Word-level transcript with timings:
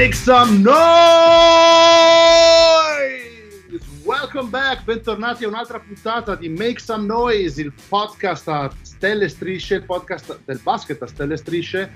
Make 0.00 0.14
some 0.14 0.62
noise! 0.62 0.72
Welcome 4.02 4.48
back, 4.48 4.84
bentornati 4.84 5.44
a 5.44 5.48
un'altra 5.48 5.78
puntata 5.78 6.36
di 6.36 6.48
Make 6.48 6.80
Some 6.80 7.04
Noise, 7.04 7.60
il 7.60 7.70
podcast 7.86 8.48
a 8.48 8.72
stelle 8.80 9.28
strisce, 9.28 9.74
il 9.74 9.82
podcast 9.82 10.38
del 10.46 10.58
basket 10.62 11.02
a 11.02 11.06
stelle 11.06 11.36
strisce. 11.36 11.90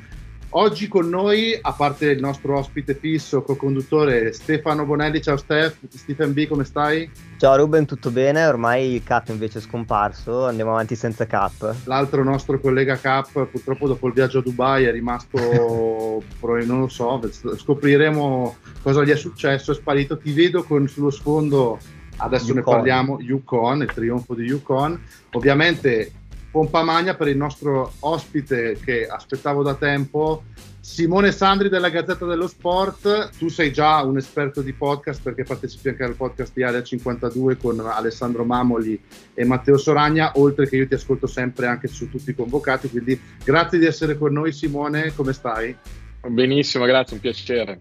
Oggi 0.56 0.86
con 0.86 1.08
noi, 1.08 1.58
a 1.60 1.72
parte 1.72 2.10
il 2.10 2.20
nostro 2.20 2.56
ospite 2.56 2.94
fisso, 2.94 3.42
co-conduttore 3.42 4.32
Stefano 4.32 4.84
Bonelli. 4.84 5.20
Ciao 5.20 5.36
Steph, 5.36 5.78
Stephen 5.88 6.32
B, 6.32 6.46
come 6.46 6.62
stai? 6.62 7.10
Ciao 7.38 7.56
Ruben, 7.56 7.86
tutto 7.86 8.12
bene? 8.12 8.46
Ormai 8.46 9.02
Cap 9.04 9.30
invece 9.30 9.58
è 9.58 9.62
scomparso, 9.62 10.46
andiamo 10.46 10.70
avanti 10.70 10.94
senza 10.94 11.26
Cap. 11.26 11.74
L'altro 11.86 12.22
nostro 12.22 12.60
collega 12.60 12.96
Cap, 12.96 13.46
purtroppo 13.46 13.88
dopo 13.88 14.06
il 14.06 14.12
viaggio 14.12 14.38
a 14.38 14.42
Dubai 14.42 14.84
è 14.84 14.92
rimasto, 14.92 15.38
non 16.40 16.78
lo 16.78 16.88
so, 16.88 17.20
scopriremo 17.56 18.56
cosa 18.80 19.02
gli 19.02 19.10
è 19.10 19.16
successo, 19.16 19.72
è 19.72 19.74
sparito. 19.74 20.16
Ti 20.18 20.32
vedo 20.32 20.62
con 20.62 20.86
sullo 20.86 21.10
sfondo, 21.10 21.80
adesso 22.18 22.52
Yukon. 22.52 22.56
ne 22.56 22.62
parliamo, 22.62 23.18
Yukon, 23.18 23.82
il 23.82 23.92
trionfo 23.92 24.34
di 24.34 24.44
Yukon. 24.44 25.02
Ovviamente 25.32 26.12
pompa 26.54 26.84
magna 26.84 27.16
per 27.16 27.26
il 27.26 27.36
nostro 27.36 27.94
ospite 27.98 28.78
che 28.84 29.08
aspettavo 29.08 29.64
da 29.64 29.74
tempo, 29.74 30.44
Simone 30.78 31.32
Sandri 31.32 31.68
della 31.68 31.88
Gazzetta 31.88 32.26
dello 32.26 32.46
Sport. 32.46 33.30
Tu 33.36 33.48
sei 33.48 33.72
già 33.72 34.00
un 34.04 34.18
esperto 34.18 34.62
di 34.62 34.72
podcast 34.72 35.20
perché 35.20 35.42
partecipi 35.42 35.88
anche 35.88 36.04
al 36.04 36.14
podcast 36.14 36.52
di 36.54 36.62
Area 36.62 36.80
52 36.80 37.56
con 37.56 37.80
Alessandro 37.80 38.44
Mamoli 38.44 39.02
e 39.34 39.44
Matteo 39.44 39.76
Soragna, 39.76 40.30
oltre 40.36 40.68
che 40.68 40.76
io 40.76 40.86
ti 40.86 40.94
ascolto 40.94 41.26
sempre 41.26 41.66
anche 41.66 41.88
su 41.88 42.08
tutti 42.08 42.30
i 42.30 42.36
convocati. 42.36 42.88
Quindi 42.88 43.20
grazie 43.42 43.80
di 43.80 43.86
essere 43.86 44.16
con 44.16 44.32
noi 44.32 44.52
Simone, 44.52 45.12
come 45.12 45.32
stai? 45.32 45.76
Benissimo, 46.24 46.84
grazie, 46.84 47.16
un 47.16 47.20
piacere 47.20 47.80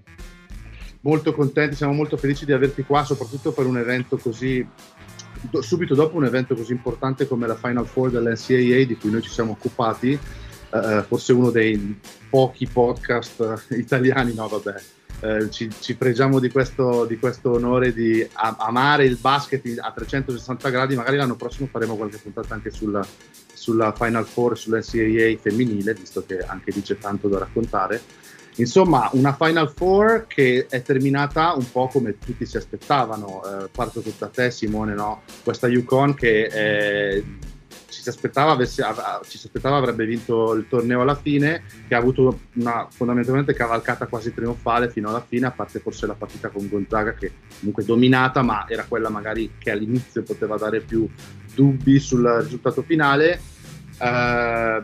molto 1.04 1.34
contenti, 1.34 1.76
siamo 1.76 1.94
molto 1.94 2.18
felici 2.18 2.46
di 2.46 2.54
averti 2.54 2.84
qua, 2.84 3.04
soprattutto 3.04 3.52
per 3.52 3.66
un 3.66 3.78
evento 3.78 4.18
così 4.18 4.66
subito 5.62 5.96
dopo 5.96 6.18
un 6.18 6.26
evento 6.26 6.56
così 6.56 6.72
importante 6.72 7.28
come 7.28 7.48
la 7.48 7.56
Final 7.56 7.88
Four 7.88 8.12
dell'NCAA 8.12 8.86
di 8.86 8.98
cui 9.00 9.12
noi 9.12 9.22
ci 9.22 9.30
siamo 9.30 9.52
occupati, 9.52 10.12
eh, 10.12 11.04
forse 11.08 11.34
uno 11.34 11.50
dei 11.50 12.00
pochi 12.30 12.68
podcast 12.68 13.68
italiani, 13.70 14.34
no 14.34 14.48
vabbè, 14.48 14.82
eh, 15.22 15.50
ci, 15.50 15.70
ci, 15.80 15.96
pregiamo 15.96 16.40
di 16.40 16.50
questo, 16.50 17.06
di 17.06 17.18
questo 17.18 17.52
onore 17.52 17.94
di 17.94 18.28
amare 18.34 19.06
il 19.06 19.18
basket 19.18 19.64
a 19.80 19.92
360 19.92 20.70
gradi, 20.70 20.96
magari 20.96 21.18
l'anno 21.18 21.36
prossimo 21.36 21.68
faremo 21.72 21.96
qualche 21.96 22.18
puntata 22.18 22.54
anche 22.54 22.72
sulla, 22.72 23.06
sulla 23.54 23.94
Final 23.94 24.26
Four, 24.26 24.58
sull'NCAA 24.58 25.38
femminile, 25.40 25.94
visto 25.94 26.26
che 26.26 26.40
anche 26.40 26.72
lì 26.72 26.82
c'è 26.82 26.98
tanto 26.98 27.28
da 27.28 27.40
raccontare 27.40 28.02
Insomma, 28.58 29.10
una 29.14 29.34
Final 29.34 29.72
Four 29.76 30.26
che 30.28 30.68
è 30.70 30.82
terminata 30.84 31.54
un 31.54 31.70
po' 31.72 31.88
come 31.88 32.18
tutti 32.20 32.46
si 32.46 32.58
aspettavano. 32.58 33.42
Eh, 33.44 33.70
parto 33.72 34.04
da 34.18 34.28
te, 34.28 34.52
Simone, 34.52 34.94
no? 34.94 35.22
Questa 35.44 35.68
Yukon 35.68 36.14
che 36.14 36.44
eh, 36.44 37.24
ci, 37.90 38.02
si 38.04 38.10
aspettava 38.10 38.52
avesse, 38.52 38.84
ci 39.28 39.40
si 39.40 39.48
aspettava 39.48 39.78
avrebbe 39.78 40.06
vinto 40.06 40.54
il 40.54 40.68
torneo 40.70 41.02
alla 41.02 41.16
fine, 41.16 41.64
che 41.88 41.96
ha 41.96 41.98
avuto 41.98 42.42
una 42.56 42.88
fondamentalmente 42.92 43.54
cavalcata 43.54 44.06
quasi 44.06 44.34
trionfale 44.34 44.90
fino 44.90 45.10
alla 45.10 45.26
fine, 45.28 45.48
a 45.48 45.52
parte 45.52 45.80
forse 45.80 46.06
la 46.06 46.14
partita 46.14 46.50
con 46.50 46.70
Gonzaga 46.70 47.14
che 47.14 47.32
comunque 47.58 47.84
dominata, 47.84 48.44
ma 48.44 48.66
era 48.68 48.86
quella 48.88 49.10
magari 49.10 49.54
che 49.58 49.72
all'inizio 49.72 50.22
poteva 50.22 50.58
dare 50.58 50.82
più 50.82 51.10
dubbi 51.56 52.00
sul 52.00 52.28
risultato 52.44 52.84
finale. 52.84 53.40
Eh, 53.98 54.82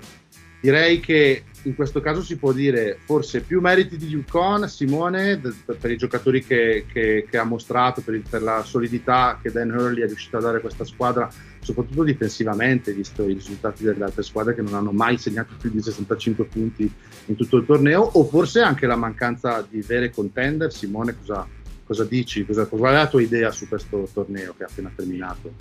direi 0.59 0.99
che 0.99 1.43
in 1.63 1.75
questo 1.75 1.99
caso 1.99 2.21
si 2.21 2.37
può 2.37 2.51
dire 2.53 2.99
forse 3.03 3.41
più 3.41 3.59
meriti 3.59 3.97
di 3.97 4.07
Yukon, 4.07 4.67
Simone, 4.69 5.41
per 5.65 5.91
i 5.91 5.97
giocatori 5.97 6.45
che, 6.45 6.85
che, 6.91 7.27
che 7.29 7.37
ha 7.37 7.43
mostrato, 7.43 8.01
per, 8.01 8.13
il, 8.13 8.23
per, 8.27 8.41
la 8.41 8.63
solidità 8.63 9.39
che 9.41 9.51
Dan 9.51 9.71
Hurley 9.71 10.03
è 10.03 10.07
riuscito 10.07 10.37
a 10.37 10.41
dare 10.41 10.57
a 10.57 10.61
questa 10.61 10.85
squadra, 10.85 11.29
soprattutto 11.59 12.03
difensivamente, 12.03 12.93
visto 12.93 13.27
i 13.27 13.33
risultati 13.33 13.83
delle 13.83 14.03
altre 14.03 14.23
squadre 14.23 14.55
che 14.55 14.61
non 14.61 14.73
hanno 14.73 14.91
mai 14.91 15.17
segnato 15.17 15.53
più 15.59 15.69
di 15.69 15.81
65 15.81 16.45
punti 16.45 16.91
in 17.25 17.35
tutto 17.35 17.57
il 17.57 17.65
torneo, 17.65 18.01
o 18.01 18.23
forse 18.25 18.61
anche 18.61 18.85
la 18.85 18.95
mancanza 18.95 19.65
di 19.67 19.81
vere 19.81 20.11
contender. 20.11 20.71
Simone, 20.71 21.15
cosa, 21.17 21.45
cosa 21.83 22.05
dici? 22.05 22.45
Cosa, 22.45 22.65
qual 22.67 22.93
è 22.93 22.97
la 22.97 23.07
tua 23.07 23.21
idea 23.21 23.51
su 23.51 23.67
questo 23.67 24.07
torneo 24.13 24.53
che 24.55 24.63
ha 24.63 24.67
appena 24.69 24.91
terminato? 24.95 25.53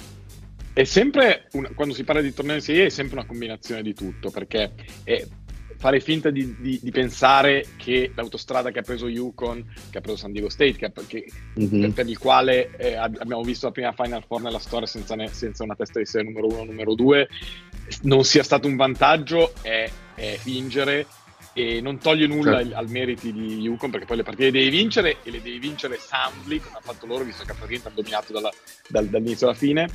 È 0.73 0.85
sempre, 0.85 1.49
una, 1.55 1.71
quando 1.75 1.93
si 1.93 2.05
parla 2.05 2.21
di 2.21 2.33
torneo 2.33 2.55
in 2.55 2.61
Serie 2.61 2.87
è 2.87 2.89
sempre 2.89 3.17
una 3.17 3.27
combinazione 3.27 3.83
di 3.83 3.95
tutto, 3.95 4.31
perché 4.31 4.75
è, 5.03 5.27
fare 5.79 6.01
finta 6.01 6.31
di, 6.31 6.57
di, 6.59 6.81
di, 6.83 6.91
pensare 6.91 7.65
che 7.77 8.11
l'autostrada 8.15 8.73
che 8.73 8.81
ha 8.81 8.83
preso 8.83 9.07
Yukon, 9.07 9.65
che 9.91 9.99
ha 9.99 10.01
preso 10.01 10.17
San 10.19 10.33
Diego 10.33 10.49
State, 10.49 10.75
che, 10.75 10.93
che, 11.07 11.31
mm-hmm. 11.59 11.81
per, 11.81 11.93
per, 11.93 12.09
il 12.09 12.19
quale 12.19 12.77
eh, 12.77 12.97
abbiamo 12.97 13.43
visto 13.43 13.67
la 13.67 13.73
prima 13.73 13.93
Final 13.93 14.25
Four 14.27 14.43
nella 14.43 14.59
storia 14.59 14.87
senza, 14.89 15.15
ne, 15.15 15.29
senza 15.29 15.63
una 15.63 15.77
testa 15.77 16.01
di 16.01 16.07
serie 16.07 16.27
numero 16.27 16.49
uno, 16.49 16.65
numero 16.65 16.95
due, 16.95 17.29
non 18.03 18.25
sia 18.25 18.43
stato 18.43 18.67
un 18.67 18.75
vantaggio 18.75 19.53
è, 19.63 19.89
è 20.15 20.37
fingere 20.37 21.07
e 21.53 21.81
non 21.81 21.99
toglie 21.99 22.27
nulla 22.27 22.59
certo. 22.59 22.77
al 22.77 22.89
meriti 22.89 23.33
di 23.33 23.61
Yukon 23.61 23.91
perché 23.91 24.07
poi 24.07 24.19
le 24.19 24.23
partite 24.23 24.45
le 24.47 24.51
devi 24.51 24.69
vincere 24.69 25.19
e 25.23 25.31
le 25.31 25.41
devi 25.41 25.59
vincere 25.59 25.99
soundly 25.99 26.61
come 26.61 26.77
ha 26.77 26.81
fatto 26.81 27.07
loro 27.07 27.25
visto 27.25 27.45
che 27.45 27.53
praticamente 27.53 27.89
hanno 27.89 27.97
dominato 27.97 28.33
dalla, 28.33 28.51
dal, 28.89 29.07
dall'inizio 29.07 29.49
alla 29.49 29.57
fine 29.57 29.89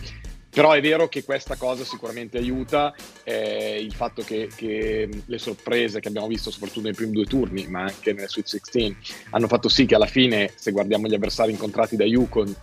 però 0.53 0.71
è 0.71 0.81
vero 0.81 1.07
che 1.07 1.23
questa 1.23 1.55
cosa 1.55 1.83
sicuramente 1.83 2.37
aiuta, 2.37 2.93
eh, 3.23 3.79
il 3.81 3.93
fatto 3.93 4.21
che, 4.21 4.49
che, 4.55 5.09
le 5.25 5.37
sorprese 5.39 5.99
che 5.99 6.07
abbiamo 6.07 6.27
visto 6.27 6.51
soprattutto 6.51 6.81
nei 6.81 6.93
primi 6.93 7.11
due 7.11 7.25
turni, 7.25 7.65
ma 7.67 7.81
anche 7.81 8.13
nelle 8.13 8.27
Sweet 8.27 8.47
16, 8.47 9.13
hanno 9.31 9.47
fatto 9.47 9.67
sì 9.67 9.85
che 9.85 9.95
alla 9.95 10.05
fine, 10.05 10.51
se 10.55 10.71
guardiamo 10.71 11.07
gli 11.07 11.15
avversari 11.15 11.51
incontrati 11.51 11.95
da 11.95 12.05
Yukon, 12.05 12.55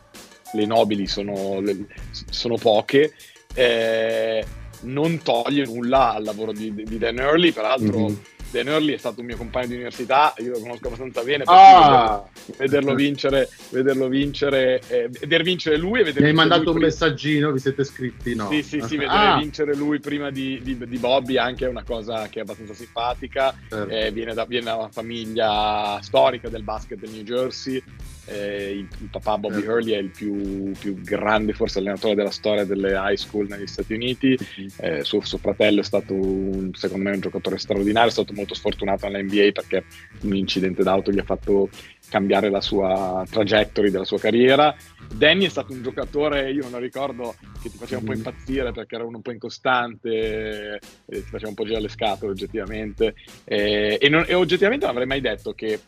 le 0.52 0.66
nobili 0.66 1.06
sono, 1.06 1.60
le, 1.60 1.86
sono 2.30 2.56
poche. 2.56 3.12
Eh, 3.54 4.44
non 4.82 5.20
toglie 5.22 5.64
nulla 5.64 6.14
al 6.14 6.22
lavoro 6.22 6.52
di, 6.52 6.72
di 6.72 6.98
Dan 6.98 7.18
Early, 7.18 7.52
peraltro 7.52 7.98
mm-hmm. 7.98 8.14
Dan 8.50 8.68
Early 8.68 8.94
è 8.94 8.98
stato 8.98 9.20
un 9.20 9.26
mio 9.26 9.36
compagno 9.36 9.68
di 9.68 9.74
università, 9.74 10.34
io 10.38 10.52
lo 10.52 10.60
conosco 10.60 10.86
abbastanza 10.86 11.22
bene, 11.22 11.44
ah! 11.46 12.22
vederlo, 12.56 12.58
vederlo, 12.58 12.94
vincere, 12.94 13.48
vederlo 13.70 14.08
vincere, 14.08 14.82
eh, 14.88 15.08
veder 15.08 15.42
vincere 15.42 15.76
lui 15.76 16.00
e. 16.00 16.12
Mi 16.16 16.26
hai 16.26 16.32
mandato 16.32 16.70
un 16.70 16.72
prima... 16.72 16.86
messaggino, 16.86 17.52
vi 17.52 17.58
siete 17.60 17.84
scritti, 17.84 18.34
no? 18.34 18.48
Sì, 18.50 18.62
sì, 18.62 18.80
sì, 18.80 18.96
vedere 18.96 19.26
ah! 19.26 19.38
vincere 19.38 19.74
lui 19.74 20.00
prima 20.00 20.30
di, 20.30 20.60
di, 20.62 20.76
di, 20.76 20.98
Bobby 20.98 21.36
anche 21.36 21.66
è 21.66 21.68
una 21.68 21.84
cosa 21.84 22.28
che 22.28 22.40
è 22.40 22.42
abbastanza 22.42 22.74
simpatica, 22.74 23.54
certo. 23.68 23.88
eh, 23.88 24.10
viene, 24.10 24.34
da, 24.34 24.44
viene 24.44 24.64
da 24.64 24.76
una 24.76 24.88
famiglia 24.90 25.98
storica 26.02 26.48
del 26.48 26.62
basket 26.62 26.98
del 26.98 27.10
New 27.10 27.22
Jersey, 27.22 27.82
eh, 28.30 28.70
il, 28.70 28.88
il, 29.00 29.08
papà 29.10 29.38
Bobby 29.38 29.56
certo. 29.56 29.70
Hurley 29.70 29.92
è 29.94 29.98
il 29.98 30.10
più, 30.10 30.72
più, 30.78 31.00
grande 31.00 31.52
forse 31.52 31.78
allenatore 31.78 32.14
della 32.14 32.30
storia 32.30 32.64
delle 32.64 32.92
high 32.94 33.16
school 33.16 33.46
negli 33.48 33.66
Stati 33.66 33.94
Uniti, 33.94 34.38
eh, 34.76 35.02
suo, 35.02 35.20
suo, 35.24 35.38
fratello 35.38 35.80
è 35.80 35.84
stato 35.84 36.14
un, 36.14 36.70
secondo 36.74 37.08
me 37.08 37.14
un 37.14 37.20
giocatore 37.20 37.58
straordinario, 37.58 38.08
è 38.08 38.12
stato 38.12 38.32
molto 38.40 38.54
sfortunato 38.54 39.08
nell'NBA 39.08 39.52
perché 39.52 39.84
un 40.22 40.34
incidente 40.34 40.82
d'auto 40.82 41.10
gli 41.10 41.18
ha 41.18 41.24
fatto 41.24 41.68
cambiare 42.08 42.50
la 42.50 42.60
sua 42.60 43.24
trajectory 43.30 43.90
della 43.90 44.04
sua 44.04 44.18
carriera. 44.18 44.74
Danny 45.14 45.46
è 45.46 45.48
stato 45.48 45.72
un 45.72 45.82
giocatore, 45.82 46.50
io 46.50 46.62
non 46.62 46.72
lo 46.72 46.78
ricordo, 46.78 47.34
che 47.62 47.70
ti 47.70 47.76
faceva 47.76 48.00
un 48.00 48.06
po' 48.06 48.12
impazzire 48.12 48.72
perché 48.72 48.96
era 48.96 49.04
uno 49.04 49.16
un 49.16 49.22
po' 49.22 49.32
incostante, 49.32 50.80
ti 51.06 51.20
faceva 51.20 51.48
un 51.48 51.54
po' 51.54 51.64
girare 51.64 51.82
le 51.82 51.88
scatole 51.88 52.32
oggettivamente 52.32 53.14
e, 53.44 53.98
e, 54.00 54.08
non, 54.08 54.24
e 54.26 54.34
oggettivamente 54.34 54.86
non 54.86 54.94
avrei 54.94 55.08
mai 55.08 55.20
detto 55.20 55.52
che 55.52 55.78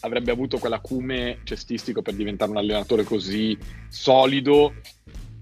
avrebbe 0.00 0.30
avuto 0.30 0.58
quell'acume 0.58 1.38
cestistico 1.44 2.02
per 2.02 2.14
diventare 2.14 2.50
un 2.50 2.58
allenatore 2.58 3.04
così 3.04 3.56
solido, 3.88 4.74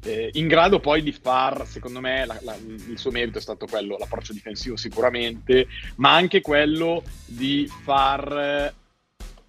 eh, 0.05 0.31
in 0.35 0.49
grado 0.49 0.81
poi 0.81 1.03
di 1.03 1.13
far, 1.13 1.67
secondo 1.67 2.01
me, 2.01 2.27
la, 2.27 2.39
la, 2.43 2.57
il 2.57 2.99
suo 2.99 3.11
merito 3.11 3.39
è 3.39 3.41
stato 3.41 3.67
quello, 3.67 3.97
l'approccio 3.99 4.33
difensivo 4.33 4.77
sicuramente, 4.77 5.67
ma 5.97 6.15
anche 6.15 6.41
quello 6.41 7.03
di 7.27 7.69
far 7.83 8.75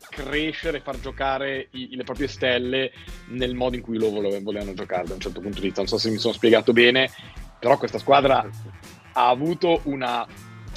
crescere, 0.09 0.81
far 0.81 0.99
giocare 0.99 1.69
i, 1.71 1.95
le 1.95 2.03
proprie 2.03 2.27
stelle 2.27 2.91
nel 3.29 3.55
modo 3.55 3.75
in 3.75 3.81
cui 3.81 3.97
loro 3.97 4.21
volevano 4.21 4.73
giocare 4.73 5.07
da 5.07 5.15
un 5.15 5.19
certo 5.19 5.41
punto 5.41 5.59
di 5.59 5.65
vista. 5.65 5.81
Non 5.81 5.89
so 5.89 5.97
se 5.97 6.11
mi 6.11 6.17
sono 6.17 6.33
spiegato 6.33 6.71
bene, 6.71 7.09
però 7.59 7.77
questa 7.77 7.97
squadra 7.97 8.47
ha 9.13 9.29
avuto 9.29 9.81
una 9.83 10.25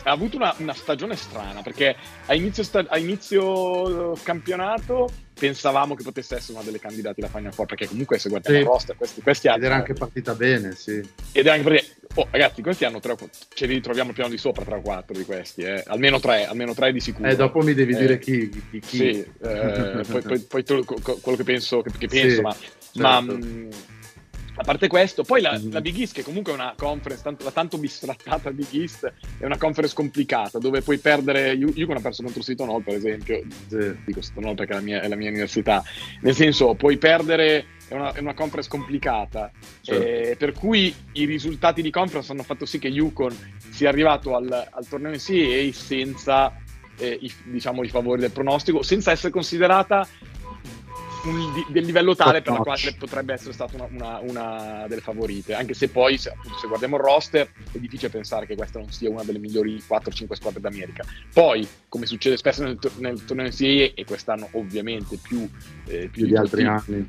ha 0.05 0.13
avuto 0.13 0.37
una, 0.37 0.55
una 0.59 0.73
stagione 0.73 1.17
strana 1.17 1.63
perché 1.63 1.97
a 2.27 2.35
inizio, 2.35 2.63
sta- 2.63 2.85
a 2.87 2.97
inizio, 2.97 4.13
campionato 4.23 5.09
pensavamo 5.39 5.95
che 5.95 6.03
potesse 6.03 6.37
essere 6.37 6.55
una 6.55 6.63
delle 6.63 6.79
candidate 6.79 7.21
alla 7.21 7.31
Final 7.31 7.53
Four 7.53 7.67
perché 7.67 7.87
comunque 7.87 8.19
se 8.19 8.29
guardiamo 8.29 8.57
sì. 8.57 8.63
il 8.63 8.69
roster 8.69 8.97
questi, 8.97 9.21
questi 9.21 9.49
hanno 9.49 9.59
ed 9.59 9.65
era 9.65 9.75
anche 9.75 9.93
partita 9.93 10.35
bene 10.35 10.73
sì 10.73 10.95
ed 10.95 11.47
era 11.47 11.53
anche 11.53 11.69
perché 11.69 11.87
oh, 12.15 12.27
ragazzi 12.31 12.63
questi 12.63 12.85
hanno 12.85 13.01
tre 13.01 13.17
ce 13.53 13.67
li 13.67 13.75
ritroviamo 13.75 14.11
il 14.11 14.15
piano 14.15 14.31
di 14.31 14.39
sopra 14.39 14.65
tra 14.65 14.81
quattro 14.81 15.15
di 15.15 15.25
questi 15.25 15.63
eh. 15.63 15.83
almeno 15.87 16.19
tre 16.21 16.47
almeno 16.47 16.73
tre 16.73 16.93
di 16.93 17.01
sicuro 17.01 17.29
eh 17.29 17.37
dopo 17.37 17.61
mi 17.61 17.75
devi 17.75 17.93
eh, 17.93 17.99
dire 17.99 18.19
chi, 18.19 18.49
chi, 18.49 18.81
chi. 18.81 18.97
sì 18.97 19.27
eh, 19.43 20.01
poi, 20.11 20.23
poi, 20.23 20.41
poi 20.41 20.65
tu, 20.65 20.85
quello 20.85 21.37
che 21.37 21.45
penso, 21.45 21.83
che, 21.83 21.91
che 21.99 22.07
penso 22.09 22.37
sì, 22.37 22.41
ma, 22.41 22.53
certo. 22.55 23.01
ma 23.01 23.21
mh, 23.21 23.69
a 24.59 24.63
parte 24.65 24.89
questo, 24.89 25.23
poi 25.23 25.43
la, 25.43 25.59
mm-hmm. 25.59 25.71
la, 25.71 25.81
Big 25.81 25.99
East, 25.99 26.15
che 26.15 26.23
comunque 26.23 26.53
è 26.53 26.55
una 26.55 26.75
conference, 26.77 27.23
tanto, 27.23 27.45
la 27.45 27.51
tanto 27.51 27.77
bistrattata 27.77 28.51
Big 28.51 28.73
East, 28.73 29.13
è 29.39 29.45
una 29.45 29.59
conference 29.59 29.95
complicata 29.95 30.59
dove 30.59 30.81
puoi 30.81 30.99
perdere. 30.99 31.53
Io, 31.53 31.71
io 31.75 31.87
ho 31.87 32.01
perso 32.01 32.23
contro 32.23 32.43
Seton 32.43 32.71
Hall, 32.71 32.83
per 32.83 32.95
esempio, 32.95 33.43
dico 34.05 34.23
Seton 34.23 34.47
Hall 34.47 34.55
perché 34.55 34.73
è 34.73 34.77
la, 34.77 34.83
mia, 34.83 35.01
è 35.03 35.09
la 35.09 35.17
mia 35.17 35.29
università, 35.29 35.85
nel 36.23 36.35
senso, 36.35 36.75
puoi 36.75 36.97
perdere 36.97 37.67
è 37.89 37.95
una, 37.95 38.13
è 38.13 38.19
una, 38.19 38.35
conference 38.35 38.69
complicata, 38.69 39.51
certo. 39.81 40.03
eh, 40.03 40.37
per 40.37 40.53
cui 40.53 40.93
i 41.13 41.25
risultati 41.25 41.83
di 41.83 41.91
conference 41.91 42.33
hanno 42.33 42.43
fatto 42.43 42.67
sì 42.67 42.79
che 42.79 42.89
Yukon 42.89 43.37
sia 43.71 43.89
arrivato 43.89 44.35
al, 44.35 44.51
al 44.51 44.89
torneo 44.89 45.13
NCAA 45.13 45.73
senza 45.73 46.53
eh, 46.99 47.19
i, 47.21 47.33
diciamo, 47.45 47.85
i 47.85 47.89
favori 47.89 48.21
del 48.21 48.33
pronostico, 48.33 48.83
senza 48.83 49.13
essere 49.13 49.31
considerata 49.31 50.07
un, 51.29 51.65
del 51.69 51.85
livello 51.85 52.15
tale 52.15 52.43
per 52.43 52.53
la 52.53 52.59
quale 52.61 52.95
potrebbe 52.99 53.33
essere 53.35 53.53
stata 53.53 53.77
una, 53.77 53.89
una, 53.91 54.19
una, 54.21 54.87
delle 54.89 55.01
favorite, 55.01 55.55
anche 55.55 55.75
se 55.75 55.89
poi 55.89 56.19
se, 56.19 56.31
appunto, 56.31 56.59
se, 56.59 56.67
guardiamo 56.67 56.97
il 56.97 57.03
roster 57.03 57.51
è 57.73 57.79
difficile 57.79 58.11
pensare 58.11 58.47
che 58.47 58.55
questa 58.55 58.79
non 58.79 58.91
sia 58.91 59.11
una 59.11 59.23
delle 59.23 59.39
migliori 59.39 59.77
4-5 59.77 60.33
squadre 60.33 60.61
d'America. 60.61 61.05
Poi, 61.33 61.67
come 61.89 62.07
succede 62.07 62.37
spesso 62.37 62.63
nel, 62.63 62.79
nel 62.99 63.25
torneo 63.25 63.47
NCAA 63.47 63.93
e 63.95 64.05
quest'anno 64.07 64.49
ovviamente 64.53 65.19
più, 65.21 65.49
eh, 65.87 66.09
più, 66.09 66.11
più 66.11 66.27
di 66.27 66.37
altri 66.37 66.65
anni 66.65 67.07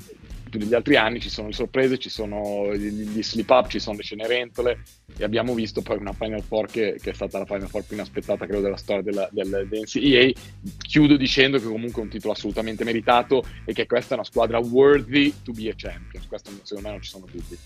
più 0.49 0.59
degli 0.59 0.73
altri 0.73 0.95
anni, 0.95 1.19
ci 1.19 1.29
sono 1.29 1.47
le 1.47 1.53
sorprese, 1.53 1.97
ci 1.97 2.09
sono 2.09 2.73
gli, 2.75 3.21
slip 3.23 3.49
up, 3.49 3.67
ci 3.67 3.79
sono 3.79 3.97
le 3.97 4.03
cenerentole 4.03 4.83
e 5.17 5.23
abbiamo 5.23 5.53
visto 5.53 5.81
poi 5.81 5.97
una 5.97 6.13
Final 6.13 6.41
Four 6.41 6.67
che, 6.67 6.97
che 7.01 7.11
è 7.11 7.13
stata 7.13 7.39
la 7.39 7.45
Final 7.45 7.67
Four 7.67 7.83
più 7.83 7.95
inaspettata 7.95 8.45
credo 8.45 8.61
della 8.61 8.77
storia 8.77 9.01
della, 9.01 9.29
del, 9.31 9.67
NCAA. 9.71 10.31
Chiudo 10.77 11.17
dicendo 11.17 11.57
che 11.57 11.65
comunque 11.65 12.01
è 12.01 12.05
un 12.05 12.11
titolo 12.11 12.33
assolutamente 12.33 12.83
meritato 12.83 13.43
e 13.65 13.73
che 13.73 13.85
questa 13.85 14.11
è 14.11 14.17
una 14.17 14.25
squadra 14.25 14.59
worthy 14.59 15.33
to 15.43 15.51
be 15.51 15.69
a 15.69 15.73
champion, 15.75 16.23
questo 16.27 16.51
secondo 16.63 16.87
me 16.87 16.93
non 16.93 17.03
ci 17.03 17.09
sono 17.09 17.25
dubbi. 17.29 17.57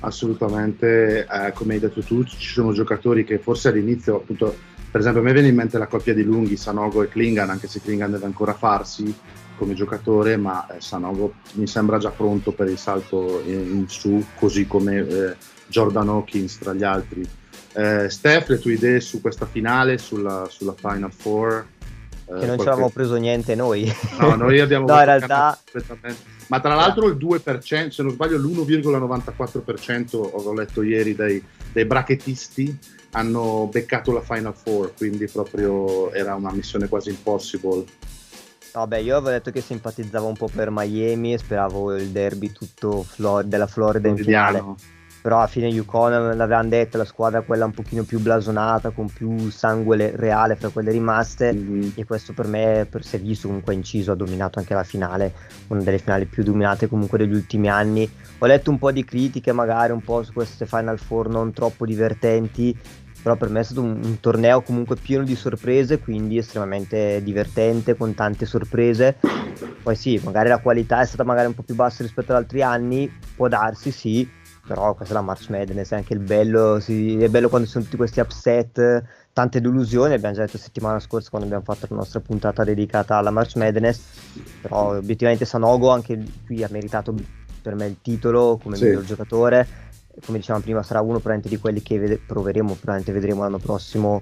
Assolutamente, 0.00 1.26
eh, 1.30 1.52
come 1.52 1.74
hai 1.74 1.80
detto 1.80 2.02
tu, 2.02 2.24
ci 2.24 2.52
sono 2.52 2.72
giocatori 2.72 3.24
che 3.24 3.38
forse 3.38 3.68
all'inizio 3.68 4.16
appunto 4.16 4.72
per 4.94 5.02
esempio 5.02 5.22
a 5.22 5.24
me 5.24 5.32
viene 5.32 5.48
in 5.48 5.56
mente 5.56 5.76
la 5.76 5.88
coppia 5.88 6.14
di 6.14 6.22
lunghi 6.22 6.56
Sanogo 6.56 7.02
e 7.02 7.08
Klingan, 7.08 7.50
anche 7.50 7.66
se 7.66 7.80
Klingan 7.80 8.12
deve 8.12 8.26
ancora 8.26 8.54
farsi, 8.54 9.12
come 9.56 9.74
giocatore, 9.74 10.36
ma 10.36 10.66
eh, 10.66 10.80
Sanogo 10.80 11.34
mi 11.52 11.66
sembra 11.66 11.98
già 11.98 12.10
pronto 12.10 12.52
per 12.52 12.68
il 12.68 12.78
salto 12.78 13.42
in, 13.44 13.76
in 13.76 13.88
su, 13.88 14.24
così 14.36 14.66
come 14.66 14.96
eh, 14.96 15.36
Jordan 15.66 16.08
Hawkins 16.08 16.58
tra 16.58 16.72
gli 16.72 16.84
altri. 16.84 17.26
Eh, 17.72 18.08
Steph, 18.08 18.48
le 18.48 18.58
tue 18.58 18.74
idee 18.74 19.00
su 19.00 19.20
questa 19.20 19.46
finale, 19.46 19.98
sulla, 19.98 20.46
sulla 20.48 20.74
Final 20.76 21.12
Four? 21.12 21.66
Eh, 22.26 22.26
che 22.26 22.32
non 22.32 22.38
qualche... 22.38 22.62
ci 22.62 22.68
avevamo 22.68 22.90
preso 22.90 23.16
niente 23.16 23.54
noi. 23.54 23.92
No, 24.18 24.34
noi 24.36 24.60
abbiamo... 24.60 24.86
no, 24.92 24.98
in 24.98 25.04
realtà... 25.04 25.58
Ma 26.48 26.60
tra 26.60 26.74
l'altro 26.74 27.08
il 27.08 27.16
2%, 27.16 27.88
se 27.88 28.02
non 28.02 28.12
sbaglio 28.12 28.36
l'1,94% 28.36 30.16
ho 30.16 30.52
letto 30.52 30.82
ieri 30.82 31.14
dai, 31.14 31.42
dai 31.72 31.84
bracketisti, 31.84 32.78
hanno 33.12 33.68
beccato 33.70 34.12
la 34.12 34.20
Final 34.20 34.54
Four, 34.54 34.92
quindi 34.94 35.26
proprio 35.26 36.12
era 36.12 36.34
una 36.34 36.52
missione 36.52 36.88
quasi 36.88 37.10
impossible. 37.10 37.84
Vabbè, 38.74 38.96
io 38.96 39.16
avevo 39.16 39.30
detto 39.30 39.52
che 39.52 39.60
simpatizzavo 39.60 40.26
un 40.26 40.34
po' 40.34 40.48
per 40.52 40.68
Miami 40.72 41.32
e 41.32 41.38
speravo 41.38 41.94
il 41.94 42.08
derby 42.08 42.50
tutto 42.50 43.04
Flor- 43.04 43.44
della 43.44 43.68
Florida 43.68 44.08
in 44.08 44.16
finale. 44.16 44.64
Però 45.22 45.38
alla 45.38 45.46
fine 45.46 45.68
Yukon 45.68 46.36
l'avevano 46.36 46.68
detto, 46.68 46.98
la 46.98 47.04
squadra 47.04 47.42
quella 47.42 47.66
un 47.66 47.70
pochino 47.70 48.02
più 48.02 48.18
blasonata, 48.18 48.90
con 48.90 49.08
più 49.08 49.48
sangue 49.48 50.16
reale 50.16 50.56
fra 50.56 50.70
quelle 50.70 50.90
rimaste. 50.90 51.54
Mm-hmm. 51.54 51.90
E 51.94 52.04
questo 52.04 52.32
per 52.32 52.48
me, 52.48 52.86
per 52.90 53.04
si 53.04 53.14
è 53.14 53.20
visto 53.20 53.46
comunque 53.46 53.74
inciso, 53.74 54.10
ha 54.10 54.16
dominato 54.16 54.58
anche 54.58 54.74
la 54.74 54.82
finale, 54.82 55.32
una 55.68 55.80
delle 55.80 55.98
finali 55.98 56.26
più 56.26 56.42
dominate 56.42 56.88
comunque 56.88 57.16
degli 57.16 57.32
ultimi 57.32 57.68
anni. 57.68 58.10
Ho 58.38 58.46
letto 58.46 58.70
un 58.70 58.78
po' 58.78 58.90
di 58.90 59.04
critiche 59.04 59.52
magari 59.52 59.92
un 59.92 60.02
po' 60.02 60.24
su 60.24 60.32
queste 60.32 60.66
Final 60.66 60.98
Four 60.98 61.28
non 61.28 61.52
troppo 61.52 61.86
divertenti 61.86 62.76
però 63.24 63.36
per 63.36 63.48
me 63.48 63.60
è 63.60 63.62
stato 63.62 63.80
un, 63.80 63.98
un, 64.04 64.20
torneo 64.20 64.60
comunque 64.60 64.96
pieno 64.96 65.24
di 65.24 65.34
sorprese, 65.34 65.98
quindi 65.98 66.36
estremamente 66.36 67.22
divertente, 67.22 67.96
con 67.96 68.12
tante 68.12 68.44
sorprese. 68.44 69.16
Poi 69.82 69.96
sì, 69.96 70.20
magari 70.22 70.50
la 70.50 70.58
qualità 70.58 71.00
è 71.00 71.06
stata 71.06 71.24
magari 71.24 71.46
un 71.46 71.54
po' 71.54 71.62
più 71.62 71.74
bassa 71.74 72.02
rispetto 72.02 72.32
ad 72.32 72.42
altri 72.42 72.60
anni, 72.60 73.10
può 73.34 73.48
darsi 73.48 73.90
sì, 73.90 74.28
però 74.66 74.94
questa 74.94 75.14
è 75.14 75.16
la 75.16 75.22
March 75.22 75.48
Madness, 75.48 75.92
è 75.92 75.96
anche 75.96 76.12
il 76.12 76.18
bello, 76.18 76.78
sì, 76.80 77.16
è 77.16 77.30
bello 77.30 77.48
quando 77.48 77.66
ci 77.66 77.72
sono 77.72 77.84
tutti 77.84 77.96
questi 77.96 78.20
upset, 78.20 79.02
tante 79.32 79.58
delusioni, 79.62 80.12
abbiamo 80.12 80.34
già 80.34 80.44
detto 80.44 80.58
settimana 80.58 81.00
scorsa 81.00 81.30
quando 81.30 81.46
abbiamo 81.46 81.64
fatto 81.64 81.86
la 81.88 81.96
nostra 81.96 82.20
puntata 82.20 82.62
dedicata 82.62 83.16
alla 83.16 83.30
March 83.30 83.56
Madness, 83.56 84.02
però 84.60 84.96
obiettivamente 84.96 85.46
Sanogo 85.46 85.88
anche 85.88 86.22
qui 86.44 86.62
ha 86.62 86.68
meritato 86.70 87.14
per 87.62 87.74
me 87.74 87.86
il 87.86 87.96
titolo 88.02 88.58
come 88.62 88.76
sì. 88.76 88.84
miglior 88.84 89.04
giocatore 89.04 89.83
come 90.24 90.38
dicevamo 90.38 90.62
prima 90.62 90.82
sarà 90.82 91.00
uno 91.00 91.18
probabilmente 91.18 91.48
di 91.48 91.58
quelli 91.58 91.82
che 91.82 91.98
vede- 91.98 92.20
proveremo, 92.24 92.74
probabilmente 92.74 93.12
vedremo 93.12 93.42
l'anno 93.42 93.58
prossimo 93.58 94.20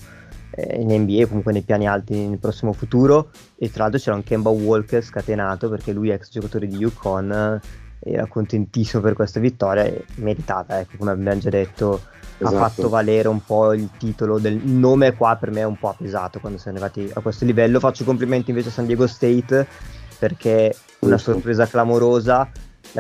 eh, 0.50 0.81
in 0.81 0.93
NBA, 0.93 1.27
comunque 1.27 1.53
nei 1.53 1.62
piani 1.62 1.87
alti 1.87 2.27
nel 2.27 2.39
prossimo 2.39 2.73
futuro. 2.73 3.31
E 3.56 3.71
tra 3.71 3.85
l'altro 3.85 4.00
c'era 4.00 4.17
un 4.17 4.23
Kemba 4.23 4.50
Walker 4.50 5.03
scatenato 5.03 5.69
perché 5.69 5.93
lui 5.93 6.11
ex 6.11 6.31
giocatore 6.31 6.67
di 6.67 6.77
Yukon 6.77 7.61
era 8.05 8.27
contentissimo 8.27 9.00
per 9.00 9.15
questa 9.15 9.39
vittoria 9.39 9.85
e 9.85 10.05
meritata, 10.17 10.81
ecco, 10.81 10.97
come 10.99 11.12
abbiamo 11.12 11.39
già 11.39 11.50
detto. 11.50 12.11
Esatto. 12.39 12.56
ha 12.56 12.69
fatto 12.69 12.89
valere 12.89 13.29
un 13.29 13.44
po' 13.44 13.73
il 13.73 13.89
titolo 13.99 14.41
del 14.41 14.56
nome 14.56 15.15
qua 15.15 15.37
per 15.37 15.53
me 15.53 15.61
è 15.61 15.65
un 15.65 15.79
po' 15.79 15.94
pesato 15.97 16.41
quando 16.41 16.59
siamo 16.59 16.77
arrivati 16.77 17.09
a 17.15 17.21
questo 17.21 17.44
livello. 17.44 17.79
Faccio 17.79 18.03
complimenti 18.03 18.50
invece 18.50 18.69
a 18.69 18.73
San 18.73 18.87
Diego 18.87 19.06
State 19.06 19.65
perché 20.19 20.75
una 21.00 21.19
sorpresa 21.19 21.67
clamorosa 21.67 22.50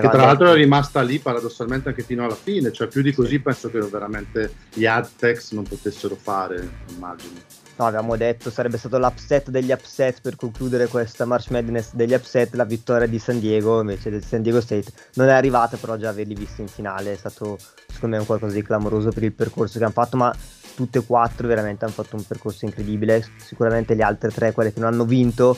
che 0.00 0.08
tra 0.08 0.24
l'altro 0.24 0.52
è 0.52 0.54
rimasta 0.54 1.02
lì 1.02 1.18
paradossalmente 1.18 1.90
anche 1.90 2.02
fino 2.02 2.24
alla 2.24 2.34
fine, 2.34 2.72
cioè 2.72 2.86
più 2.86 3.02
di 3.02 3.12
così 3.12 3.38
penso 3.40 3.70
che 3.70 3.78
veramente 3.80 4.54
gli 4.72 4.86
Adtex 4.86 5.52
non 5.52 5.64
potessero 5.64 6.16
fare, 6.16 6.68
immagino. 6.94 7.34
No, 7.76 7.86
avevamo 7.86 8.16
detto 8.16 8.50
sarebbe 8.50 8.76
stato 8.76 8.98
l'upset 8.98 9.48
degli 9.48 9.72
upset 9.72 10.20
per 10.20 10.36
concludere 10.36 10.88
questa 10.88 11.24
March 11.24 11.50
Madness 11.50 11.94
degli 11.94 12.12
upset, 12.12 12.54
la 12.54 12.64
vittoria 12.64 13.06
di 13.06 13.18
San 13.18 13.40
Diego 13.40 13.80
invece 13.80 14.10
del 14.10 14.22
San 14.22 14.42
Diego 14.42 14.60
State 14.60 14.92
non 15.14 15.28
è 15.28 15.32
arrivata, 15.32 15.76
però 15.76 15.96
già 15.96 16.10
averli 16.10 16.34
visti 16.34 16.60
in 16.60 16.68
finale 16.68 17.12
è 17.12 17.16
stato 17.16 17.58
secondo 17.88 18.16
me 18.16 18.20
un 18.20 18.26
qualcosa 18.26 18.54
di 18.54 18.62
clamoroso 18.62 19.10
per 19.10 19.22
il 19.22 19.32
percorso 19.32 19.78
che 19.78 19.84
hanno 19.84 19.92
fatto, 19.92 20.16
ma 20.16 20.34
tutte 20.74 20.98
e 20.98 21.04
quattro 21.04 21.46
veramente 21.46 21.84
hanno 21.84 21.94
fatto 21.94 22.16
un 22.16 22.24
percorso 22.26 22.64
incredibile, 22.64 23.24
sicuramente 23.36 23.94
le 23.94 24.02
altre 24.02 24.30
tre, 24.30 24.52
quelle 24.52 24.72
che 24.72 24.80
non 24.80 24.92
hanno 24.92 25.04
vinto, 25.04 25.56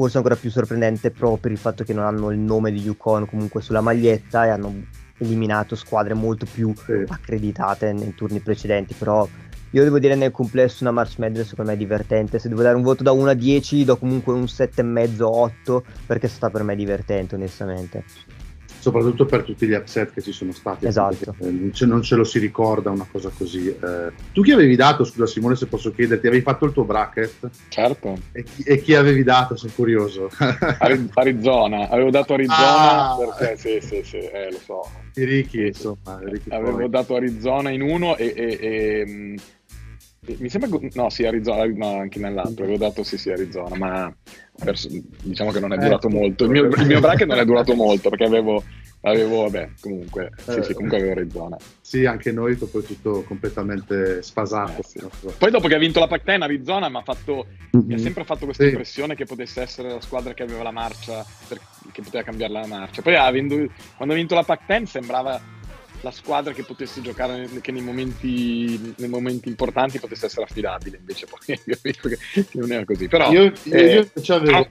forse 0.00 0.16
ancora 0.16 0.34
più 0.34 0.50
sorprendente 0.50 1.10
proprio 1.10 1.36
per 1.36 1.50
il 1.50 1.58
fatto 1.58 1.84
che 1.84 1.92
non 1.92 2.06
hanno 2.06 2.30
il 2.30 2.38
nome 2.38 2.72
di 2.72 2.80
Yukon 2.80 3.26
comunque 3.26 3.60
sulla 3.60 3.82
maglietta 3.82 4.46
e 4.46 4.48
hanno 4.48 4.74
eliminato 5.18 5.76
squadre 5.76 6.14
molto 6.14 6.46
più 6.50 6.72
sì. 6.74 7.04
accreditate 7.06 7.92
nei 7.92 8.14
turni 8.14 8.40
precedenti, 8.40 8.94
però 8.94 9.28
io 9.72 9.82
devo 9.82 9.98
dire 9.98 10.14
nel 10.14 10.30
complesso 10.30 10.84
una 10.84 10.90
March 10.90 11.18
Madness 11.18 11.48
secondo 11.48 11.70
me 11.70 11.76
è 11.76 11.78
divertente, 11.78 12.38
se 12.38 12.48
devo 12.48 12.62
dare 12.62 12.76
un 12.76 12.82
voto 12.82 13.02
da 13.02 13.12
1 13.12 13.28
a 13.28 13.34
10 13.34 13.84
do 13.84 13.98
comunque 13.98 14.32
un 14.32 14.44
7,5-8 14.44 15.82
perché 16.06 16.26
è 16.26 16.30
stata 16.30 16.50
per 16.50 16.62
me 16.62 16.74
divertente 16.74 17.34
onestamente 17.34 18.02
soprattutto 18.80 19.26
per 19.26 19.42
tutti 19.42 19.66
gli 19.66 19.74
upset 19.74 20.12
che 20.12 20.22
ci 20.22 20.32
sono 20.32 20.52
stati. 20.52 20.86
Esatto. 20.86 21.34
Perché, 21.38 21.86
non 21.86 22.02
ce 22.02 22.16
lo 22.16 22.24
si 22.24 22.38
ricorda 22.38 22.90
una 22.90 23.06
cosa 23.10 23.30
così. 23.36 23.68
Eh, 23.68 24.12
tu 24.32 24.42
chi 24.42 24.52
avevi 24.52 24.74
dato, 24.74 25.04
scusa 25.04 25.26
Simone 25.26 25.54
se 25.54 25.66
posso 25.66 25.92
chiederti, 25.92 26.26
avevi 26.26 26.42
fatto 26.42 26.64
il 26.64 26.72
tuo 26.72 26.84
bracket? 26.84 27.50
Certo. 27.68 28.18
E 28.32 28.42
chi, 28.42 28.62
e 28.62 28.80
chi 28.80 28.94
avevi 28.94 29.22
dato, 29.22 29.56
sono 29.56 29.72
curioso. 29.74 30.30
Arizona, 31.14 31.88
avevo 31.88 32.10
dato 32.10 32.34
Arizona 32.34 33.10
ah. 33.10 33.16
perché 33.16 33.56
sì, 33.56 33.86
sì, 33.86 34.02
sì, 34.02 34.16
eh, 34.16 34.50
lo 34.50 34.58
so. 34.58 34.90
Ricchi, 35.14 35.66
insomma. 35.66 36.18
Ricky 36.22 36.50
avevo 36.50 36.76
poi. 36.76 36.88
dato 36.88 37.14
Arizona 37.14 37.70
in 37.70 37.82
uno 37.82 38.16
e... 38.16 38.32
e, 38.34 38.58
e 38.60 39.04
mm, 39.06 39.36
mi 40.22 40.50
sembra 40.50 40.68
no 40.92 41.08
sì 41.08 41.24
Arizona 41.24 41.64
no, 41.66 41.98
anche 41.98 42.18
nell'altro 42.18 42.64
avevo 42.64 42.78
dato 42.78 43.02
sì 43.02 43.16
sì 43.16 43.30
Arizona 43.30 43.74
ma 43.76 44.14
perso, 44.62 44.88
diciamo 45.22 45.50
che 45.50 45.60
non 45.60 45.72
è 45.72 45.78
durato 45.78 46.08
eh, 46.08 46.12
molto 46.12 46.44
il 46.44 46.50
mio, 46.50 46.64
il 46.64 46.86
mio 46.86 47.00
bracket 47.00 47.26
non 47.26 47.38
è 47.38 47.44
durato 47.46 47.74
molto 47.74 48.10
perché 48.10 48.24
avevo 48.24 48.62
avevo 49.02 49.44
vabbè 49.44 49.70
comunque 49.80 50.30
sì 50.36 50.62
sì 50.62 50.74
comunque 50.74 50.98
avevo 50.98 51.12
Arizona 51.12 51.56
sì 51.80 52.04
anche 52.04 52.32
noi 52.32 52.54
poi 52.54 52.82
tutto 52.82 53.22
completamente 53.22 54.22
sfasato 54.22 54.82
eh, 54.82 54.84
sì. 54.84 55.00
poi 55.38 55.50
dopo 55.50 55.68
che 55.68 55.74
ha 55.74 55.78
vinto 55.78 56.00
la 56.00 56.06
Pac-10 56.06 56.42
Arizona 56.42 56.90
mi 56.90 56.96
ha 56.96 57.02
fatto 57.02 57.46
mm-hmm. 57.74 57.86
mi 57.86 57.94
ha 57.94 57.98
sempre 57.98 58.24
fatto 58.24 58.44
questa 58.44 58.64
sì. 58.64 58.68
impressione 58.68 59.14
che 59.14 59.24
potesse 59.24 59.62
essere 59.62 59.88
la 59.88 60.02
squadra 60.02 60.34
che 60.34 60.42
aveva 60.42 60.62
la 60.62 60.70
marcia 60.70 61.24
per, 61.48 61.58
che 61.92 62.02
poteva 62.02 62.22
cambiare 62.22 62.52
la 62.52 62.66
marcia 62.66 63.00
poi 63.00 63.16
ha 63.16 63.30
vinto, 63.30 63.56
quando 63.96 64.12
ha 64.12 64.18
vinto 64.18 64.34
la 64.34 64.44
Pac-10 64.44 64.84
sembrava 64.84 65.58
la 66.02 66.10
squadra 66.10 66.52
che 66.52 66.62
potesse 66.62 67.00
giocare 67.00 67.48
che 67.60 67.72
nei 67.72 67.82
momenti, 67.82 68.94
nei 68.96 69.08
momenti 69.08 69.48
importanti 69.48 69.98
potesse 69.98 70.26
essere 70.26 70.44
affidabile 70.44 70.98
invece 70.98 71.26
poi 71.26 71.58
io 71.64 71.78
visto 71.82 72.08
che, 72.08 72.18
non 72.52 72.72
era 72.72 72.84
così 72.84 73.08
però 73.08 73.30
io, 73.30 73.42
io, 73.42 73.74
eh, 73.74 73.94
io 73.94 74.22
cioè 74.22 74.36
avevo 74.36 74.58
no, 74.58 74.68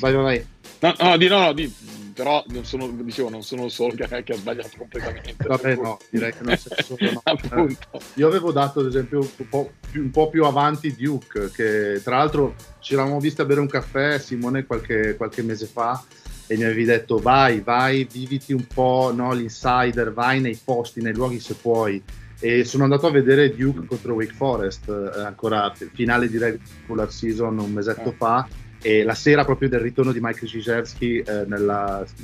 vai 0.00 0.12
vai 0.14 0.46
no, 0.80 0.94
no, 0.98 1.16
di, 1.16 1.28
no, 1.28 1.38
no 1.38 1.52
di, 1.52 1.74
però 2.16 2.42
non 2.48 2.64
sono, 2.64 2.88
dicevo, 2.88 3.28
non 3.28 3.42
sono 3.42 3.68
solo 3.68 3.92
che, 3.94 4.22
che 4.22 4.32
ha 4.32 4.36
sbagliato 4.36 4.70
completamente. 4.78 5.36
Vabbè, 5.46 5.76
no, 5.76 5.98
direi 6.08 6.32
che 6.32 6.42
non 6.42 6.56
sei 6.56 6.82
solo. 6.82 7.12
No. 7.12 7.22
Eh, 7.56 7.76
io 8.14 8.26
avevo 8.26 8.52
dato, 8.52 8.80
ad 8.80 8.86
esempio, 8.86 9.20
un 9.20 9.48
po, 9.48 9.72
più, 9.90 10.02
un 10.02 10.10
po' 10.10 10.30
più 10.30 10.44
avanti 10.44 10.94
Duke, 10.94 11.50
che 11.50 12.00
tra 12.02 12.16
l'altro 12.16 12.54
ci 12.80 12.94
eravamo 12.94 13.20
visti 13.20 13.42
a 13.42 13.44
bere 13.44 13.60
un 13.60 13.68
caffè, 13.68 14.18
Simone, 14.18 14.64
qualche, 14.64 15.14
qualche 15.16 15.42
mese 15.42 15.66
fa, 15.66 16.02
e 16.46 16.56
mi 16.56 16.64
avevi 16.64 16.84
detto 16.84 17.18
vai, 17.18 17.60
vai, 17.60 18.06
viviti 18.10 18.52
un 18.52 18.66
po' 18.66 19.12
no, 19.14 19.32
l'insider, 19.32 20.12
vai 20.12 20.40
nei 20.40 20.58
posti, 20.62 21.00
nei 21.00 21.14
luoghi 21.14 21.40
se 21.40 21.54
puoi. 21.54 22.02
E 22.38 22.64
sono 22.64 22.84
andato 22.84 23.06
a 23.06 23.10
vedere 23.10 23.54
Duke 23.54 23.86
contro 23.86 24.14
Wake 24.14 24.34
Forest, 24.34 24.88
eh, 24.88 25.20
ancora 25.20 25.72
finale 25.92 26.28
di 26.28 26.38
regular 26.38 27.10
season 27.10 27.58
un 27.58 27.72
mesetto 27.72 28.12
fa, 28.12 28.46
e 28.82 29.02
la 29.02 29.14
sera 29.14 29.44
proprio 29.44 29.68
del 29.68 29.80
ritorno 29.80 30.12
di 30.12 30.20
Mike 30.20 30.40
Krzyzewski 30.40 31.18
eh, 31.18 31.46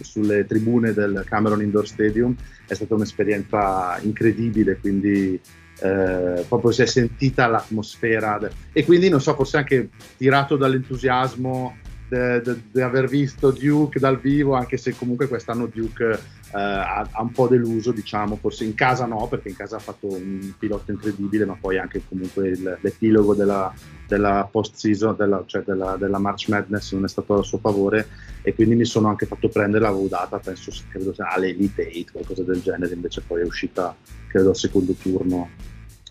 sulle 0.03 0.45
tribune 0.47 0.93
del 0.93 1.25
Cameron 1.27 1.63
Indoor 1.63 1.89
Stadium 1.89 2.37
è 2.69 2.75
stata 2.75 2.95
un'esperienza 2.95 3.99
incredibile, 4.03 4.77
quindi 4.77 5.41
eh, 5.81 6.45
proprio 6.47 6.71
si 6.71 6.83
è 6.83 6.87
sentita 6.87 7.47
l'atmosfera 7.49 8.39
e 8.73 8.85
quindi 8.85 9.09
non 9.09 9.21
so, 9.21 9.35
forse 9.35 9.57
anche 9.57 9.89
tirato 10.17 10.57
dall'entusiasmo 10.57 11.77
di 12.13 12.81
aver 12.83 13.09
visto 13.09 13.51
Duke 13.51 13.99
dal 13.99 14.21
vivo, 14.21 14.55
anche 14.55 14.77
se 14.77 14.95
comunque 14.95 15.29
quest'anno 15.29 15.65
Duke 15.65 16.11
eh, 16.13 16.19
ha, 16.59 17.09
ha, 17.11 17.23
un 17.23 17.33
po' 17.33 17.49
deluso, 17.49 17.91
diciamo, 17.91 18.37
forse 18.37 18.65
in 18.65 18.75
casa 18.75 19.07
no, 19.07 19.27
perché 19.29 19.49
in 19.49 19.57
casa 19.57 19.77
ha 19.77 19.79
fatto 19.79 20.13
un 20.13 20.53
pilota 20.59 20.93
incredibile, 20.93 21.47
ma 21.47 21.57
poi 21.59 21.79
anche 21.79 22.03
comunque 22.07 22.49
il, 22.49 22.79
l'epilogo 22.83 23.35
della, 23.35 23.73
della 24.07 24.47
post-season, 24.51 25.17
della, 25.17 25.43
cioè 25.47 25.63
della, 25.63 25.97
della, 25.97 26.19
March 26.19 26.49
Madness 26.49 26.93
non 26.93 27.05
è 27.05 27.09
stato 27.09 27.39
a 27.39 27.43
suo 27.43 27.57
favore 27.57 28.07
e 28.43 28.55
quindi 28.55 28.75
mi 28.75 28.85
sono 28.85 29.09
anche 29.09 29.25
fatto 29.25 29.49
prendere, 29.49 29.85
l'avevo 29.85 30.07
data, 30.07 30.39
penso, 30.39 30.71
credo 30.91 31.15
all'Elite 31.17 31.91
8, 31.97 32.13
qualcosa 32.13 32.43
del 32.43 32.61
genere, 32.61 32.93
invece 32.93 33.23
poi 33.27 33.41
è 33.41 33.45
uscita, 33.45 33.97
credo, 34.29 34.51
al 34.51 34.57
secondo 34.57 34.93
turno, 34.93 35.49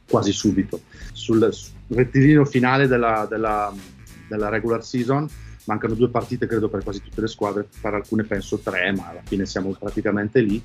quasi 0.09 0.31
subito. 0.31 0.81
Sul, 1.13 1.47
rettilineo 1.89 2.45
finale 2.45 2.87
della, 2.87 3.27
della 3.29 4.49
regular 4.49 4.83
season 4.83 5.27
mancano 5.65 5.93
due 5.93 6.09
partite 6.09 6.47
credo 6.47 6.69
per 6.69 6.83
quasi 6.83 7.01
tutte 7.01 7.21
le 7.21 7.27
squadre, 7.27 7.67
per 7.81 7.93
alcune 7.93 8.23
penso 8.23 8.57
tre, 8.59 8.91
ma 8.91 9.09
alla 9.09 9.21
fine 9.23 9.45
siamo 9.45 9.75
praticamente 9.77 10.39
lì. 10.41 10.63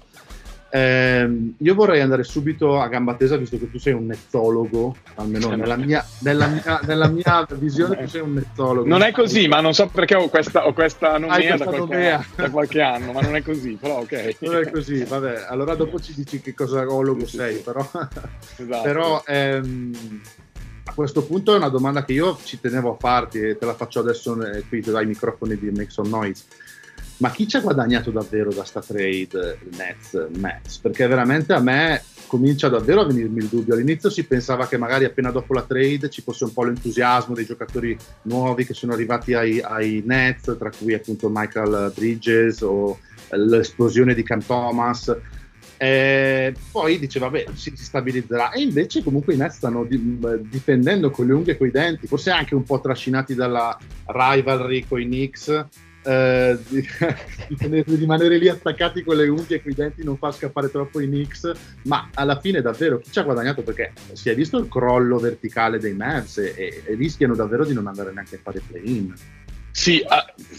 Eh, 0.68 1.54
io 1.56 1.74
vorrei 1.74 2.00
andare 2.00 2.24
subito 2.24 2.80
a 2.80 2.88
gamba 2.88 3.14
tesa, 3.14 3.36
visto 3.36 3.56
che 3.56 3.70
tu 3.70 3.78
sei 3.78 3.92
un 3.92 4.06
nettologo, 4.06 4.96
almeno 5.14 5.54
nella 5.54 5.76
mia, 5.76 6.04
nella 6.20 6.48
mia, 6.48 6.80
nella 6.84 7.08
mia 7.08 7.46
visione 7.52 7.96
tu 7.96 8.08
sei 8.08 8.20
un 8.20 8.34
nettologo. 8.34 8.86
Non 8.86 9.02
è 9.02 9.12
così, 9.12 9.46
ma 9.46 9.60
non 9.60 9.72
so 9.74 9.86
perché 9.86 10.16
ho 10.16 10.28
questa, 10.28 10.66
ho 10.66 10.72
questa 10.72 11.18
nomea, 11.18 11.56
da 11.56 11.64
qualche, 11.64 12.26
da 12.34 12.50
qualche, 12.50 12.80
anno, 12.82 13.12
ma 13.12 13.20
non 13.20 13.36
è 13.36 13.42
così, 13.42 13.78
però 13.80 14.00
ok. 14.00 14.36
Non 14.40 14.56
è 14.56 14.70
così, 14.70 15.04
vabbè, 15.04 15.46
allora 15.48 15.74
dopo 15.76 16.00
ci 16.00 16.12
dici 16.14 16.40
che 16.40 16.52
cosa 16.52 16.80
ologo 16.86 17.26
sei, 17.26 17.58
però... 17.58 17.88
Esatto. 18.56 18.82
però 18.82 19.22
ehm, 19.26 20.20
a 20.88 20.94
questo 20.94 21.24
punto 21.24 21.52
è 21.52 21.56
una 21.56 21.68
domanda 21.68 22.04
che 22.04 22.12
io 22.12 22.38
ci 22.44 22.60
tenevo 22.60 22.94
a 22.94 22.96
farti 22.98 23.40
e 23.40 23.58
te 23.58 23.66
la 23.66 23.74
faccio 23.74 24.00
adesso 24.00 24.38
qui 24.68 24.80
dai 24.80 25.04
microfoni 25.04 25.58
di 25.58 25.70
Make 25.70 25.90
Some 25.90 26.08
Noise. 26.08 26.44
Ma 27.18 27.30
chi 27.30 27.48
ci 27.48 27.56
ha 27.56 27.60
guadagnato 27.60 28.10
davvero 28.10 28.52
da 28.52 28.64
sta 28.64 28.80
trade 28.80 29.58
Nets 29.76 30.28
Mets? 30.36 30.78
Perché 30.78 31.06
veramente 31.06 31.54
a 31.54 31.60
me 31.60 32.02
comincia 32.26 32.68
davvero 32.68 33.00
a 33.00 33.06
venirmi 33.06 33.38
il 33.38 33.46
dubbio. 33.46 33.74
All'inizio 33.74 34.10
si 34.10 34.24
pensava 34.24 34.68
che 34.68 34.76
magari 34.76 35.06
appena 35.06 35.30
dopo 35.30 35.54
la 35.54 35.62
trade 35.62 36.08
ci 36.08 36.22
fosse 36.22 36.44
un 36.44 36.52
po' 36.52 36.64
l'entusiasmo 36.64 37.34
dei 37.34 37.46
giocatori 37.46 37.96
nuovi 38.22 38.64
che 38.64 38.74
sono 38.74 38.92
arrivati 38.92 39.34
ai, 39.34 39.60
ai 39.60 40.02
Nets, 40.04 40.54
tra 40.58 40.70
cui 40.70 40.94
appunto 40.94 41.30
Michael 41.32 41.92
Bridges 41.94 42.60
o 42.60 42.98
l'esplosione 43.30 44.14
di 44.14 44.22
Cam 44.22 44.44
Thomas 44.44 45.14
eh, 45.78 46.54
poi 46.70 46.98
dice 46.98 47.18
vabbè 47.18 47.46
si, 47.54 47.72
stabilizzerà. 47.74 48.52
E 48.52 48.62
invece 48.62 49.02
comunque 49.02 49.34
i 49.34 49.36
Nets 49.36 49.56
stanno 49.56 49.84
di, 49.84 50.18
difendendo 50.42 51.10
con 51.10 51.26
le 51.26 51.34
unghie 51.34 51.52
e 51.52 51.56
con 51.56 51.66
i 51.66 51.70
denti 51.70 52.06
forse 52.06 52.30
anche 52.30 52.54
un 52.54 52.64
po' 52.64 52.80
trascinati 52.80 53.34
dalla 53.34 53.76
rivalry 54.06 54.86
con 54.86 55.00
i 55.00 55.04
Knicks. 55.04 55.64
Eh, 56.02 56.56
di, 56.68 57.84
rimanere 57.86 58.38
lì 58.38 58.48
attaccati 58.48 59.02
con 59.02 59.16
le 59.16 59.26
unghie 59.26 59.56
e 59.56 59.62
con 59.62 59.72
i 59.72 59.74
denti 59.74 60.04
non 60.04 60.16
far 60.16 60.32
scappare 60.32 60.70
troppo 60.70 61.00
i 61.00 61.06
Knicks 61.06 61.50
ma 61.82 62.10
alla 62.14 62.38
fine 62.38 62.60
davvero 62.60 63.00
chi 63.00 63.10
ci 63.10 63.18
ha 63.18 63.24
guadagnato? 63.24 63.62
Perché 63.62 63.92
si 64.12 64.30
è 64.30 64.34
visto 64.36 64.56
il 64.56 64.68
crollo 64.68 65.18
verticale 65.18 65.78
dei 65.78 65.94
Mavs 65.94 66.38
e, 66.38 66.82
e 66.84 66.94
rischiano 66.94 67.34
davvero 67.34 67.64
di 67.64 67.74
non 67.74 67.88
andare 67.88 68.12
neanche 68.12 68.36
a 68.36 68.40
fare 68.40 68.62
play-in. 68.64 69.14
Sì, 69.76 70.02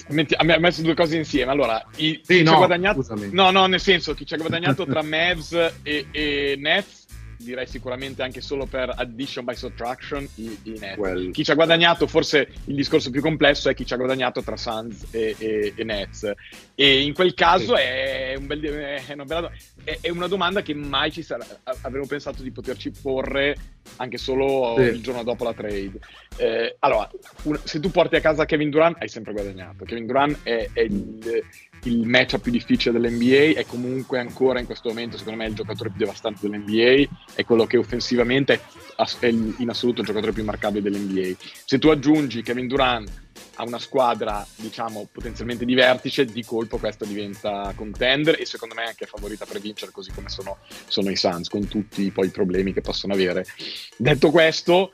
ha, 0.07 0.53
ha 0.53 0.59
messo 0.59 0.81
due 0.81 0.95
cose 0.95 1.17
insieme. 1.17 1.51
Allora, 1.51 1.83
i, 1.97 2.19
sì, 2.23 2.43
no, 2.43 2.57
guadagnato, 2.57 3.05
no, 3.31 3.51
no, 3.51 3.65
nel 3.65 3.79
senso, 3.79 4.13
chi 4.13 4.25
ci 4.25 4.33
ha 4.33 4.37
guadagnato 4.37 4.85
tra 4.85 5.03
Mavs 5.03 5.53
e, 5.83 6.07
e 6.11 6.55
Nets 6.57 7.06
direi 7.37 7.67
sicuramente 7.67 8.23
anche 8.23 8.41
solo 8.41 8.65
per 8.65 8.93
addition 8.95 9.45
by 9.45 9.55
subtraction 9.55 10.27
i, 10.35 10.57
i 10.63 10.77
Nets. 10.79 10.97
Well, 10.97 11.31
chi 11.31 11.43
ci 11.43 11.51
ha 11.51 11.55
guadagnato, 11.55 12.07
forse 12.07 12.49
il 12.65 12.75
discorso 12.75 13.09
più 13.09 13.21
complesso 13.21 13.69
è 13.69 13.73
chi 13.73 13.85
ci 13.85 13.93
ha 13.93 13.97
guadagnato 13.97 14.41
tra 14.41 14.57
Suns 14.57 15.07
e, 15.11 15.35
e, 15.37 15.73
e 15.75 15.83
Nets. 15.83 16.31
E 16.75 17.01
in 17.01 17.13
quel 17.13 17.33
caso 17.33 17.75
sì. 17.75 17.81
è, 17.81 18.35
un 18.37 18.47
bel, 18.47 18.61
è, 18.61 19.13
una 19.13 19.25
bella, 19.25 19.51
è, 19.83 19.97
è, 20.01 20.09
una 20.09 20.27
domanda 20.27 20.61
che 20.61 20.73
mai 20.73 21.11
ci 21.11 21.21
sarà, 21.21 21.45
avremmo 21.81 22.05
pensato 22.07 22.43
di 22.43 22.51
poterci 22.51 22.91
porre 22.91 23.55
anche 23.97 24.17
solo 24.17 24.75
sì. 24.77 24.83
il 24.83 25.01
giorno 25.01 25.23
dopo 25.23 25.43
la 25.43 25.53
trade. 25.53 25.99
Eh, 26.37 26.75
allora, 26.79 27.09
un, 27.43 27.59
se 27.63 27.79
tu 27.79 27.89
porti 27.89 28.15
a 28.15 28.21
casa 28.21 28.45
Kevin 28.45 28.69
Durant 28.69 28.97
hai 28.99 29.09
sempre 29.09 29.33
guadagnato. 29.33 29.85
Kevin 29.85 30.05
Durant 30.05 30.37
è, 30.43 30.69
il, 30.75 31.43
il 31.87 32.05
matchup 32.05 32.41
più 32.41 32.51
difficile 32.51 32.99
dell'NBA, 32.99 33.59
è 33.59 33.65
comunque 33.65 34.19
ancora 34.19 34.59
in 34.59 34.65
questo 34.65 34.89
momento 34.89 35.17
secondo 35.17 35.39
me 35.39 35.47
il 35.47 35.55
giocatore 35.55 35.89
più 35.89 35.99
devastante 35.99 36.47
dell'NBA, 36.47 37.07
è 37.33 37.43
quello 37.45 37.65
che 37.65 37.77
offensivamente 37.77 38.61
è 39.19 39.27
in 39.27 39.69
assoluto 39.69 40.01
il 40.01 40.07
giocatore 40.07 40.31
più 40.31 40.43
marcabile 40.43 40.89
dell'NBA. 40.89 41.35
Se 41.65 41.79
tu 41.79 41.89
aggiungi 41.89 42.41
Kevin 42.41 42.67
Durant 42.67 43.25
a 43.55 43.63
una 43.63 43.79
squadra, 43.79 44.45
diciamo, 44.55 45.07
potenzialmente 45.11 45.65
di 45.65 45.73
vertice, 45.73 46.25
di 46.25 46.43
colpo 46.43 46.77
questa 46.77 47.05
diventa 47.05 47.73
contender 47.75 48.39
e 48.39 48.45
secondo 48.45 48.75
me 48.75 48.83
anche 48.83 49.05
favorita 49.05 49.45
per 49.45 49.59
vincere, 49.59 49.91
così 49.91 50.11
come 50.11 50.29
sono, 50.29 50.57
sono 50.87 51.09
i 51.09 51.15
Suns, 51.15 51.49
con 51.49 51.67
tutti 51.67 52.11
poi 52.11 52.27
i 52.27 52.31
problemi 52.31 52.73
che 52.73 52.81
possono 52.81 53.13
avere. 53.13 53.45
Detto 53.95 54.29
questo, 54.29 54.93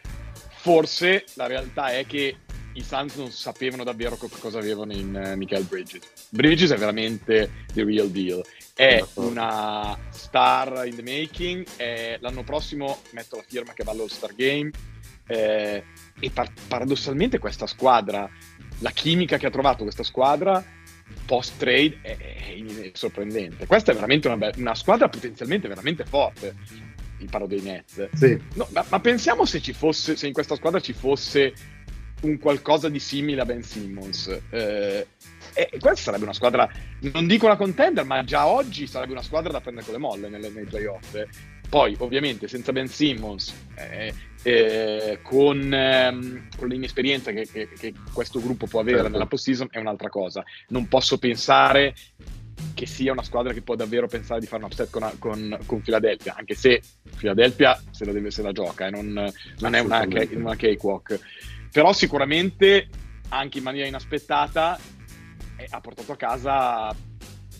forse 0.49 1.25
la 1.33 1.47
realtà 1.47 1.87
è 1.87 2.05
che 2.05 2.37
i 2.73 2.83
Suns 2.83 3.15
non 3.15 3.31
sapevano 3.31 3.83
davvero 3.83 4.15
co- 4.15 4.29
cosa 4.39 4.59
avevano 4.59 4.93
in 4.93 5.13
uh, 5.13 5.37
Michael 5.37 5.63
Bridges. 5.63 6.01
Bridges 6.29 6.71
è 6.71 6.77
veramente 6.77 7.65
the 7.73 7.83
real 7.83 8.09
deal. 8.09 8.43
È 8.73 9.03
una 9.15 9.97
star 10.09 10.87
in 10.87 10.95
the 10.95 11.03
making. 11.03 11.65
È, 11.75 12.17
l'anno 12.19 12.43
prossimo 12.43 13.01
metto 13.11 13.37
la 13.37 13.43
firma 13.47 13.73
che 13.73 13.83
va 13.83 13.91
all'All 13.91 14.07
Star 14.07 14.33
Game. 14.33 14.71
Eh, 15.25 15.83
e 16.19 16.29
par- 16.31 16.51
paradossalmente 16.67 17.39
questa 17.39 17.67
squadra, 17.67 18.29
la 18.79 18.91
chimica 18.91 19.37
che 19.37 19.47
ha 19.47 19.51
trovato 19.51 19.83
questa 19.83 20.03
squadra 20.03 20.63
post 21.25 21.57
trade 21.57 21.99
è, 22.01 22.17
è, 22.17 22.91
sorprendente. 22.93 23.65
Questa 23.65 23.91
è 23.91 23.95
veramente 23.95 24.27
una, 24.27 24.37
be- 24.37 24.53
una 24.57 24.75
squadra 24.75 25.09
potenzialmente 25.09 25.67
veramente 25.67 26.05
forte. 26.05 26.55
Il 27.19 27.29
paro 27.29 27.47
dei 27.47 27.61
Nets. 27.61 28.09
Sì. 28.13 28.37
No, 28.55 28.67
ma, 28.71 28.83
ma, 28.89 28.99
pensiamo 28.99 29.45
se 29.45 29.61
ci 29.61 29.71
fosse, 29.71 30.17
se 30.17 30.27
in 30.27 30.33
questa 30.33 30.55
squadra 30.55 30.81
ci 30.81 30.93
fosse 30.93 31.53
un 32.23 32.37
qualcosa 32.39 32.89
di 32.89 32.99
simile 32.99 33.41
a 33.41 33.45
Ben 33.45 33.63
Simmons. 33.63 34.41
Eh, 34.49 35.07
e 35.53 35.69
questa 35.79 35.95
sarebbe 35.95 36.23
una 36.23 36.33
squadra, 36.33 36.69
non 37.01 37.27
dico 37.27 37.45
una 37.45 37.57
contender, 37.57 38.05
ma 38.05 38.23
già 38.23 38.47
oggi 38.47 38.87
sarebbe 38.87 39.11
una 39.11 39.21
squadra 39.21 39.51
da 39.51 39.61
prendere 39.61 39.85
con 39.85 39.95
le 39.95 39.99
molle 39.99 40.29
nelle, 40.29 40.49
nei 40.49 40.65
playoff. 40.65 41.15
Poi, 41.69 41.95
ovviamente, 41.99 42.47
senza 42.47 42.71
Ben 42.71 42.87
Simmons, 42.87 43.53
eh, 43.75 44.13
eh, 44.43 45.19
con, 45.23 45.73
ehm, 45.73 46.49
con, 46.55 46.67
l'inesperienza 46.67 47.31
che, 47.31 47.47
che, 47.51 47.69
che, 47.69 47.93
questo 48.13 48.39
gruppo 48.39 48.67
può 48.67 48.79
avere 48.79 48.97
certo. 48.97 49.11
nella 49.11 49.25
post-season, 49.25 49.67
è 49.71 49.79
un'altra 49.79 50.09
cosa. 50.09 50.43
Non 50.67 50.87
posso 50.87 51.17
pensare 51.17 51.95
che 52.73 52.85
sia 52.85 53.11
una 53.11 53.23
squadra 53.23 53.53
che 53.53 53.61
può 53.61 53.75
davvero 53.75 54.07
pensare 54.07 54.39
di 54.39 54.45
fare 54.45 54.63
un 54.63 54.69
upset 54.69 54.89
con, 54.89 55.09
con, 55.19 55.57
con 55.65 55.81
Philadelphia, 55.81 56.35
anche 56.37 56.55
se 56.55 56.81
Philadelphia 57.17 57.79
se 57.91 58.05
la, 58.05 58.11
deve, 58.11 58.31
se 58.31 58.41
la 58.41 58.51
gioca, 58.51 58.87
eh, 58.87 58.89
non, 58.89 59.31
non 59.59 59.75
è 59.75 59.79
una, 59.79 60.07
una 60.33 60.55
cakewalk 60.55 61.19
però 61.73 61.91
sicuramente 61.91 62.87
anche 63.29 63.57
in 63.57 63.63
maniera 63.63 63.87
inaspettata 63.87 64.79
eh, 65.57 65.67
ha 65.69 65.81
portato 65.81 66.11
a 66.11 66.15
casa 66.15 66.95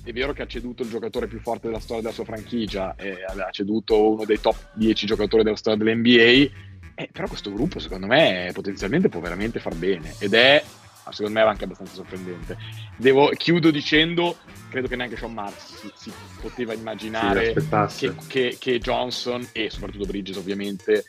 è 0.05 0.12
vero 0.12 0.34
che 0.34 0.43
ha 0.43 0.48
ceduto 0.48 0.84
il 0.84 0.89
giocatore 0.89 1.27
più 1.27 1.39
forte 1.39 1.67
della 1.67 1.79
storia 1.79 2.03
della 2.03 2.13
sua 2.13 2.25
franchigia 2.25 2.96
eh, 2.96 3.24
ha 3.25 3.50
ceduto 3.51 4.12
uno 4.12 4.25
dei 4.25 4.39
top 4.39 4.70
10 4.74 5.05
giocatori 5.05 5.43
della 5.43 5.55
storia 5.55 5.84
dell'NBA 5.84 6.51
eh, 6.96 7.10
però 7.12 7.27
questo 7.27 7.51
gruppo 7.51 7.79
secondo 7.79 8.05
me 8.05 8.51
potenzialmente 8.53 9.10
può 9.10 9.20
veramente 9.20 9.60
far 9.60 9.75
bene 9.75 10.13
ed 10.20 10.34
è 10.34 10.63
secondo 11.10 11.39
me 11.39 11.46
anche 11.46 11.65
abbastanza 11.65 11.96
sorprendente. 11.96 12.58
Devo, 12.96 13.29
chiudo 13.29 13.72
dicendo 13.72 14.38
credo 14.70 14.88
che 14.88 14.96
neanche 14.96 15.17
Sean 15.17 15.34
Marks 15.34 15.75
si, 15.75 15.91
si 15.96 16.12
poteva 16.39 16.74
immaginare 16.74 17.53
sì, 17.88 18.08
che, 18.08 18.15
che, 18.27 18.58
che 18.60 18.79
Johnson 18.79 19.48
e 19.51 19.70
soprattutto 19.70 20.05
Bridges 20.05 20.38
ovviamente 20.38 21.05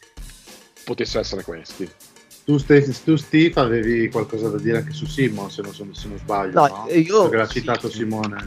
potessero 0.84 1.20
essere 1.20 1.42
questi 1.44 1.88
tu, 2.44 2.58
Steve, 2.58 2.94
tu, 3.04 3.16
Steve, 3.16 3.60
avevi 3.60 4.08
qualcosa 4.10 4.48
da 4.48 4.58
dire 4.58 4.78
anche 4.78 4.92
su 4.92 5.06
Simon, 5.06 5.50
se 5.50 5.62
non, 5.62 5.72
se 5.72 6.08
non 6.08 6.18
sbaglio. 6.18 6.60
No, 6.60 6.66
no? 6.66 6.90
io. 6.90 7.22
Perché 7.22 7.36
l'ha 7.36 7.48
citato 7.48 7.88
sì, 7.88 7.98
Simone. 7.98 8.44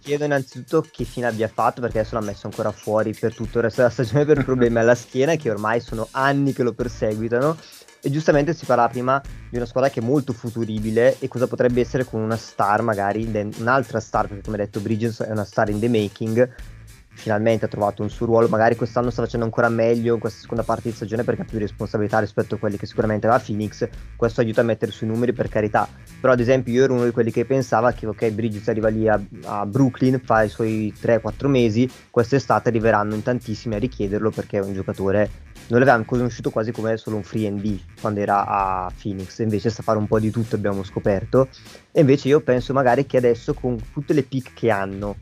chiedo 0.00 0.24
innanzitutto 0.24 0.86
che 0.90 1.04
fine 1.04 1.26
abbia 1.26 1.48
fatto 1.48 1.80
perché 1.80 2.00
adesso 2.00 2.14
l'ha 2.14 2.24
messo 2.24 2.46
ancora 2.46 2.72
fuori 2.72 3.14
per 3.18 3.34
tutto 3.34 3.58
il 3.58 3.64
resto 3.64 3.80
della 3.80 3.92
stagione 3.92 4.24
per 4.24 4.44
problemi 4.44 4.78
alla 4.80 4.94
schiena 4.94 5.36
che 5.36 5.50
ormai 5.50 5.80
sono 5.80 6.08
anni 6.12 6.52
che 6.52 6.62
lo 6.62 6.72
perseguitano 6.72 7.56
e 8.00 8.10
giustamente 8.10 8.54
si 8.54 8.64
parla 8.64 8.88
prima 8.88 9.20
di 9.50 9.56
una 9.56 9.66
squadra 9.66 9.90
che 9.90 10.00
è 10.00 10.02
molto 10.04 10.32
futuribile 10.32 11.16
e 11.18 11.28
cosa 11.28 11.46
potrebbe 11.46 11.80
essere 11.80 12.04
con 12.04 12.20
una 12.20 12.36
star 12.36 12.82
magari, 12.82 13.28
un'altra 13.58 13.98
star 14.00 14.28
perché 14.28 14.44
come 14.44 14.56
detto 14.56 14.80
Bridges 14.80 15.20
è 15.22 15.30
una 15.30 15.44
star 15.44 15.68
in 15.70 15.80
the 15.80 15.88
making 15.88 16.48
finalmente 17.18 17.64
ha 17.64 17.68
trovato 17.68 18.02
un 18.02 18.10
suo 18.10 18.26
ruolo, 18.26 18.46
magari 18.48 18.76
quest'anno 18.76 19.10
sta 19.10 19.22
facendo 19.22 19.44
ancora 19.44 19.68
meglio 19.68 20.14
in 20.14 20.20
questa 20.20 20.40
seconda 20.40 20.62
parte 20.62 20.88
di 20.88 20.94
stagione 20.94 21.24
perché 21.24 21.42
ha 21.42 21.44
più 21.44 21.58
responsabilità 21.58 22.20
rispetto 22.20 22.54
a 22.54 22.58
quelli 22.58 22.76
che 22.76 22.86
sicuramente 22.86 23.26
aveva 23.26 23.42
Phoenix, 23.44 23.88
questo 24.16 24.40
aiuta 24.40 24.60
a 24.60 24.64
mettere 24.64 24.92
sui 24.92 25.08
numeri 25.08 25.32
per 25.32 25.48
carità, 25.48 25.88
però 26.20 26.32
ad 26.32 26.40
esempio 26.40 26.72
io 26.72 26.84
ero 26.84 26.94
uno 26.94 27.04
di 27.04 27.10
quelli 27.10 27.32
che 27.32 27.44
pensava 27.44 27.92
che 27.92 28.06
ok 28.06 28.30
Bridges 28.30 28.68
arriva 28.68 28.88
lì 28.88 29.08
a, 29.08 29.20
a 29.44 29.66
Brooklyn, 29.66 30.20
fa 30.24 30.42
i 30.42 30.48
suoi 30.48 30.94
3-4 30.98 31.48
mesi, 31.48 31.90
quest'estate 32.10 32.68
arriveranno 32.68 33.14
in 33.14 33.22
tantissimi 33.22 33.74
a 33.74 33.78
richiederlo 33.78 34.30
perché 34.30 34.58
è 34.58 34.62
un 34.62 34.72
giocatore, 34.72 35.28
non 35.68 35.80
l'avevamo 35.80 36.04
conosciuto 36.04 36.50
quasi 36.50 36.70
come 36.70 36.96
solo 36.96 37.16
un 37.16 37.24
free 37.24 37.50
ND 37.50 37.80
quando 38.00 38.20
era 38.20 38.46
a 38.46 38.92
Phoenix, 39.02 39.40
invece 39.40 39.70
sa 39.70 39.82
fare 39.82 39.98
un 39.98 40.06
po' 40.06 40.20
di 40.20 40.30
tutto 40.30 40.54
abbiamo 40.54 40.84
scoperto, 40.84 41.48
e 41.90 42.00
invece 42.00 42.28
io 42.28 42.40
penso 42.40 42.72
magari 42.72 43.06
che 43.06 43.16
adesso 43.16 43.54
con 43.54 43.76
tutte 43.92 44.12
le 44.12 44.22
pick 44.22 44.54
che 44.54 44.70
hanno, 44.70 45.16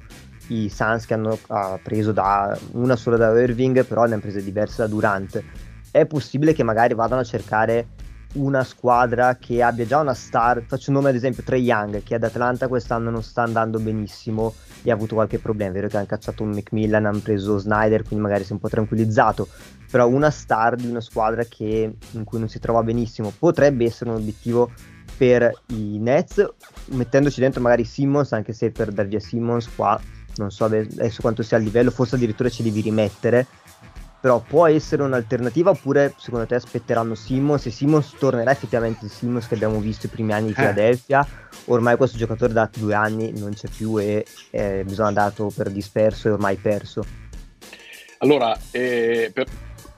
i 0.48 0.68
Suns 0.68 1.06
che 1.06 1.14
hanno 1.14 1.38
uh, 1.48 1.78
preso 1.82 2.12
da 2.12 2.56
una 2.72 2.96
sola 2.96 3.16
da 3.16 3.40
Irving, 3.40 3.84
però 3.84 4.04
ne 4.04 4.12
hanno 4.12 4.20
prese 4.20 4.42
diverse 4.42 4.82
da 4.82 4.88
Durant. 4.88 5.42
È 5.90 6.06
possibile 6.06 6.52
che 6.52 6.62
magari 6.62 6.94
vadano 6.94 7.22
a 7.22 7.24
cercare 7.24 7.88
una 8.34 8.64
squadra 8.64 9.36
che 9.36 9.62
abbia 9.62 9.86
già 9.86 9.98
una 9.98 10.14
star. 10.14 10.62
Faccio 10.66 10.90
un 10.90 10.96
nome 10.96 11.08
ad 11.08 11.14
esempio 11.14 11.42
Trey 11.42 11.62
Young, 11.62 12.02
che 12.02 12.14
ad 12.14 12.24
Atlanta 12.24 12.68
quest'anno 12.68 13.10
non 13.10 13.22
sta 13.22 13.42
andando 13.42 13.78
benissimo 13.78 14.54
e 14.82 14.90
ha 14.90 14.94
avuto 14.94 15.14
qualche 15.14 15.38
problema. 15.38 15.70
È 15.70 15.74
vero 15.74 15.88
che 15.88 15.96
hanno 15.96 16.06
cacciato 16.06 16.42
un 16.42 16.50
Macmillan, 16.50 17.06
hanno 17.06 17.20
preso 17.20 17.58
Snyder, 17.58 18.02
quindi 18.02 18.24
magari 18.24 18.44
si 18.44 18.50
è 18.50 18.52
un 18.52 18.60
po' 18.60 18.68
tranquillizzato. 18.68 19.48
Però 19.90 20.06
una 20.08 20.30
star 20.30 20.76
di 20.76 20.86
una 20.86 21.00
squadra 21.00 21.44
che, 21.44 21.96
in 22.10 22.24
cui 22.24 22.38
non 22.38 22.48
si 22.48 22.58
trova 22.58 22.82
benissimo 22.82 23.32
potrebbe 23.36 23.84
essere 23.84 24.10
un 24.10 24.16
obiettivo 24.16 24.70
per 25.16 25.50
i 25.68 25.98
Nets, 25.98 26.46
mettendoci 26.86 27.40
dentro 27.40 27.62
magari 27.62 27.84
Simmons, 27.84 28.32
anche 28.32 28.52
se 28.52 28.70
per 28.70 28.90
dar 28.92 29.06
via 29.06 29.20
Simmons 29.20 29.74
qua 29.74 29.98
non 30.36 30.50
so 30.50 30.64
adesso 30.64 31.20
quanto 31.20 31.42
sia 31.42 31.56
a 31.56 31.60
livello, 31.60 31.90
forse 31.90 32.16
addirittura 32.16 32.48
ci 32.48 32.62
devi 32.62 32.80
rimettere. 32.80 33.46
Però 34.18 34.40
può 34.40 34.66
essere 34.66 35.02
un'alternativa 35.02 35.70
oppure 35.70 36.14
secondo 36.16 36.46
te 36.46 36.56
aspetteranno 36.56 37.14
Simmons 37.14 37.66
e 37.66 37.70
Simmons 37.70 38.14
tornerà 38.18 38.50
effettivamente 38.50 39.04
il 39.04 39.10
Simmons 39.10 39.46
che 39.46 39.54
abbiamo 39.54 39.78
visto 39.78 40.06
i 40.06 40.08
primi 40.08 40.32
anni 40.32 40.46
di 40.46 40.52
eh. 40.52 40.54
Philadelphia. 40.54 41.26
Ormai 41.66 41.96
questo 41.96 42.16
giocatore 42.16 42.52
da 42.52 42.68
due 42.74 42.94
anni 42.94 43.38
non 43.38 43.52
c'è 43.52 43.68
più 43.68 44.00
e 44.00 44.24
eh, 44.50 44.82
bisogna 44.84 45.12
dato 45.12 45.52
per 45.54 45.70
disperso 45.70 46.28
e 46.28 46.30
ormai 46.32 46.56
perso. 46.56 47.04
Allora, 48.18 48.56
eh, 48.70 49.30
per, 49.32 49.46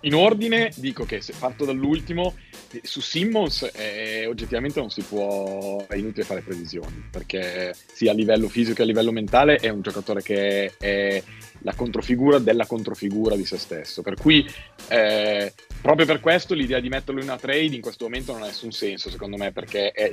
in 0.00 0.14
ordine 0.14 0.70
dico 0.76 1.04
che 1.04 1.20
se 1.20 1.34
parto 1.38 1.64
dall'ultimo, 1.64 2.34
su 2.82 3.00
Simmons 3.00 3.70
eh, 3.74 4.26
oggettivamente 4.26 4.78
non 4.78 4.90
si 4.90 5.02
può, 5.02 5.84
è 5.86 5.96
inutile 5.96 6.24
fare 6.24 6.42
previsioni, 6.42 7.08
perché 7.10 7.74
sia 7.92 8.12
a 8.12 8.14
livello 8.14 8.48
fisico 8.48 8.76
che 8.76 8.82
a 8.82 8.86
livello 8.86 9.10
mentale 9.10 9.56
è 9.56 9.68
un 9.68 9.80
giocatore 9.80 10.22
che 10.22 10.72
è 10.78 11.22
la 11.62 11.74
controfigura 11.74 12.38
della 12.38 12.66
controfigura 12.66 13.34
di 13.34 13.44
se 13.44 13.58
stesso, 13.58 14.02
per 14.02 14.14
cui 14.14 14.48
eh, 14.88 15.52
proprio 15.80 16.06
per 16.06 16.20
questo 16.20 16.54
l'idea 16.54 16.78
di 16.78 16.88
metterlo 16.88 17.20
in 17.20 17.26
una 17.26 17.38
trade 17.38 17.74
in 17.74 17.80
questo 17.80 18.04
momento 18.04 18.32
non 18.32 18.42
ha 18.42 18.46
nessun 18.46 18.70
senso 18.70 19.10
secondo 19.10 19.36
me, 19.36 19.50
perché 19.50 19.90
è, 19.90 20.10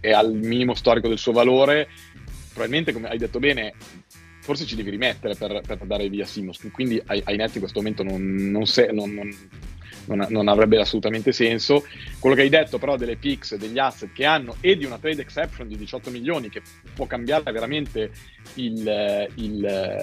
è 0.00 0.12
al 0.12 0.32
minimo 0.32 0.74
storico 0.74 1.08
del 1.08 1.18
suo 1.18 1.32
valore, 1.32 1.88
probabilmente 2.52 2.92
come 2.92 3.08
hai 3.08 3.18
detto 3.18 3.38
bene 3.38 3.74
forse 4.40 4.64
ci 4.64 4.76
devi 4.76 4.90
rimettere 4.90 5.34
per, 5.34 5.60
per 5.66 5.78
dare 5.84 6.08
via 6.08 6.24
Simmons, 6.24 6.58
quindi 6.72 7.00
ai, 7.06 7.22
ai 7.24 7.36
netti 7.36 7.54
in 7.54 7.60
questo 7.60 7.78
momento 7.78 8.02
non, 8.02 8.22
non, 8.50 8.66
se, 8.66 8.90
non, 8.92 9.12
non, 10.06 10.26
non, 10.28 10.48
avrebbe 10.48 10.78
assolutamente 10.80 11.32
senso. 11.32 11.84
Quello 12.18 12.34
che 12.34 12.42
hai 12.42 12.48
detto 12.48 12.78
però 12.78 12.96
delle 12.96 13.16
picks, 13.16 13.56
degli 13.56 13.78
asset 13.78 14.12
che 14.12 14.24
hanno 14.24 14.56
e 14.60 14.76
di 14.76 14.84
una 14.84 14.98
trade 14.98 15.22
exception 15.22 15.68
di 15.68 15.76
18 15.76 16.10
milioni 16.10 16.48
che 16.48 16.62
può 16.94 17.06
cambiare 17.06 17.50
veramente 17.52 18.10
il, 18.54 19.28
il, 19.34 19.58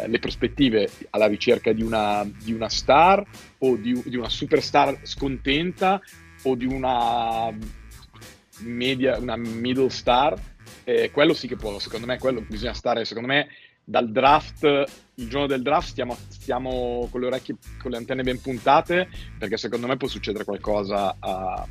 le 0.07 0.19
prospettive 0.19 0.89
alla 1.09 1.27
ricerca 1.27 1.71
di 1.73 1.81
una, 1.81 2.29
di 2.43 2.53
una 2.53 2.69
star 2.69 3.23
o 3.59 3.75
di, 3.75 4.01
di, 4.05 4.15
una 4.15 4.29
superstar 4.29 4.99
scontenta 5.03 6.01
o 6.43 6.55
di 6.55 6.65
una 6.65 7.51
media, 8.59 9.17
una 9.17 9.35
middle 9.35 9.89
star, 9.89 10.35
eh, 10.83 11.11
quello 11.11 11.33
sì 11.33 11.47
che 11.47 11.55
può, 11.55 11.77
secondo 11.79 12.05
me, 12.05 12.17
quello 12.17 12.41
bisogna 12.47 12.73
stare, 12.73 13.05
secondo 13.05 13.27
me 13.27 13.47
dal 13.89 14.11
draft, 14.11 14.63
il 15.15 15.29
giorno 15.29 15.47
del 15.47 15.61
draft, 15.61 15.87
stiamo, 15.87 16.17
stiamo 16.27 17.07
con 17.09 17.21
le 17.21 17.27
orecchie, 17.27 17.55
con 17.81 17.91
le 17.91 17.97
antenne 17.97 18.21
ben 18.21 18.41
puntate, 18.41 19.07
perché 19.39 19.55
secondo 19.55 19.87
me 19.87 19.95
può 19.95 20.09
succedere 20.09 20.43
qualcosa 20.43 21.15
a, 21.17 21.65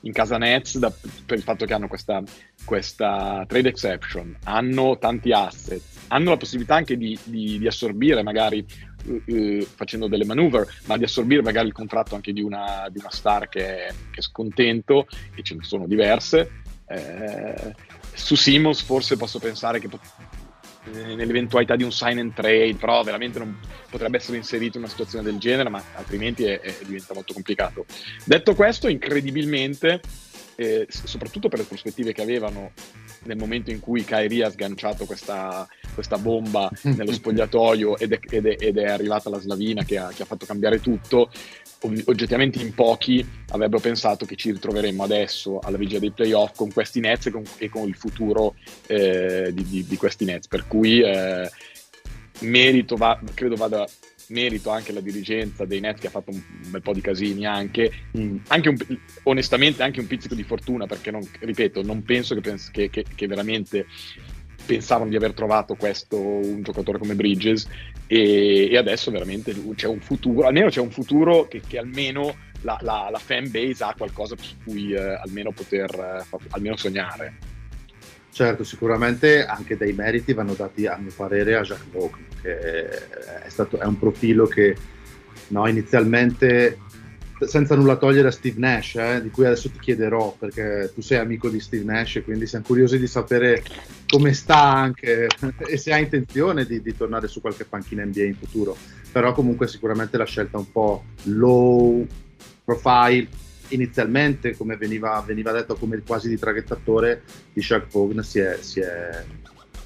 in 0.00 0.12
casa 0.12 0.38
Nets 0.38 0.78
da, 0.78 0.90
per 1.26 1.36
il 1.36 1.42
fatto 1.42 1.66
che 1.66 1.74
hanno 1.74 1.88
questa, 1.88 2.22
questa, 2.64 3.44
trade 3.46 3.68
exception, 3.68 4.34
hanno 4.44 4.96
tanti 4.96 5.30
asset, 5.30 5.82
hanno 6.08 6.30
la 6.30 6.38
possibilità 6.38 6.74
anche 6.74 6.96
di, 6.96 7.18
di, 7.22 7.58
di 7.58 7.66
assorbire 7.66 8.22
magari 8.22 8.64
uh, 9.04 9.22
uh, 9.26 9.62
facendo 9.62 10.08
delle 10.08 10.24
maneuver, 10.24 10.66
ma 10.86 10.96
di 10.96 11.04
assorbire 11.04 11.42
magari 11.42 11.66
il 11.66 11.74
contratto 11.74 12.14
anche 12.14 12.32
di 12.32 12.40
una, 12.40 12.88
di 12.90 12.98
una 12.98 13.10
star 13.10 13.50
che 13.50 13.88
è, 13.88 13.94
che 14.10 14.20
è, 14.20 14.22
scontento, 14.22 15.06
e 15.34 15.42
ce 15.42 15.54
ne 15.54 15.64
sono 15.64 15.86
diverse. 15.86 16.62
Eh, 16.86 17.74
su 18.14 18.36
Simmons 18.36 18.82
forse 18.82 19.16
posso 19.16 19.38
pensare 19.38 19.78
che 19.78 19.86
eh, 19.86 20.31
nell'eventualità 20.90 21.76
di 21.76 21.84
un 21.84 21.92
sign 21.92 22.18
and 22.18 22.34
trade, 22.34 22.74
però 22.74 23.02
veramente 23.02 23.38
non 23.38 23.58
potrebbe 23.88 24.16
essere 24.16 24.36
inserito 24.36 24.76
in 24.76 24.82
una 24.82 24.90
situazione 24.90 25.24
del 25.24 25.38
genere, 25.38 25.68
ma 25.68 25.82
altrimenti 25.94 26.44
è, 26.44 26.60
è, 26.60 26.74
diventa 26.84 27.14
molto 27.14 27.32
complicato. 27.32 27.86
Detto 28.24 28.54
questo, 28.54 28.88
incredibilmente, 28.88 30.00
eh, 30.56 30.86
soprattutto 30.88 31.48
per 31.48 31.60
le 31.60 31.64
prospettive 31.64 32.12
che 32.12 32.22
avevano 32.22 32.72
nel 33.24 33.36
momento 33.36 33.70
in 33.70 33.80
cui 33.80 34.04
Kyrie 34.04 34.44
ha 34.44 34.50
sganciato 34.50 35.04
questa, 35.04 35.66
questa 35.94 36.18
bomba 36.18 36.70
nello 36.82 37.12
spogliatoio 37.12 37.98
ed 37.98 38.12
è, 38.12 38.20
ed, 38.28 38.46
è, 38.46 38.56
ed 38.58 38.78
è, 38.78 38.86
arrivata 38.86 39.30
la 39.30 39.40
Slavina 39.40 39.84
che 39.84 39.98
ha, 39.98 40.08
che 40.08 40.22
ha 40.22 40.26
fatto 40.26 40.46
cambiare 40.46 40.80
tutto, 40.80 41.30
oggettivamente 42.04 42.60
in 42.60 42.74
pochi 42.74 43.26
avrebbero 43.50 43.80
pensato 43.80 44.24
che 44.24 44.36
ci 44.36 44.52
ritroveremmo 44.52 45.02
adesso 45.02 45.58
alla 45.58 45.76
vigilia 45.76 46.00
dei 46.00 46.12
playoff 46.12 46.54
con 46.56 46.72
questi 46.72 47.00
Nets 47.00 47.26
e 47.26 47.30
con, 47.30 47.42
e 47.58 47.68
con 47.68 47.88
il 47.88 47.94
futuro 47.94 48.54
eh, 48.86 49.50
di, 49.52 49.64
di, 49.64 49.86
di, 49.86 49.96
questi 49.96 50.24
Nets. 50.24 50.46
Per 50.46 50.66
cui 50.66 51.00
eh, 51.00 51.50
merito, 52.40 52.96
va, 52.96 53.20
credo 53.34 53.56
vada 53.56 53.86
merito 54.32 54.70
anche 54.70 54.92
la 54.92 55.00
dirigenza 55.00 55.64
dei 55.64 55.80
Nets 55.80 56.00
che 56.00 56.08
ha 56.08 56.10
fatto 56.10 56.30
un, 56.30 56.40
bel 56.68 56.82
po' 56.82 56.92
di 56.92 57.00
casini 57.00 57.46
anche, 57.46 57.92
mm. 58.16 58.36
anche 58.48 58.68
un, 58.68 58.76
onestamente 59.24 59.82
anche 59.82 60.00
un 60.00 60.06
pizzico 60.06 60.34
di 60.34 60.42
fortuna 60.42 60.86
perché 60.86 61.10
non, 61.10 61.22
ripeto 61.40 61.82
non 61.82 62.02
penso 62.02 62.34
che, 62.34 62.40
pens- 62.40 62.70
che, 62.70 62.90
che, 62.90 63.04
che 63.14 63.26
veramente 63.26 63.86
pensavano 64.64 65.10
di 65.10 65.16
aver 65.16 65.32
trovato 65.32 65.74
questo 65.74 66.16
un 66.18 66.62
giocatore 66.62 66.98
come 66.98 67.14
Bridges 67.14 67.66
e, 68.06 68.68
e, 68.70 68.76
adesso 68.76 69.10
veramente 69.10 69.54
c'è 69.74 69.86
un 69.86 70.00
futuro, 70.00 70.46
almeno 70.46 70.68
c'è 70.68 70.80
un 70.80 70.90
futuro 70.90 71.46
che, 71.48 71.60
che 71.66 71.78
almeno 71.78 72.34
la, 72.62 72.78
la, 72.82 73.08
la, 73.10 73.18
fan 73.18 73.50
base 73.50 73.82
ha 73.82 73.94
qualcosa 73.96 74.36
su 74.38 74.54
cui 74.64 74.92
eh, 74.92 75.00
almeno 75.00 75.50
poter 75.52 75.90
eh, 76.30 76.38
almeno 76.50 76.76
sognare. 76.76 77.50
Certo, 78.30 78.64
sicuramente 78.64 79.44
anche 79.44 79.76
dei 79.76 79.92
meriti 79.92 80.32
vanno 80.32 80.54
dati 80.54 80.86
a 80.86 80.96
mio 80.96 81.12
parere 81.14 81.56
a 81.56 81.62
Jacques 81.62 81.90
Vaughan, 81.92 82.24
che 82.28 82.31
è, 82.50 83.48
stato, 83.48 83.78
è 83.78 83.84
un 83.84 83.98
profilo 83.98 84.46
che 84.46 84.76
no, 85.48 85.66
inizialmente 85.68 86.78
senza 87.46 87.74
nulla 87.74 87.96
togliere 87.96 88.28
a 88.28 88.30
Steve 88.30 88.58
Nash, 88.58 88.94
eh, 88.96 89.20
di 89.22 89.30
cui 89.30 89.44
adesso 89.44 89.70
ti 89.70 89.78
chiederò, 89.78 90.34
perché 90.38 90.92
tu 90.94 91.00
sei 91.00 91.18
amico 91.18 91.48
di 91.48 91.60
Steve 91.60 91.84
Nash 91.84 92.20
quindi 92.24 92.46
siamo 92.46 92.64
curiosi 92.64 92.98
di 92.98 93.06
sapere 93.06 93.62
come 94.06 94.32
sta 94.32 94.72
anche 94.72 95.26
e 95.66 95.76
se 95.76 95.92
ha 95.92 95.98
intenzione 95.98 96.64
di, 96.64 96.80
di, 96.82 96.96
tornare 96.96 97.28
su 97.28 97.40
qualche 97.40 97.64
panchina 97.64 98.04
NBA 98.04 98.24
in 98.24 98.36
futuro. 98.36 98.76
Però 99.10 99.32
comunque 99.32 99.68
sicuramente 99.68 100.16
la 100.16 100.24
scelta 100.24 100.58
un 100.58 100.70
po' 100.70 101.04
low 101.24 102.06
profile 102.64 103.28
inizialmente, 103.68 104.54
come 104.56 104.76
veniva, 104.76 105.22
veniva 105.26 105.50
detto 105.52 105.74
come 105.74 106.00
quasi 106.06 106.28
di 106.28 106.38
traghettatore 106.38 107.22
di 107.52 107.62
Shaq 107.62 107.90
Vaughn, 107.90 108.22
si 108.22 108.38
è, 108.38 108.58
si 108.60 108.80
è 108.80 109.24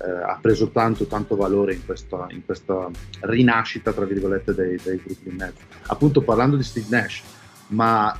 eh, 0.04 0.10
ha 0.10 0.38
preso 0.40 0.70
tanto, 0.70 1.06
tanto 1.06 1.36
valore 1.36 1.74
in 1.74 1.84
questa, 1.84 2.26
in 2.30 2.44
questa 2.44 2.88
rinascita, 3.20 3.92
tra 3.92 4.04
virgolette, 4.04 4.54
dei, 4.54 4.78
dei 4.82 4.96
Brooklyn 4.96 5.36
Nets. 5.36 5.60
Appunto 5.86 6.22
parlando 6.22 6.56
di 6.56 6.62
Steve 6.62 6.86
Nash, 6.90 7.22
ma 7.68 8.16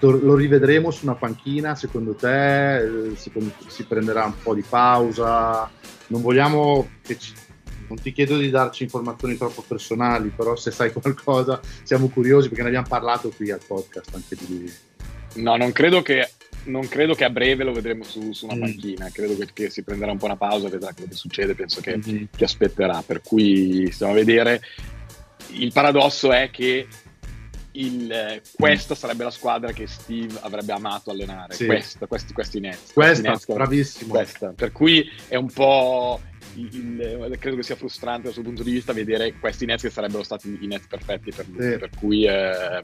lo 0.00 0.34
rivedremo 0.34 0.90
su 0.90 1.04
una 1.04 1.14
panchina? 1.14 1.74
Secondo 1.74 2.14
te 2.14 3.12
si, 3.16 3.30
si 3.66 3.84
prenderà 3.84 4.24
un 4.24 4.34
po' 4.42 4.54
di 4.54 4.64
pausa? 4.66 5.70
Non 6.06 6.22
vogliamo 6.22 6.88
che 7.02 7.18
ci, 7.18 7.34
non 7.88 8.00
ti 8.00 8.12
chiedo 8.12 8.38
di 8.38 8.50
darci 8.50 8.84
informazioni 8.84 9.36
troppo 9.36 9.62
personali, 9.66 10.30
però 10.30 10.56
se 10.56 10.70
sai 10.70 10.92
qualcosa 10.94 11.60
siamo 11.82 12.08
curiosi 12.08 12.48
perché 12.48 12.62
ne 12.62 12.68
abbiamo 12.68 12.88
parlato 12.88 13.30
qui 13.30 13.50
al 13.50 13.60
podcast 13.64 14.14
anche 14.14 14.36
di 14.36 14.46
lui. 14.48 14.72
No, 15.42 15.56
non 15.56 15.72
credo 15.72 16.02
che 16.02 16.28
non 16.64 16.86
credo 16.88 17.14
che 17.14 17.24
a 17.24 17.30
breve 17.30 17.64
lo 17.64 17.72
vedremo 17.72 18.04
su, 18.04 18.32
su 18.32 18.46
una 18.46 18.56
mm. 18.56 18.60
panchina, 18.60 19.10
credo 19.10 19.36
che, 19.36 19.48
che, 19.52 19.70
si 19.70 19.82
prenderà 19.82 20.12
un 20.12 20.18
po' 20.18 20.26
una 20.26 20.36
pausa, 20.36 20.68
vedrà 20.68 20.92
cosa 20.92 21.12
succede, 21.12 21.54
penso 21.54 21.80
che, 21.80 21.96
mm-hmm. 21.96 22.24
che 22.36 22.44
aspetterà, 22.44 23.02
per 23.04 23.20
cui 23.22 23.90
stiamo 23.90 24.12
a 24.12 24.16
vedere. 24.16 24.60
Il 25.52 25.72
paradosso 25.72 26.32
è 26.32 26.50
che 26.50 26.86
il, 27.72 28.40
questa 28.52 28.94
sarebbe 28.94 29.24
la 29.24 29.30
squadra 29.30 29.72
che 29.72 29.86
Steve 29.86 30.38
avrebbe 30.40 30.72
amato 30.72 31.10
allenare, 31.10 31.54
sì. 31.54 31.66
questa, 31.66 32.06
questi, 32.06 32.32
questi 32.32 32.60
Nets. 32.60 32.92
Questa, 32.92 33.28
questi 33.28 33.28
Nets, 33.28 33.46
bravissimo. 33.46 34.10
Questa. 34.10 34.52
Per 34.54 34.72
cui 34.72 35.08
è 35.28 35.36
un 35.36 35.50
po' 35.50 36.20
il, 36.54 37.36
credo 37.38 37.56
che 37.56 37.62
sia 37.62 37.76
frustrante 37.76 38.24
dal 38.24 38.32
suo 38.32 38.42
punto 38.42 38.62
di 38.62 38.70
vista 38.70 38.92
vedere 38.92 39.34
questi 39.38 39.66
Nets 39.66 39.82
che 39.82 39.90
sarebbero 39.90 40.22
stati 40.22 40.58
i 40.60 40.66
Nets 40.66 40.86
perfetti 40.86 41.30
per 41.30 41.46
lui. 41.48 41.62
Sì. 41.62 41.78
Per 41.78 41.90
cui, 41.98 42.24
eh, 42.24 42.80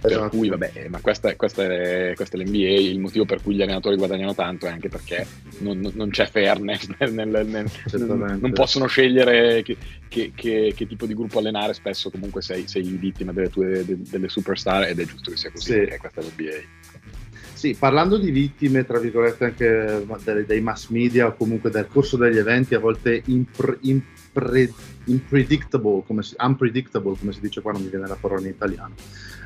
per 0.00 0.10
esatto. 0.10 0.28
cui 0.36 0.48
vabbè, 0.48 0.88
ma 0.88 1.00
questa, 1.00 1.34
questa, 1.36 1.64
è, 1.64 2.12
questa, 2.14 2.36
è, 2.36 2.40
l'NBA. 2.40 2.78
Il 2.78 3.00
motivo 3.00 3.24
per 3.24 3.42
cui 3.42 3.54
gli 3.54 3.62
allenatori 3.62 3.96
guadagnano 3.96 4.34
tanto 4.34 4.66
è 4.66 4.70
anche 4.70 4.88
perché 4.88 5.26
non, 5.58 5.80
non 5.94 6.10
c'è 6.10 6.26
fairness, 6.26 6.88
nel, 6.98 7.12
nel, 7.12 7.46
nel, 7.46 8.38
non 8.40 8.52
possono 8.52 8.86
scegliere 8.86 9.62
che, 9.62 9.76
che, 10.08 10.32
che, 10.34 10.72
che, 10.74 10.86
tipo 10.86 11.06
di 11.06 11.14
gruppo 11.14 11.38
allenare. 11.38 11.74
Spesso, 11.74 12.10
comunque, 12.10 12.42
sei, 12.42 12.66
sei 12.66 12.82
vittima 12.82 13.32
delle 13.32 13.50
tue 13.50 13.84
de, 13.84 13.96
delle 13.98 14.28
superstar 14.28 14.84
ed 14.84 15.00
è 15.00 15.04
giusto 15.04 15.30
che 15.30 15.36
sia 15.36 15.50
così. 15.50 15.72
Sì. 15.72 15.96
Questa 15.98 16.20
è 16.20 16.24
l'NBA. 16.24 17.24
Sì, 17.56 17.74
parlando 17.74 18.18
di 18.18 18.30
vittime, 18.30 18.84
tra 18.84 18.98
virgolette, 18.98 19.44
anche 19.46 20.06
dei, 20.24 20.44
dei 20.44 20.60
mass 20.60 20.88
media 20.88 21.28
o 21.28 21.34
comunque 21.34 21.70
del 21.70 21.86
corso 21.86 22.18
degli 22.18 22.36
eventi, 22.36 22.74
a 22.74 22.78
volte 22.78 23.22
impre, 23.24 23.78
impre, 23.80 24.70
impredictable, 25.04 26.02
come 26.06 26.22
si, 26.22 26.34
unpredictable, 26.38 27.16
come 27.18 27.32
si 27.32 27.40
dice 27.40 27.62
qua, 27.62 27.72
non 27.72 27.80
mi 27.80 27.88
viene 27.88 28.06
la 28.06 28.18
parola 28.20 28.42
in 28.42 28.48
italiano. 28.48 28.94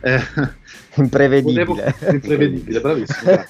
Eh, 0.03 0.21
imprevedibile. 0.97 1.65
Volevo, 1.65 1.95
imprevedibile, 2.11 2.81
bravissimo. 2.81 3.45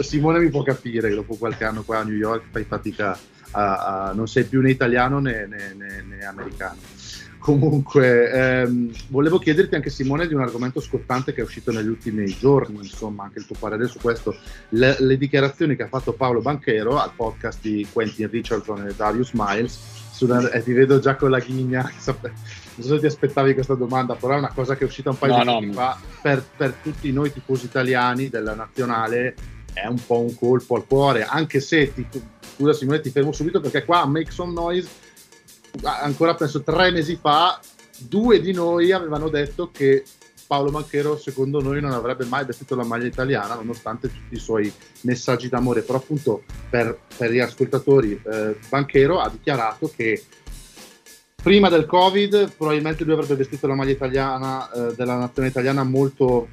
Simone 0.00 0.38
mi 0.38 0.48
può 0.48 0.62
capire 0.62 1.10
che 1.10 1.14
dopo 1.14 1.36
qualche 1.36 1.64
anno 1.64 1.82
qua 1.82 1.98
a 1.98 2.04
New 2.04 2.16
York 2.16 2.44
fai 2.50 2.64
fatica 2.64 3.18
a, 3.50 4.08
a 4.08 4.12
non 4.12 4.28
sei 4.28 4.44
più 4.44 4.62
né 4.62 4.70
italiano 4.70 5.20
né, 5.20 5.46
né, 5.46 5.74
né, 5.76 6.04
né 6.08 6.24
americano. 6.24 6.78
Comunque, 7.40 8.30
ehm, 8.30 8.92
volevo 9.08 9.38
chiederti 9.38 9.74
anche 9.74 9.88
Simone 9.88 10.28
di 10.28 10.34
un 10.34 10.42
argomento 10.42 10.78
scottante 10.78 11.32
che 11.32 11.40
è 11.40 11.44
uscito 11.44 11.72
negli 11.72 11.88
ultimi 11.88 12.26
giorni, 12.26 12.76
insomma, 12.76 13.24
anche 13.24 13.38
il 13.38 13.46
tuo 13.46 13.56
parere 13.58 13.88
su 13.88 13.98
questo, 13.98 14.36
le, 14.70 14.96
le 14.98 15.16
dichiarazioni 15.16 15.74
che 15.74 15.84
ha 15.84 15.88
fatto 15.88 16.12
Paolo 16.12 16.42
Banchero 16.42 16.98
al 16.98 17.12
podcast 17.16 17.60
di 17.62 17.88
Quentin 17.90 18.28
Richardson 18.28 18.86
e 18.86 18.94
Darius 18.94 19.30
Miles, 19.32 19.78
una, 20.20 20.50
e 20.50 20.62
ti 20.62 20.74
vedo 20.74 20.98
già 20.98 21.16
con 21.16 21.30
la 21.30 21.38
ghigna, 21.38 21.90
non 22.04 22.86
so 22.86 22.94
se 22.94 22.98
ti 22.98 23.06
aspettavi 23.06 23.54
questa 23.54 23.74
domanda, 23.74 24.14
però 24.16 24.34
è 24.34 24.38
una 24.38 24.52
cosa 24.52 24.76
che 24.76 24.84
è 24.84 24.86
uscita 24.86 25.08
un 25.08 25.16
paio 25.16 25.32
no, 25.32 25.38
di 25.38 25.46
giorni 25.46 25.66
no. 25.68 25.72
fa, 25.72 25.98
per, 26.20 26.44
per 26.54 26.72
tutti 26.82 27.10
noi 27.10 27.32
tifosi 27.32 27.64
italiani 27.64 28.28
della 28.28 28.54
nazionale 28.54 29.34
è 29.72 29.86
un 29.86 29.98
po' 30.04 30.20
un 30.20 30.34
colpo 30.34 30.76
al 30.76 30.86
cuore, 30.86 31.24
anche 31.24 31.60
se, 31.60 31.94
ti, 31.94 32.06
scusa 32.54 32.74
Simone 32.74 33.00
ti 33.00 33.08
fermo 33.08 33.32
subito 33.32 33.60
perché 33.60 33.86
qua 33.86 34.04
Make 34.04 34.30
Some 34.30 34.52
Noise 34.52 35.08
ancora 35.82 36.34
penso 36.34 36.62
tre 36.62 36.90
mesi 36.90 37.16
fa, 37.20 37.60
due 37.98 38.40
di 38.40 38.52
noi 38.52 38.92
avevano 38.92 39.28
detto 39.28 39.70
che 39.72 40.04
Paolo 40.50 40.72
Manchero 40.72 41.16
secondo 41.16 41.60
noi 41.60 41.80
non 41.80 41.92
avrebbe 41.92 42.24
mai 42.24 42.44
vestito 42.44 42.74
la 42.74 42.82
maglia 42.82 43.06
italiana 43.06 43.54
nonostante 43.54 44.08
tutti 44.08 44.34
i 44.34 44.38
suoi 44.38 44.72
messaggi 45.02 45.48
d'amore. 45.48 45.82
Però 45.82 45.98
appunto 45.98 46.42
per, 46.68 46.98
per 47.16 47.30
gli 47.30 47.38
ascoltatori 47.38 48.20
eh, 48.20 48.56
Banchero 48.68 49.20
ha 49.20 49.28
dichiarato 49.28 49.92
che 49.94 50.24
prima 51.40 51.68
del 51.68 51.86
covid 51.86 52.52
probabilmente 52.56 53.04
lui 53.04 53.14
avrebbe 53.14 53.36
vestito 53.36 53.68
la 53.68 53.76
maglia 53.76 53.92
italiana 53.92 54.70
eh, 54.70 54.94
della 54.94 55.16
nazione 55.16 55.48
italiana 55.48 55.84
molto 55.84 56.48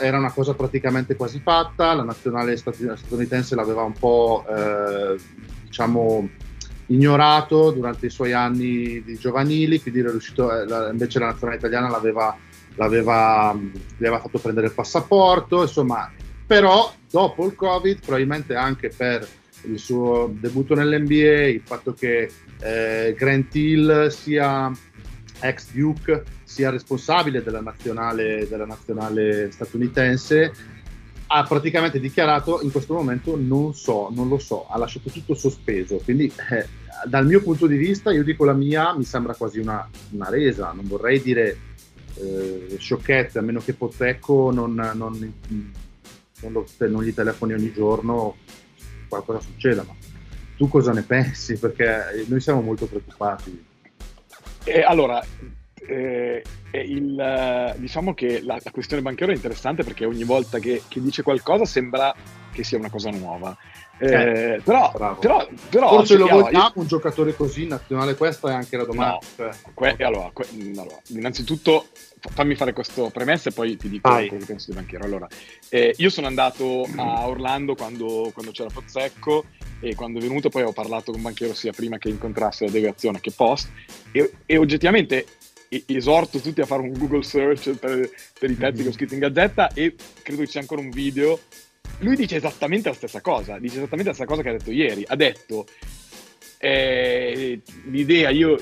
era 0.00 0.16
una 0.16 0.32
cosa 0.32 0.54
praticamente 0.54 1.14
quasi 1.14 1.40
fatta. 1.40 1.92
La 1.92 2.04
nazionale 2.04 2.56
statunitense 2.56 3.54
l'aveva 3.54 3.82
un 3.82 3.92
po' 3.92 4.46
eh, 4.48 5.18
diciamo 5.64 6.46
ignorato 6.88 7.70
durante 7.70 8.06
i 8.06 8.10
suoi 8.10 8.32
anni 8.32 9.02
di 9.02 9.16
giovanili, 9.18 9.80
quindi 9.80 10.02
riuscito, 10.02 10.52
eh, 10.52 10.90
invece 10.90 11.18
la 11.18 11.26
nazionale 11.26 11.58
italiana 11.58 11.88
l'aveva, 11.88 12.36
l'aveva, 12.76 13.56
gli 13.56 14.04
aveva 14.04 14.20
fatto 14.20 14.38
prendere 14.38 14.66
il 14.66 14.72
passaporto, 14.74 15.62
insomma, 15.62 16.10
però 16.46 16.92
dopo 17.10 17.46
il 17.46 17.54
Covid, 17.54 18.00
probabilmente 18.00 18.54
anche 18.54 18.90
per 18.94 19.26
il 19.64 19.78
suo 19.78 20.32
debutto 20.38 20.74
nell'NBA, 20.74 21.46
il 21.46 21.62
fatto 21.64 21.92
che 21.92 22.30
eh, 22.60 23.14
Grant 23.16 23.54
Hill 23.54 24.08
sia 24.08 24.72
ex 25.40 25.72
Duke, 25.72 26.24
sia 26.44 26.70
responsabile 26.70 27.42
della 27.42 27.60
nazionale, 27.60 28.46
della 28.48 28.66
nazionale 28.66 29.50
statunitense, 29.50 30.52
ha 31.30 31.42
praticamente 31.44 32.00
dichiarato 32.00 32.60
in 32.62 32.70
questo 32.70 32.94
momento 32.94 33.36
non 33.38 33.74
so, 33.74 34.08
non 34.10 34.28
lo 34.28 34.38
so, 34.38 34.66
ha 34.68 34.78
lasciato 34.78 35.10
tutto 35.10 35.34
sospeso. 35.34 36.00
Quindi 36.02 36.32
eh, 36.50 36.66
dal 37.04 37.26
mio 37.26 37.42
punto 37.42 37.66
di 37.66 37.76
vista, 37.76 38.10
io 38.10 38.24
dico 38.24 38.44
la 38.44 38.54
mia, 38.54 38.94
mi 38.94 39.04
sembra 39.04 39.34
quasi 39.34 39.58
una, 39.58 39.88
una 40.10 40.30
resa, 40.30 40.72
non 40.72 40.86
vorrei 40.86 41.20
dire 41.20 41.58
eh, 42.14 42.76
sciocchezze, 42.78 43.38
a 43.38 43.42
meno 43.42 43.60
che 43.60 43.74
Pozzecco 43.74 44.50
non, 44.50 44.74
non, 44.74 45.34
non, 46.40 46.52
lo, 46.52 46.66
non, 46.78 47.04
gli 47.04 47.12
telefoni 47.12 47.52
ogni 47.52 47.72
giorno, 47.72 48.36
qualcosa 49.06 49.40
succeda. 49.40 49.84
Ma 49.86 49.94
tu 50.56 50.66
cosa 50.68 50.92
ne 50.92 51.02
pensi? 51.02 51.58
Perché 51.58 52.24
noi 52.26 52.40
siamo 52.40 52.62
molto 52.62 52.86
preoccupati. 52.86 53.66
Eh, 54.64 54.82
allora, 54.82 55.22
eh, 55.88 56.42
il, 56.72 57.74
diciamo 57.78 58.12
che 58.12 58.42
la, 58.42 58.58
la, 58.62 58.70
questione 58.70 59.02
banchiero 59.02 59.32
è 59.32 59.34
interessante 59.34 59.82
perché 59.82 60.04
ogni 60.04 60.24
volta 60.24 60.58
che, 60.58 60.82
che, 60.86 61.00
dice 61.00 61.22
qualcosa 61.22 61.64
sembra 61.64 62.14
che 62.52 62.62
sia 62.62 62.78
una 62.78 62.90
cosa 62.90 63.10
nuova. 63.10 63.56
Eh, 64.00 64.06
eh, 64.06 64.60
però, 64.62 64.92
però, 65.18 65.48
però, 65.68 65.88
forse 65.88 66.16
lo 66.16 66.28
vogliamo 66.28 66.66
io... 66.66 66.72
un 66.74 66.86
giocatore 66.86 67.34
così 67.34 67.66
nazionale 67.66 68.14
questa 68.14 68.50
è 68.50 68.54
anche 68.54 68.76
la 68.76 68.84
domanda 68.84 69.14
no, 69.14 69.20
cioè, 69.34 69.50
que- 69.74 69.96
allora, 69.98 70.30
que- 70.32 70.46
allora, 70.76 70.96
innanzitutto 71.08 71.88
fammi 72.20 72.54
fare 72.54 72.72
questo 72.72 73.10
premessa 73.10 73.48
e 73.48 73.52
poi 73.52 73.76
ti 73.76 73.88
dico 73.88 74.08
Vai. 74.08 74.28
quello 74.28 74.44
che 74.44 74.52
penso 74.52 74.70
di 74.70 74.76
banchiero 74.76 75.04
allora, 75.04 75.26
eh, 75.68 75.92
io 75.96 76.10
sono 76.10 76.28
andato 76.28 76.86
a 76.94 77.26
Orlando 77.26 77.74
quando, 77.74 78.30
quando, 78.32 78.52
c'era 78.52 78.70
Pozzecco 78.72 79.46
e 79.80 79.96
quando 79.96 80.20
è 80.20 80.22
venuto 80.22 80.48
poi 80.48 80.62
ho 80.62 80.72
parlato 80.72 81.10
con 81.10 81.20
Banchiero 81.20 81.54
sia 81.54 81.72
prima 81.72 81.98
che 81.98 82.08
incontrasse 82.08 82.66
la 82.66 82.70
delegazione 82.70 83.18
che 83.18 83.32
post 83.32 83.68
e, 84.12 84.32
e 84.46 84.56
oggettivamente 84.58 85.26
esorto 85.86 86.40
tutti 86.40 86.60
a 86.60 86.66
fare 86.66 86.82
un 86.82 86.92
Google 86.92 87.22
search 87.22 87.74
per, 87.74 88.10
per 88.38 88.50
i 88.50 88.54
pezzi 88.54 88.74
mm-hmm. 88.74 88.82
che 88.82 88.88
ho 88.88 88.92
scritto 88.92 89.14
in 89.14 89.20
gazzetta 89.20 89.72
e 89.72 89.94
credo 90.22 90.40
che 90.40 90.46
ci 90.46 90.52
sia 90.52 90.60
ancora 90.60 90.80
un 90.80 90.90
video. 90.90 91.38
Lui 92.00 92.16
dice 92.16 92.36
esattamente 92.36 92.88
la 92.88 92.94
stessa 92.94 93.20
cosa, 93.20 93.58
dice 93.58 93.76
esattamente 93.76 94.10
la 94.10 94.14
stessa 94.14 94.28
cosa 94.28 94.42
che 94.42 94.48
ha 94.48 94.52
detto 94.52 94.70
ieri. 94.70 95.04
Ha 95.06 95.16
detto 95.16 95.66
eh, 96.58 97.60
l'idea, 97.84 98.30
io 98.30 98.56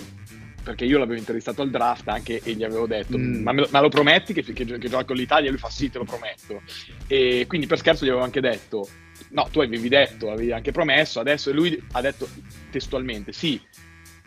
perché 0.63 0.85
io 0.85 0.99
l'avevo 0.99 1.19
intervistato 1.19 1.63
al 1.63 1.71
draft 1.71 2.09
anche 2.09 2.41
e 2.43 2.55
gli 2.55 2.65
avevo 2.65 2.89
detto 2.89 3.17
mm. 3.17 3.43
ma, 3.43 3.53
me, 3.53 3.67
ma, 3.71 3.81
lo 3.81 3.89
prometti 3.89 4.33
che, 4.33 4.43
che, 4.43 4.53
che 4.53 4.89
gioca 4.89 5.05
con 5.05 5.17
l'Italia? 5.17 5.51
Lui 5.51 5.61
fa 5.61 5.71
sì, 5.71 5.91
te 5.91 5.99
lo 5.99 6.05
prometto. 6.05 6.63
E 7.07 7.45
quindi 7.47 7.67
per 7.67 7.79
scherzo 7.79 8.05
gli 8.05 8.09
avevo 8.09 8.25
anche 8.25 8.41
detto 8.41 8.89
no, 9.31 9.49
tu 9.51 9.61
avevi 9.61 9.89
detto, 9.89 10.31
avevi 10.31 10.53
anche 10.53 10.73
promesso, 10.73 11.21
adesso 11.21 11.53
lui 11.53 11.81
ha 11.93 12.01
detto 12.01 12.29
testualmente 12.71 13.33
sì, 13.33 13.61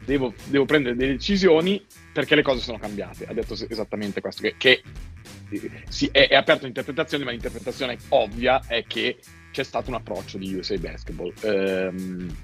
devo, 0.06 0.34
devo 0.46 0.66
prendere 0.66 0.96
delle 0.96 1.14
decisioni 1.14 1.84
perché 2.14 2.36
le 2.36 2.42
cose 2.42 2.62
sono 2.62 2.78
cambiate. 2.78 3.26
Ha 3.26 3.34
detto 3.34 3.54
esattamente 3.54 4.22
questo, 4.22 4.42
che, 4.42 4.56
che 4.58 4.84
sì, 5.88 6.10
è, 6.12 6.28
è 6.28 6.36
aperto 6.36 6.64
all'interpretazione, 6.64 7.24
ma 7.24 7.32
l'interpretazione 7.32 7.98
ovvia 8.10 8.62
è 8.68 8.84
che 8.86 9.18
c'è 9.52 9.64
stato 9.64 9.90
un 9.90 9.96
approccio 9.96 10.38
di 10.38 10.54
USA 10.54 10.78
Basketball. 10.78 11.34
Ehm, 11.42 12.36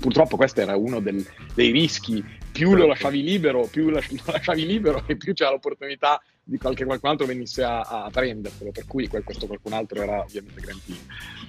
purtroppo 0.00 0.36
questo 0.36 0.60
era 0.60 0.76
uno 0.76 1.00
del, 1.00 1.24
dei 1.54 1.70
rischi, 1.70 2.22
più 2.52 2.68
certo. 2.68 2.82
lo 2.82 2.86
lasciavi 2.88 3.22
libero, 3.22 3.66
più 3.66 3.90
lo 3.90 4.00
lasciavi 4.26 4.66
libero 4.66 5.04
e 5.06 5.16
più 5.16 5.32
c'era 5.32 5.50
l'opportunità 5.50 6.22
di 6.42 6.58
qualche 6.58 6.84
qualcun 6.84 7.10
altro 7.10 7.26
venisse 7.26 7.62
a, 7.62 7.80
a 7.80 8.10
prendertelo, 8.10 8.70
per 8.70 8.86
cui 8.86 9.08
questo 9.08 9.46
qualcun 9.46 9.72
altro 9.72 10.02
era 10.02 10.20
ovviamente 10.20 10.60
Grantino. 10.60 10.98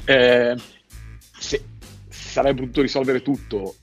Eh, 0.06 0.56
se, 1.38 1.64
sarebbe 2.08 2.62
potuto 2.62 2.82
risolvere 2.82 3.22
tutto 3.22 3.76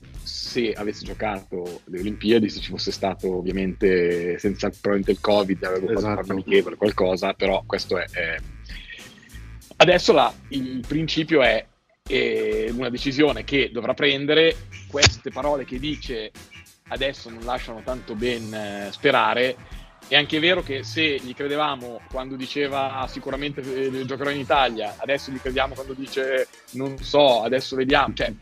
se 0.43 0.73
avesse 0.73 1.05
giocato 1.05 1.81
le 1.85 1.99
Olimpiadi, 2.01 2.49
se 2.49 2.59
ci 2.59 2.69
fosse 2.69 2.91
stato 2.91 3.37
ovviamente 3.37 4.37
senza 4.39 4.69
probabilmente 4.69 5.11
il 5.11 5.21
Covid, 5.21 5.63
avevo 5.63 5.91
esatto. 5.91 6.15
fatto 6.15 6.25
un 6.25 6.31
amichevole, 6.31 6.75
qualcosa, 6.75 7.33
però 7.33 7.63
questo 7.65 7.97
è... 7.97 8.05
è... 8.11 8.35
Adesso 9.77 10.11
la, 10.11 10.33
il 10.49 10.83
principio 10.85 11.41
è, 11.41 11.65
è 12.05 12.67
una 12.71 12.89
decisione 12.89 13.45
che 13.45 13.69
dovrà 13.71 13.93
prendere, 13.93 14.55
queste 14.89 15.31
parole 15.31 15.63
che 15.63 15.79
dice 15.79 16.31
adesso 16.89 17.29
non 17.29 17.45
lasciano 17.45 17.81
tanto 17.81 18.13
ben 18.13 18.53
eh, 18.53 18.89
sperare, 18.91 19.55
è 20.09 20.17
anche 20.17 20.39
vero 20.39 20.61
che 20.61 20.83
se 20.83 21.19
gli 21.19 21.33
credevamo 21.33 22.01
quando 22.11 22.35
diceva 22.35 22.99
ah, 22.99 23.07
sicuramente 23.07 23.61
eh, 23.61 24.05
giocherò 24.05 24.29
in 24.29 24.39
Italia, 24.39 24.95
adesso 24.97 25.31
gli 25.31 25.39
crediamo 25.39 25.73
quando 25.73 25.93
dice 25.93 26.49
non 26.71 26.97
so, 26.97 27.43
adesso 27.43 27.77
vediamo, 27.77 28.13
cioè 28.13 28.33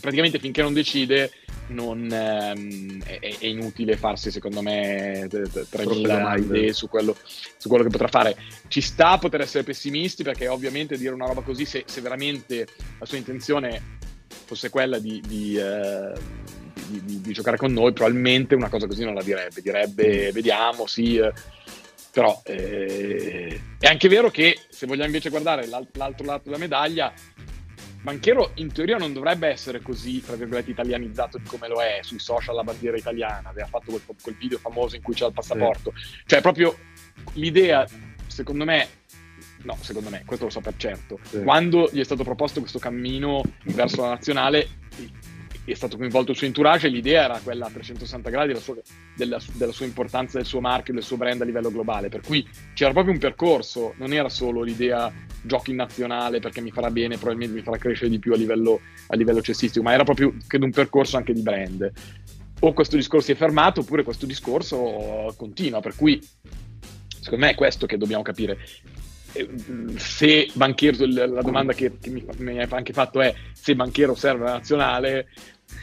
praticamente 0.00 0.38
finché 0.38 0.62
non 0.62 0.72
decide 0.72 1.30
non, 1.68 2.08
ehm, 2.10 3.02
è, 3.04 3.18
è, 3.38 3.46
inutile 3.46 3.96
farsi, 3.96 4.30
secondo 4.30 4.62
me, 4.62 5.26
3.000 5.26 6.38
idee 6.38 6.72
su 6.72 6.88
quello, 6.88 7.16
su 7.56 7.68
quello, 7.68 7.84
che 7.84 7.90
potrà 7.90 8.08
fare. 8.08 8.36
Ci 8.68 8.80
sta 8.80 9.10
a 9.10 9.18
poter 9.18 9.42
essere 9.42 9.64
pessimisti 9.64 10.22
perché 10.22 10.48
ovviamente 10.48 10.96
dire 10.96 11.14
una 11.14 11.26
roba 11.26 11.42
così, 11.42 11.64
se, 11.64 11.84
se 11.86 12.00
veramente 12.00 12.66
la 12.98 13.06
sua 13.06 13.18
intenzione 13.18 13.96
fosse 14.44 14.70
quella 14.70 14.98
di, 14.98 15.22
di, 15.26 15.56
eh, 15.56 16.12
di, 16.86 17.20
di, 17.20 17.32
giocare 17.32 17.56
con 17.56 17.72
noi, 17.72 17.92
probabilmente 17.92 18.54
una 18.54 18.68
cosa 18.68 18.86
così 18.86 19.04
non 19.04 19.14
la 19.14 19.22
direbbe. 19.22 19.60
Direbbe, 19.60 20.32
vediamo, 20.32 20.86
sì. 20.86 21.16
Eh, 21.16 21.32
però 22.10 22.40
eh, 22.46 23.60
è 23.78 23.86
anche 23.86 24.08
vero 24.08 24.30
che 24.30 24.58
se 24.70 24.86
vogliamo 24.86 25.06
invece 25.06 25.28
guardare 25.28 25.66
l'altro 25.66 26.24
lato 26.24 26.44
della 26.44 26.56
medaglia, 26.56 27.12
Banchero 28.00 28.52
in 28.54 28.72
teoria 28.72 28.96
non 28.96 29.12
dovrebbe 29.12 29.48
essere 29.48 29.80
così, 29.82 30.22
tra 30.22 30.36
virgolette, 30.36 30.70
italianizzato 30.70 31.38
di 31.38 31.44
come 31.44 31.68
lo 31.68 31.80
è 31.80 31.98
sui 32.02 32.18
social 32.18 32.54
la 32.54 32.62
bandiera 32.62 32.96
italiana, 32.96 33.48
aveva 33.48 33.66
fatto 33.66 33.90
quel, 33.90 34.02
quel 34.20 34.36
video 34.36 34.58
famoso 34.58 34.96
in 34.96 35.02
cui 35.02 35.14
c'è 35.14 35.26
il 35.26 35.32
passaporto. 35.32 35.92
Sì. 35.96 36.22
Cioè, 36.26 36.40
proprio 36.40 36.76
l'idea, 37.34 37.86
secondo 38.26 38.64
me, 38.64 38.88
no, 39.62 39.76
secondo 39.80 40.10
me, 40.10 40.22
questo 40.24 40.44
lo 40.44 40.50
so 40.50 40.60
per 40.60 40.74
certo, 40.76 41.18
sì. 41.22 41.42
quando 41.42 41.88
gli 41.92 42.00
è 42.00 42.04
stato 42.04 42.22
proposto 42.22 42.60
questo 42.60 42.78
cammino 42.78 43.42
verso 43.64 44.02
la 44.02 44.10
nazionale, 44.10 44.68
è 45.70 45.74
stato 45.74 45.96
coinvolto 45.96 46.30
il 46.30 46.36
suo 46.36 46.46
entourage 46.46 46.88
l'idea 46.88 47.24
era 47.24 47.40
quella 47.42 47.66
a 47.66 47.70
360 47.70 48.30
gradi 48.30 48.48
della 48.48 48.60
sua, 48.60 48.76
della, 49.14 49.40
della 49.52 49.72
sua, 49.72 49.86
importanza 49.86 50.38
del 50.38 50.46
suo 50.46 50.60
marchio, 50.60 50.94
del 50.94 51.02
suo 51.02 51.16
brand 51.16 51.40
a 51.40 51.44
livello 51.44 51.70
globale. 51.70 52.08
Per 52.08 52.20
cui 52.20 52.46
c'era 52.74 52.92
proprio 52.92 53.12
un 53.12 53.18
percorso, 53.18 53.94
non 53.96 54.12
era 54.12 54.28
solo 54.28 54.62
l'idea 54.62 55.12
giochi 55.42 55.70
in 55.70 55.76
nazionale 55.76 56.40
perché 56.40 56.60
mi 56.60 56.70
farà 56.70 56.90
bene, 56.90 57.16
probabilmente 57.16 57.56
mi 57.56 57.62
farà 57.62 57.76
crescere 57.76 58.10
di 58.10 58.18
più 58.18 58.32
a 58.32 58.36
livello, 58.36 58.80
a 59.08 59.16
livello 59.16 59.40
cestistico, 59.40 59.84
ma 59.84 59.92
era 59.92 60.04
proprio 60.04 60.34
credo, 60.46 60.64
un 60.64 60.72
percorso 60.72 61.16
anche 61.16 61.32
di 61.32 61.42
brand. 61.42 61.92
O 62.60 62.72
questo 62.72 62.96
discorso 62.96 63.26
si 63.26 63.32
è 63.32 63.36
fermato 63.36 63.80
oppure 63.80 64.02
questo 64.02 64.26
discorso 64.26 65.32
continua, 65.36 65.80
per 65.80 65.94
cui 65.94 66.20
secondo 67.20 67.44
me 67.44 67.52
è 67.52 67.54
questo 67.54 67.86
che 67.86 67.96
dobbiamo 67.96 68.22
capire 68.22 68.58
se 69.96 70.50
Banchero, 70.54 71.04
la 71.06 71.42
domanda 71.42 71.72
che, 71.72 71.92
mi, 72.06 72.58
hai 72.58 72.66
anche 72.70 72.92
fatto 72.92 73.20
è 73.20 73.34
se 73.52 73.74
Banchero 73.74 74.14
serve 74.14 74.44
alla 74.44 74.54
nazionale, 74.54 75.28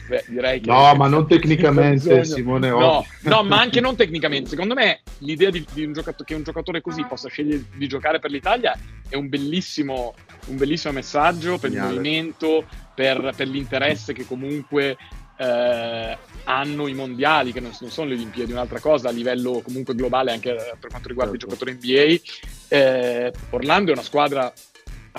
Beh, 0.08 0.24
direi 0.28 0.60
che 0.60 0.70
no, 0.70 0.94
ma 0.94 1.08
non 1.08 1.26
tecnicamente, 1.28 2.24
Simone. 2.24 2.68
No, 2.68 3.04
no, 3.22 3.42
ma 3.42 3.60
anche 3.60 3.80
non 3.80 3.96
tecnicamente. 3.96 4.50
Secondo 4.50 4.74
me 4.74 5.00
l'idea 5.18 5.50
di, 5.50 5.64
di 5.72 5.84
un 5.84 5.92
che 6.24 6.34
un 6.34 6.42
giocatore 6.42 6.80
così 6.80 7.04
possa 7.04 7.28
scegliere 7.28 7.64
di 7.74 7.88
giocare 7.88 8.18
per 8.18 8.30
l'Italia 8.30 8.78
è 9.08 9.16
un 9.16 9.28
bellissimo, 9.28 10.14
un 10.46 10.56
bellissimo 10.56 10.92
messaggio 10.92 11.58
per 11.58 11.70
Geniale. 11.70 11.90
il 11.90 11.96
movimento, 11.96 12.64
per, 12.94 13.32
per, 13.36 13.48
l'interesse 13.48 14.12
che 14.12 14.26
comunque 14.26 14.96
eh, 15.36 16.18
hanno 16.44 16.86
i 16.86 16.94
mondiali, 16.94 17.52
che 17.52 17.60
non, 17.60 17.72
non, 17.80 17.90
sono 17.90 18.08
le 18.08 18.14
Olimpiadi, 18.14 18.52
un'altra 18.52 18.80
cosa 18.80 19.08
a 19.08 19.12
livello 19.12 19.60
comunque 19.62 19.94
globale 19.94 20.32
anche 20.32 20.54
per 20.78 20.90
quanto 20.90 21.08
riguarda 21.08 21.36
certo. 21.36 21.46
i 21.46 21.48
giocatori 21.48 21.74
NBA. 21.74 22.20
Eh, 22.68 23.32
Orlando 23.50 23.90
è 23.90 23.94
una 23.94 24.02
squadra 24.02 24.52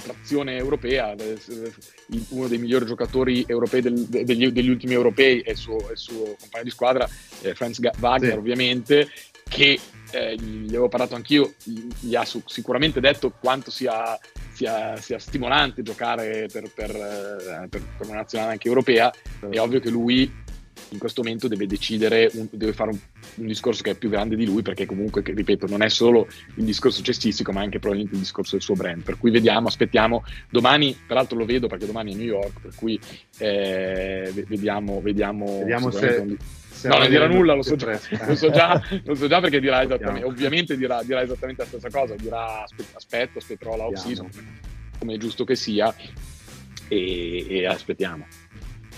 trazione 0.02 0.56
europea, 0.56 1.16
uno 2.30 2.48
dei 2.48 2.58
migliori 2.58 2.86
giocatori 2.86 3.44
europei 3.48 3.82
del, 3.82 4.06
degli, 4.06 4.48
degli, 4.50 4.70
ultimi 4.70 4.94
europei 4.94 5.40
è 5.42 5.52
il 5.52 5.58
suo, 5.58 5.78
suo 5.94 6.36
compagno 6.40 6.64
di 6.64 6.70
squadra, 6.70 7.10
eh, 7.42 7.54
Franz 7.56 7.80
Wagner 8.00 8.32
sì. 8.32 8.38
ovviamente, 8.38 9.10
che 9.48 9.80
eh, 10.12 10.36
gli 10.36 10.70
avevo 10.70 10.88
parlato 10.88 11.16
anch'io, 11.16 11.54
gli 11.64 12.16
ha 12.16 12.26
su, 12.26 12.42
sicuramente 12.46 13.00
detto 13.00 13.34
quanto 13.40 13.72
sia, 13.72 14.18
sia, 14.52 14.96
sia 14.98 15.20
stimolante 15.20 15.82
giocare 15.82 16.48
per, 16.52 16.72
per, 16.74 16.90
eh, 16.92 17.68
per, 17.68 17.82
per, 17.98 18.08
una 18.08 18.18
nazionale 18.18 18.52
anche 18.52 18.68
europea. 18.68 19.12
È 19.50 19.60
ovvio 19.60 19.80
che 19.80 19.90
lui 19.90 20.46
in 20.90 21.00
questo 21.00 21.22
momento 21.22 21.48
deve 21.48 21.68
decidere, 21.68 22.30
un, 22.34 22.48
deve 22.52 22.74
fare 22.74 22.92
un, 22.92 23.00
un, 23.36 23.46
discorso 23.46 23.84
che 23.84 23.92
è 23.92 23.96
più 23.96 24.10
grande 24.10 24.36
di 24.36 24.46
lui, 24.46 24.62
perché 24.62 24.86
comunque, 24.86 25.22
che, 25.22 25.34
ripeto, 25.34 25.68
non 25.68 25.82
è 25.82 25.90
solo 25.90 26.28
il 26.56 26.64
discorso 26.64 27.02
cestistico, 27.02 27.52
ma 27.52 27.62
anche 27.62 27.80
probabilmente 27.80 28.16
il 28.16 28.22
discorso 28.22 28.52
del 28.56 28.62
suo 28.62 28.76
brand. 28.76 29.04
Per 29.04 29.18
cui 29.18 29.32
vediamo, 29.32 29.68
aspettiamo. 29.68 30.24
Domani, 30.50 30.98
peraltro 31.06 31.38
lo 31.38 31.46
vedo 31.46 31.68
perché 31.68 31.86
domani 31.86 32.14
è 32.14 32.16
New 32.16 32.26
York, 32.26 32.62
per 32.62 32.72
cui 32.76 33.00
eh, 33.40 34.32
vediamo, 34.48 35.02
vediamo, 35.02 35.60
vediamo 35.60 35.92
se... 35.92 36.08
Un, 36.08 36.38
no, 36.84 36.98
non 36.98 37.10
dirà 37.10 37.28
nulla, 37.28 37.54
lo 37.54 37.64
so, 37.64 37.76
già, 37.76 38.00
lo, 38.28 38.36
so 38.36 38.52
già, 38.52 38.82
lo 39.04 39.16
so 39.16 39.28
già 39.28 39.40
perché 39.40 39.60
dirà 39.60 39.82
esattamente, 39.84 40.26
ovviamente 40.26 40.78
dirà, 40.78 41.02
dirà, 41.04 41.22
esattamente 41.22 41.64
la 41.64 41.68
stessa 41.68 41.90
cosa, 41.90 42.16
dirà 42.16 42.64
aspetto, 42.94 43.40
aspetterò 43.40 43.76
la 43.76 43.88
off-season, 43.88 44.30
come 45.00 45.16
è 45.16 45.18
giusto 45.18 45.44
che 45.44 45.56
sia, 45.56 45.94
e, 46.88 47.46
e 47.50 47.66
aspettiamo 47.66 48.26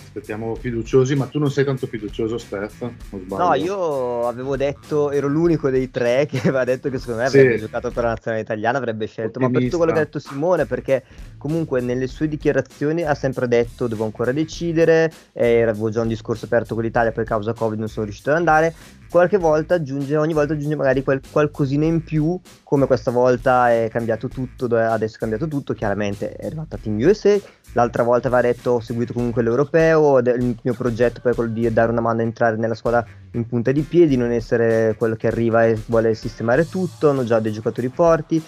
aspettiamo 0.09 0.55
fiduciosi, 0.55 1.15
ma 1.15 1.27
tu 1.27 1.37
non 1.37 1.51
sei 1.51 1.63
tanto 1.63 1.85
fiducioso, 1.85 2.39
Steph? 2.39 2.89
No, 3.27 3.53
io 3.53 4.27
avevo 4.27 4.57
detto, 4.57 5.11
ero 5.11 5.27
l'unico 5.27 5.69
dei 5.69 5.91
tre 5.91 6.25
che 6.29 6.39
aveva 6.39 6.63
detto 6.63 6.89
che 6.89 6.97
secondo 6.97 7.21
me 7.21 7.27
avrebbe 7.27 7.53
sì. 7.53 7.59
giocato 7.59 7.91
per 7.91 8.03
la 8.03 8.09
nazionale 8.09 8.41
italiana, 8.41 8.79
avrebbe 8.79 9.05
scelto, 9.05 9.39
Ottimista. 9.39 9.51
ma 9.51 9.59
per 9.59 9.63
tutto 9.63 9.77
quello 9.77 9.93
che 9.93 9.99
ha 9.99 10.03
detto 10.03 10.19
Simone, 10.19 10.65
perché 10.65 11.03
comunque 11.37 11.79
nelle 11.79 12.07
sue 12.07 12.27
dichiarazioni 12.27 13.03
ha 13.03 13.13
sempre 13.13 13.47
detto 13.47 13.87
devo 13.87 14.03
ancora 14.03 14.31
decidere, 14.31 15.11
eh, 15.31 15.61
avevo 15.61 15.89
già 15.91 16.01
un 16.01 16.07
discorso 16.07 16.45
aperto 16.45 16.73
con 16.73 16.83
l'Italia, 16.83 17.11
poi 17.11 17.25
causa 17.25 17.53
Covid 17.53 17.77
non 17.77 17.87
sono 17.87 18.05
riuscito 18.05 18.31
ad 18.31 18.37
andare, 18.37 18.73
qualche 19.09 19.37
volta 19.37 19.75
aggiunge, 19.75 20.15
ogni 20.15 20.33
volta 20.33 20.53
aggiunge 20.53 20.75
magari 20.75 21.03
quel, 21.03 21.21
qualcosina 21.29 21.85
in 21.85 22.03
più, 22.03 22.39
come 22.63 22.85
questa 22.85 23.11
volta 23.11 23.71
è 23.71 23.89
cambiato 23.89 24.27
tutto, 24.27 24.65
adesso 24.65 25.15
è 25.15 25.19
cambiato 25.19 25.47
tutto, 25.47 25.73
chiaramente 25.73 26.33
è 26.33 26.45
arrivata 26.45 26.77
Team 26.77 26.97
USA, 26.99 27.37
l'altra 27.73 28.03
volta 28.03 28.27
aveva 28.27 28.43
detto 28.43 28.71
ho 28.71 28.79
seguito 28.79 29.13
comunque 29.13 29.41
l'europeo, 29.41 30.19
il 30.19 30.57
mio 30.61 30.73
progetto 30.73 31.21
poi 31.21 31.31
è 31.31 31.35
quello 31.35 31.51
di 31.51 31.71
dare 31.73 31.91
una 31.91 32.01
mano 32.01 32.19
a 32.19 32.23
entrare 32.23 32.55
nella 32.55 32.75
squadra 32.75 33.05
in 33.31 33.47
punta 33.47 33.71
di 33.71 33.81
piedi, 33.81 34.15
non 34.15 34.31
essere 34.31 34.95
quello 34.97 35.15
che 35.15 35.27
arriva 35.27 35.65
e 35.65 35.79
vuole 35.87 36.13
sistemare 36.13 36.67
tutto, 36.67 37.09
hanno 37.09 37.23
già 37.23 37.39
dei 37.39 37.51
giocatori 37.51 37.89
forti, 37.89 38.41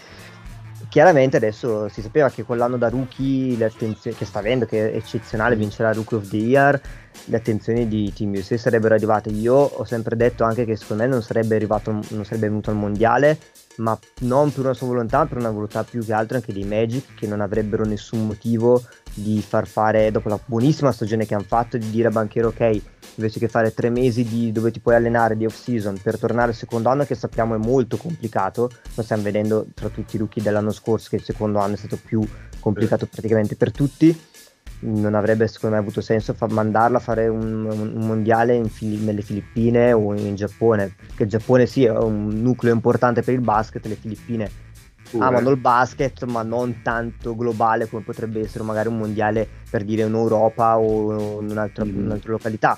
chiaramente 0.91 1.37
adesso 1.37 1.87
si 1.87 2.01
sapeva 2.01 2.29
che 2.29 2.43
quell'anno 2.43 2.75
da 2.75 2.89
rookie 2.89 3.55
che 3.55 4.25
sta 4.25 4.39
avendo, 4.39 4.65
che 4.65 4.91
è 4.91 4.95
eccezionale, 4.97 5.55
vincerà 5.55 5.93
Rookie 5.93 6.17
of 6.17 6.27
the 6.27 6.35
Year, 6.35 6.81
le 7.25 7.37
attenzioni 7.37 7.87
di 7.87 8.11
Team 8.13 8.33
USA 8.33 8.57
sarebbero 8.57 8.93
arrivate. 8.93 9.29
Io 9.29 9.55
ho 9.55 9.85
sempre 9.85 10.17
detto 10.17 10.43
anche 10.43 10.65
che 10.65 10.75
secondo 10.75 11.03
me 11.03 11.09
non 11.09 11.23
sarebbe, 11.23 11.55
arrivato, 11.55 11.91
non 11.91 12.25
sarebbe 12.25 12.49
venuto 12.49 12.71
al 12.71 12.75
mondiale, 12.75 13.39
ma 13.77 13.97
non 14.21 14.51
per 14.51 14.65
una 14.65 14.73
sua 14.73 14.87
volontà, 14.87 15.25
per 15.25 15.37
una 15.37 15.49
volontà 15.49 15.83
più 15.83 16.03
che 16.03 16.13
altro 16.13 16.37
anche 16.37 16.53
dei 16.53 16.63
Magic 16.63 17.15
che 17.15 17.27
non 17.27 17.41
avrebbero 17.41 17.85
nessun 17.85 18.25
motivo 18.25 18.83
di 19.13 19.41
far 19.41 19.67
fare, 19.67 20.11
dopo 20.11 20.29
la 20.29 20.39
buonissima 20.43 20.91
stagione 20.91 21.25
che 21.25 21.33
hanno 21.33 21.43
fatto, 21.43 21.77
di 21.77 21.89
dire 21.89 22.07
a 22.07 22.11
Banchero 22.11 22.49
ok, 22.49 22.81
invece 23.15 23.39
che 23.39 23.47
fare 23.47 23.73
tre 23.73 23.89
mesi 23.89 24.23
di, 24.23 24.51
dove 24.51 24.71
ti 24.71 24.79
puoi 24.79 24.95
allenare 24.95 25.35
di 25.35 25.45
off 25.45 25.55
season 25.55 25.97
per 26.01 26.17
tornare 26.17 26.49
al 26.49 26.55
secondo 26.55 26.89
anno 26.89 27.05
che 27.05 27.15
sappiamo 27.15 27.55
è 27.55 27.57
molto 27.57 27.97
complicato, 27.97 28.69
lo 28.95 29.03
stiamo 29.03 29.23
vedendo 29.23 29.67
tra 29.73 29.89
tutti 29.89 30.15
i 30.15 30.19
rookie 30.19 30.41
dell'anno 30.41 30.71
scorso 30.71 31.09
che 31.09 31.17
il 31.17 31.23
secondo 31.23 31.59
anno 31.59 31.73
è 31.73 31.77
stato 31.77 31.99
più 32.03 32.25
complicato 32.59 33.07
praticamente 33.07 33.55
per 33.55 33.71
tutti, 33.71 34.17
non 34.81 35.15
avrebbe 35.15 35.47
secondo 35.47 35.75
me 35.75 35.81
avuto 35.81 36.01
senso 36.01 36.33
fa- 36.33 36.47
mandarla 36.49 36.97
a 36.97 37.01
fare 37.01 37.27
un, 37.27 37.65
un, 37.65 38.05
mondiale 38.05 38.63
Fili- 38.65 39.03
nelle 39.03 39.21
Filippine 39.21 39.93
o 39.93 40.13
in 40.13 40.35
Giappone, 40.35 40.95
che 41.15 41.23
il 41.23 41.29
Giappone 41.29 41.65
sì 41.65 41.85
è 41.85 41.91
un 41.91 42.27
nucleo 42.41 42.73
importante 42.73 43.21
per 43.21 43.33
il 43.33 43.41
basket, 43.41 43.85
le 43.85 43.95
Filippine 43.95 44.69
Pure. 45.11 45.25
amano 45.25 45.49
il 45.49 45.57
basket, 45.57 46.23
ma 46.23 46.41
non 46.41 46.81
tanto 46.81 47.35
globale 47.35 47.89
come 47.89 48.01
potrebbe 48.01 48.39
essere 48.39 48.63
magari 48.63 48.87
un 48.87 48.97
mondiale 48.97 49.45
per 49.69 49.83
dire 49.83 50.03
in 50.03 50.13
Europa 50.13 50.77
o 50.77 51.41
in 51.41 51.49
un'altra, 51.49 51.83
mm. 51.83 52.05
un'altra 52.05 52.31
località. 52.31 52.77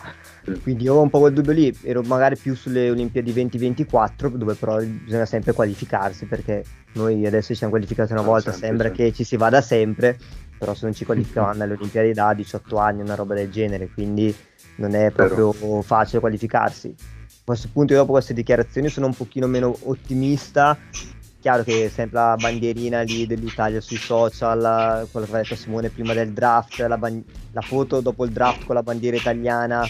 Quindi 0.63 0.85
io 0.85 0.95
ho 0.95 1.01
un 1.01 1.11
po' 1.11 1.19
quel 1.19 1.33
dubbio 1.33 1.51
lì, 1.51 1.75
ero 1.83 2.01
magari 2.01 2.35
più 2.35 2.55
sulle 2.55 2.89
Olimpiadi 2.89 3.31
2024, 3.31 4.29
dove 4.29 4.55
però 4.55 4.77
bisogna 4.79 5.25
sempre 5.25 5.53
qualificarsi, 5.53 6.25
perché 6.25 6.63
noi 6.93 7.25
adesso 7.25 7.47
ci 7.49 7.55
siamo 7.55 7.71
qualificati 7.71 8.13
una 8.13 8.21
ah, 8.21 8.25
volta, 8.25 8.51
sempre, 8.51 8.67
sembra 8.67 8.87
sempre. 8.87 9.05
che 9.05 9.13
ci 9.13 9.23
si 9.23 9.37
vada 9.37 9.61
sempre, 9.61 10.17
però 10.63 10.73
se 10.73 10.85
non 10.85 10.95
ci 10.95 11.03
qualificavano 11.03 11.61
alle 11.61 11.73
Olimpiadi 11.79 12.13
da 12.13 12.33
18 12.33 12.77
anni, 12.77 13.01
una 13.01 13.15
roba 13.15 13.33
del 13.33 13.51
genere, 13.51 13.89
quindi 13.89 14.33
non 14.77 14.95
è 14.95 15.11
proprio 15.11 15.51
però. 15.51 15.81
facile 15.81 16.21
qualificarsi. 16.21 16.95
A 16.97 17.45
questo 17.45 17.67
punto 17.73 17.91
io 17.91 17.99
dopo 17.99 18.13
queste 18.13 18.33
dichiarazioni 18.33 18.87
sono 18.87 19.07
un 19.07 19.13
pochino 19.13 19.47
meno 19.47 19.75
ottimista 19.83 20.77
chiaro 21.43 21.63
che 21.63 21.91
sempre 21.93 22.19
la 22.19 22.37
bandierina 22.39 23.01
lì 23.01 23.27
dell'Italia 23.27 23.81
sui 23.81 23.97
social, 23.97 25.05
quello 25.11 25.25
che 25.25 25.31
aveva 25.33 25.39
detto 25.39 25.55
Simone 25.57 25.89
prima 25.89 26.13
del 26.13 26.31
draft, 26.31 26.79
la, 26.79 26.97
ban- 26.97 27.21
la, 27.51 27.59
foto 27.59 27.99
dopo 27.99 28.23
il 28.23 28.31
draft 28.31 28.63
con 28.63 28.75
la 28.75 28.81
bandiera 28.81 29.17
italiana. 29.17 29.85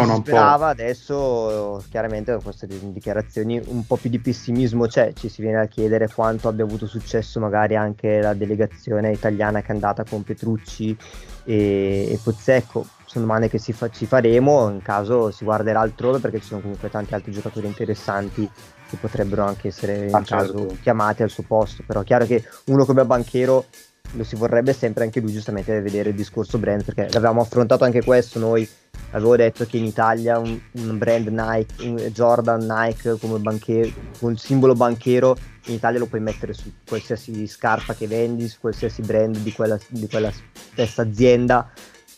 Stona 0.00 0.14
un 0.14 0.24
sperava, 0.24 0.66
po'. 0.66 0.70
adesso 0.72 1.84
chiaramente 1.90 2.32
con 2.32 2.42
queste 2.42 2.66
dichiarazioni 2.68 3.60
un 3.66 3.86
po' 3.86 3.96
più 3.96 4.10
di 4.10 4.18
pessimismo 4.18 4.86
c'è, 4.86 5.12
ci 5.12 5.28
si 5.28 5.42
viene 5.42 5.60
a 5.60 5.66
chiedere 5.66 6.08
quanto 6.08 6.48
abbia 6.48 6.64
avuto 6.64 6.86
successo 6.86 7.40
magari 7.40 7.76
anche 7.76 8.20
la 8.20 8.34
delegazione 8.34 9.12
italiana 9.12 9.60
che 9.60 9.68
è 9.68 9.72
andata 9.72 10.04
con 10.04 10.22
Petrucci 10.22 10.96
e, 11.44 12.12
e 12.12 12.20
Pozzecco, 12.22 12.86
sono 13.04 13.24
domande 13.24 13.48
che 13.48 13.58
fa- 13.58 13.90
ci 13.90 14.06
faremo 14.06 14.68
in 14.68 14.82
caso 14.82 15.30
si 15.30 15.44
guarderà 15.44 15.80
altrove 15.80 16.18
perché 16.18 16.40
ci 16.40 16.46
sono 16.46 16.60
comunque 16.60 16.90
tanti 16.90 17.14
altri 17.14 17.32
giocatori 17.32 17.66
interessanti 17.66 18.48
che 18.88 18.96
potrebbero 18.96 19.44
anche 19.44 19.68
essere 19.68 20.06
in 20.06 20.14
ah, 20.14 20.22
caso 20.22 20.58
certo. 20.58 20.76
chiamati 20.82 21.22
al 21.22 21.30
suo 21.30 21.44
posto. 21.46 21.82
Però 21.86 22.00
è 22.00 22.04
chiaro 22.04 22.24
che 22.24 22.42
uno 22.66 22.84
come 22.84 23.04
banchero 23.04 23.66
lo 24.12 24.24
si 24.24 24.36
vorrebbe 24.36 24.72
sempre 24.72 25.04
anche 25.04 25.20
lui 25.20 25.32
giustamente 25.32 25.80
vedere 25.80 26.10
il 26.10 26.14
discorso 26.14 26.58
brand 26.58 26.84
perché 26.84 27.08
l'avevamo 27.10 27.40
affrontato 27.40 27.84
anche 27.84 28.02
questo 28.02 28.38
noi 28.38 28.68
avevo 29.10 29.36
detto 29.36 29.64
che 29.66 29.76
in 29.76 29.84
Italia 29.84 30.38
un, 30.38 30.58
un 30.72 30.98
brand 30.98 31.28
Nike 31.28 31.86
un 31.86 31.96
Jordan 31.96 32.66
Nike 32.66 33.18
come 33.18 33.38
banchero 33.38 33.90
con 34.18 34.36
simbolo 34.36 34.74
banchero 34.74 35.36
in 35.68 35.74
Italia 35.74 35.98
lo 35.98 36.06
puoi 36.06 36.20
mettere 36.20 36.52
su 36.52 36.72
qualsiasi 36.86 37.46
scarpa 37.46 37.94
che 37.94 38.06
vendi 38.06 38.48
su 38.48 38.58
qualsiasi 38.60 39.02
brand 39.02 39.36
di 39.38 39.52
quella, 39.52 39.78
di 39.88 40.08
quella 40.08 40.32
stessa 40.32 41.02
azienda. 41.02 41.70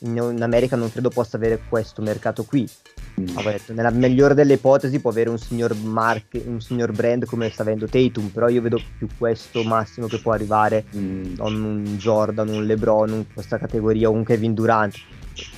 In, 0.03 0.16
in 0.16 0.42
America 0.42 0.76
non 0.76 0.90
credo 0.90 1.11
possa 1.11 1.37
avere 1.37 1.61
questo 1.68 2.00
mercato 2.00 2.44
qui 2.44 2.68
Mm. 3.21 3.37
Detto, 3.43 3.73
nella 3.73 3.91
migliore 3.91 4.35
delle 4.35 4.55
ipotesi 4.55 5.01
può 5.01 5.11
avere 5.11 5.31
un 5.31 5.39
signor, 5.39 5.75
mark, 5.77 6.41
un 6.45 6.61
signor 6.61 6.93
brand 6.93 7.25
come 7.27 7.51
sta 7.51 7.63
avendo 7.63 7.87
Tatum, 7.87 8.29
però 8.29 8.49
io 8.49 8.63
vedo 8.63 8.81
più 8.97 9.09
questo 9.19 9.63
massimo 9.63 10.07
che 10.07 10.19
può 10.19 10.33
arrivare, 10.33 10.85
mm. 10.95 11.35
non 11.37 11.63
un 11.63 11.85
Jordan, 11.97 12.49
un 12.49 12.65
LeBron, 12.65 13.11
in 13.11 13.25
questa 13.33 13.59
categoria, 13.59 14.09
un 14.09 14.25
Kevin 14.25 14.55
Durant, 14.55 14.95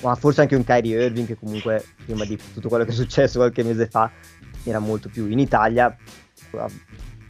ma 0.02 0.14
forse 0.14 0.42
anche 0.42 0.56
un 0.56 0.64
Kyrie 0.64 1.04
Irving 1.04 1.26
che 1.26 1.36
comunque 1.36 1.84
prima 2.04 2.24
di 2.24 2.38
tutto 2.52 2.68
quello 2.68 2.84
che 2.84 2.90
è 2.90 2.94
successo 2.94 3.38
qualche 3.38 3.62
mese 3.62 3.86
fa 3.86 4.10
era 4.64 4.78
molto 4.78 5.08
più 5.08 5.28
in 5.28 5.38
Italia. 5.38 5.94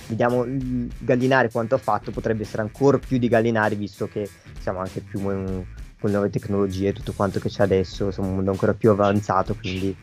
Vediamo 0.08 0.42
il 0.42 0.90
Gallinari 0.98 1.50
quanto 1.50 1.76
ha 1.76 1.78
fatto, 1.78 2.10
potrebbe 2.10 2.42
essere 2.42 2.62
ancora 2.62 2.98
più 2.98 3.18
di 3.18 3.28
Gallinari 3.28 3.76
visto 3.76 4.08
che 4.08 4.28
siamo 4.58 4.80
anche 4.80 5.00
più 5.00 5.20
con 6.02 6.10
le 6.10 6.16
nuove 6.16 6.30
tecnologie 6.30 6.88
e 6.88 6.92
tutto 6.92 7.12
quanto 7.12 7.38
che 7.38 7.48
c'è 7.48 7.62
adesso, 7.62 8.10
siamo 8.10 8.28
un 8.28 8.34
mondo 8.34 8.50
ancora 8.50 8.74
più 8.74 8.90
avanzato, 8.90 9.54
quindi 9.54 9.96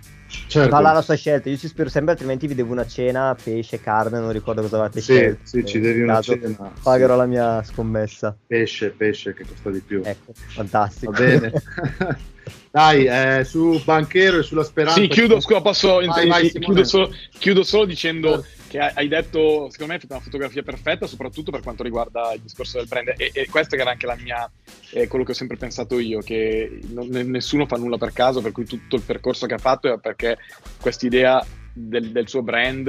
certo. 0.48 0.70
fa 0.70 0.80
la 0.80 1.02
sua 1.02 1.16
scelta. 1.16 1.50
Io 1.50 1.58
ci 1.58 1.68
spero 1.68 1.90
sempre, 1.90 2.14
altrimenti 2.14 2.48
vi 2.48 2.56
devo 2.56 2.72
una 2.72 2.88
cena, 2.88 3.36
pesce, 3.42 3.82
carne, 3.82 4.20
non 4.20 4.32
ricordo 4.32 4.62
cosa 4.62 4.80
avete 4.80 5.02
sì, 5.02 5.14
scelto. 5.14 5.40
Sì, 5.44 5.66
ci 5.66 5.80
devi 5.80 6.02
una 6.02 6.22
cena. 6.22 6.72
Pagherò 6.82 7.14
sì. 7.14 7.20
la 7.20 7.26
mia 7.26 7.64
scommessa. 7.64 8.36
Pesce, 8.48 8.92
pesce 8.92 9.34
che 9.34 9.44
costa 9.46 9.70
di 9.70 9.82
più. 9.82 10.02
Ecco, 10.06 10.32
fantastico. 10.34 11.12
Va 11.12 11.18
bene. 11.18 11.52
Dai, 12.72 13.06
eh, 13.06 13.44
su 13.44 13.82
Banchero 13.84 14.40
e 14.40 14.44
sulla 14.44 14.64
speranza. 14.64 15.02
Sì, 15.02 15.08
chiudo, 15.08 15.40
scusa, 15.42 15.60
posso, 15.60 15.96
vai, 16.06 16.28
vai, 16.28 16.50
chiudo, 16.50 16.84
solo, 16.84 17.12
chiudo, 17.38 17.64
solo, 17.64 17.86
dicendo 17.86 18.42
certo. 18.42 18.59
Che 18.70 18.80
hai 18.80 19.08
detto, 19.08 19.70
secondo 19.70 19.94
me 19.94 20.00
è 20.00 20.06
una 20.08 20.20
fotografia 20.20 20.62
perfetta, 20.62 21.08
soprattutto 21.08 21.52
per 21.52 21.62
quanto 21.62 21.84
riguarda 21.84 22.32
il 22.34 22.42
discorso 22.42 22.78
del 22.78 22.88
brand. 22.88 23.14
E, 23.18 23.32
e 23.34 23.48
questo 23.50 23.76
era 23.76 23.90
anche 23.90 24.06
la 24.06 24.16
mia, 24.16 24.50
eh, 24.92 25.08
quello 25.08 25.26
che 25.26 25.32
ho 25.32 25.36
sempre 25.36 25.58
pensato 25.58 26.00
io, 26.00 26.20
che 26.20 26.80
non, 26.90 27.08
nessuno 27.08 27.66
fa 27.66 27.76
nulla 27.76 27.98
per 27.98 28.14
caso, 28.14 28.42
per 28.42 28.52
cui 28.52 28.66
tutto 28.66 28.96
il 28.96 29.02
percorso 29.02 29.48
che 29.48 29.56
ha 29.56 29.60
fatto 29.60 29.92
è 29.92 30.00
perché 30.00 30.38
quest'idea 30.80 31.44
del, 31.74 32.12
del 32.12 32.30
suo 32.30 32.44
brand 32.44 32.88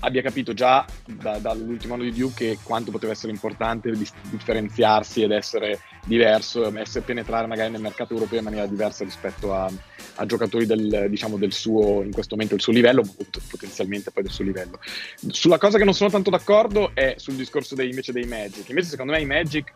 abbia 0.00 0.22
capito 0.22 0.52
già 0.54 0.84
da, 1.06 1.38
dall'ultimo 1.38 1.94
anno 1.94 2.04
di 2.04 2.12
Duke 2.12 2.58
quanto 2.62 2.90
poteva 2.90 3.12
essere 3.12 3.32
importante 3.32 3.92
differenziarsi 4.30 5.22
ed 5.22 5.30
essere 5.30 5.80
diverso, 6.04 6.76
essere 6.78 7.04
penetrare 7.04 7.46
magari 7.46 7.70
nel 7.70 7.80
mercato 7.80 8.14
europeo 8.14 8.38
in 8.38 8.44
maniera 8.44 8.66
diversa 8.66 9.04
rispetto 9.04 9.54
a, 9.54 9.70
a 10.14 10.26
giocatori 10.26 10.66
del, 10.66 11.06
diciamo, 11.08 11.36
del 11.36 11.52
suo, 11.52 12.02
in 12.02 12.12
questo 12.12 12.34
momento, 12.34 12.54
il 12.54 12.60
suo 12.60 12.72
livello, 12.72 13.02
potenzialmente 13.50 14.10
poi 14.10 14.22
del 14.22 14.32
suo 14.32 14.44
livello. 14.44 14.80
Sulla 15.28 15.58
cosa 15.58 15.78
che 15.78 15.84
non 15.84 15.94
sono 15.94 16.10
tanto 16.10 16.30
d'accordo 16.30 16.92
è 16.94 17.14
sul 17.16 17.34
discorso 17.34 17.74
dei, 17.74 17.90
invece 17.90 18.12
dei 18.12 18.24
Magic. 18.24 18.68
Invece 18.68 18.88
secondo 18.88 19.12
me 19.12 19.20
i 19.20 19.26
Magic 19.26 19.72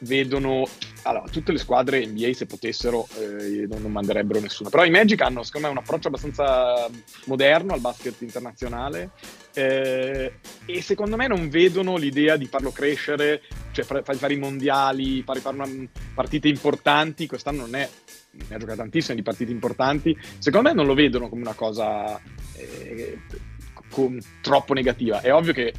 vedono 0.00 0.66
allora, 1.02 1.24
tutte 1.30 1.52
le 1.52 1.58
squadre 1.58 2.04
NBA 2.04 2.32
se 2.32 2.46
potessero 2.46 3.06
eh, 3.18 3.66
non, 3.68 3.90
manderebbero 3.90 4.40
nessuno. 4.40 4.68
Però 4.68 4.84
i 4.84 4.90
Magic 4.90 5.20
hanno 5.20 5.42
secondo 5.42 5.68
me 5.68 5.72
un 5.72 5.78
approccio 5.78 6.08
abbastanza 6.08 6.88
moderno 7.26 7.72
al 7.72 7.80
basket 7.80 8.20
internazionale 8.22 9.10
eh, 9.54 10.38
e 10.64 10.82
secondo 10.82 11.16
me 11.16 11.28
non 11.28 11.48
vedono 11.48 11.96
l'idea 11.96 12.36
di 12.36 12.46
farlo 12.46 12.72
crescere 12.72 13.42
cioè 13.70 13.84
fare, 13.84 14.02
fare 14.02 14.34
i 14.34 14.38
mondiali 14.38 15.22
fare, 15.22 15.40
fare 15.40 15.56
una, 15.56 15.88
partite 16.14 16.48
importanti. 16.48 17.26
Quest'anno 17.26 17.60
non 17.60 17.74
è 17.76 17.88
ne 18.48 18.54
ha 18.54 18.58
giocato 18.58 18.78
tantissime 18.78 19.16
di 19.16 19.22
partite 19.22 19.52
importanti. 19.52 20.16
Secondo 20.38 20.68
me 20.68 20.74
non 20.74 20.86
lo 20.86 20.94
vedono 20.94 21.28
come 21.28 21.42
una 21.42 21.54
cosa 21.54 22.20
eh, 22.56 23.18
con, 23.90 24.18
troppo 24.40 24.74
negativa. 24.74 25.20
È 25.20 25.32
ovvio 25.32 25.52
che 25.52 25.72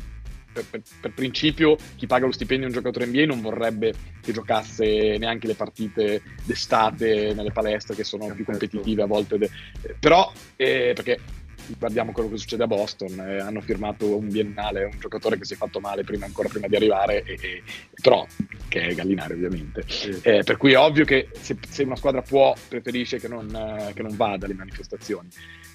per, 0.57 0.65
per, 0.69 0.81
per, 1.01 1.13
principio 1.13 1.77
chi 1.95 2.07
paga 2.07 2.25
lo 2.25 2.31
stipendio 2.31 2.65
a 2.65 2.69
un 2.69 2.75
giocatore 2.75 3.05
NBA 3.05 3.25
non 3.25 3.41
vorrebbe 3.41 3.93
che 4.21 4.31
giocasse 4.31 5.17
neanche 5.17 5.47
le 5.47 5.55
partite 5.55 6.21
d'estate 6.43 7.33
nelle 7.33 7.51
palestre 7.51 7.95
che 7.95 8.03
sono 8.03 8.33
più 8.33 8.45
competitive 8.45 9.03
a 9.03 9.07
volte. 9.07 9.37
De... 9.37 9.49
Però, 9.99 10.31
eh, 10.55 10.93
perché 10.95 11.19
guardiamo 11.77 12.11
quello 12.11 12.29
che 12.29 12.37
succede 12.37 12.63
a 12.63 12.67
Boston, 12.67 13.19
eh, 13.19 13.39
hanno 13.39 13.61
firmato 13.61 14.15
un 14.15 14.29
biennale, 14.29 14.85
un 14.85 14.99
giocatore 14.99 15.37
che 15.37 15.45
si 15.45 15.53
è 15.53 15.57
fatto 15.57 15.79
male 15.79 16.03
prima, 16.03 16.25
ancora 16.25 16.47
prima 16.47 16.67
di 16.67 16.75
arrivare, 16.75 17.23
e, 17.23 17.37
e, 17.41 17.63
però 18.01 18.25
che 18.67 18.81
è 18.81 18.95
Gallinari 18.95 19.33
ovviamente. 19.33 19.83
Sì. 19.87 20.17
Eh, 20.21 20.43
per 20.43 20.57
cui 20.57 20.73
è 20.73 20.77
ovvio 20.77 21.05
che 21.05 21.29
se, 21.39 21.57
se, 21.67 21.83
una 21.83 21.95
squadra 21.95 22.21
può, 22.21 22.55
preferisce 22.67 23.19
che 23.19 23.27
non, 23.27 23.53
eh, 23.53 23.93
che 23.93 24.01
non 24.01 24.15
vada 24.15 24.45
alle 24.45 24.55
manifestazioni. 24.55 25.27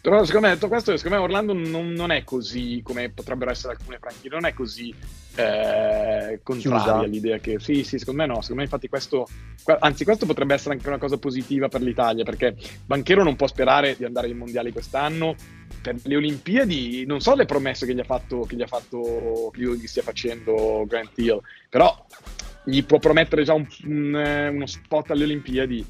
Però 0.02 0.24
secondo 0.24 0.48
me, 0.48 0.54
detto 0.54 0.66
questo, 0.66 0.96
secondo 0.96 1.18
me 1.18 1.22
Orlando 1.22 1.52
non, 1.52 1.92
non, 1.92 2.10
è 2.10 2.24
così 2.24 2.80
come 2.82 3.10
potrebbero 3.10 3.52
essere 3.52 3.74
alcune 3.74 4.00
franchigie, 4.00 4.30
non 4.30 4.46
è 4.46 4.52
così 4.52 4.92
eh, 5.36 6.40
contraria 6.42 7.04
all'idea 7.04 7.38
che 7.38 7.60
sì, 7.60 7.84
sì, 7.84 8.00
secondo 8.00 8.22
me 8.22 8.26
no, 8.26 8.40
secondo 8.40 8.56
me 8.56 8.62
infatti 8.64 8.88
questo, 8.88 9.28
anzi 9.78 10.02
questo 10.02 10.26
potrebbe 10.26 10.54
essere 10.54 10.74
anche 10.74 10.88
una 10.88 10.98
cosa 10.98 11.18
positiva 11.18 11.68
per 11.68 11.82
l'Italia, 11.82 12.24
perché 12.24 12.56
Banchero 12.84 13.22
non 13.22 13.36
può 13.36 13.46
sperare 13.46 13.94
di 13.96 14.04
andare 14.04 14.26
ai 14.26 14.34
mondiali 14.34 14.72
quest'anno, 14.72 15.36
per 15.80 15.94
le 16.02 16.16
Olimpiadi 16.16 17.06
non 17.06 17.20
so 17.20 17.36
le 17.36 17.46
promesse 17.46 17.86
che 17.86 17.94
gli 17.94 18.00
ha 18.00 18.04
fatto, 18.04 18.40
che 18.40 18.56
gli 18.56 18.62
ha 18.62 18.66
fatto, 18.66 19.52
che 19.54 19.62
gli 19.62 19.86
stia 19.86 20.02
facendo 20.02 20.84
Grant 20.84 21.16
Hill, 21.16 21.40
però 21.68 22.06
gli 22.64 22.82
può 22.84 22.98
promettere 22.98 23.44
già 23.44 23.54
un, 23.54 23.68
un, 23.84 24.50
uno 24.52 24.66
spot 24.66 25.12
alle 25.12 25.22
Olimpiadi 25.22 25.86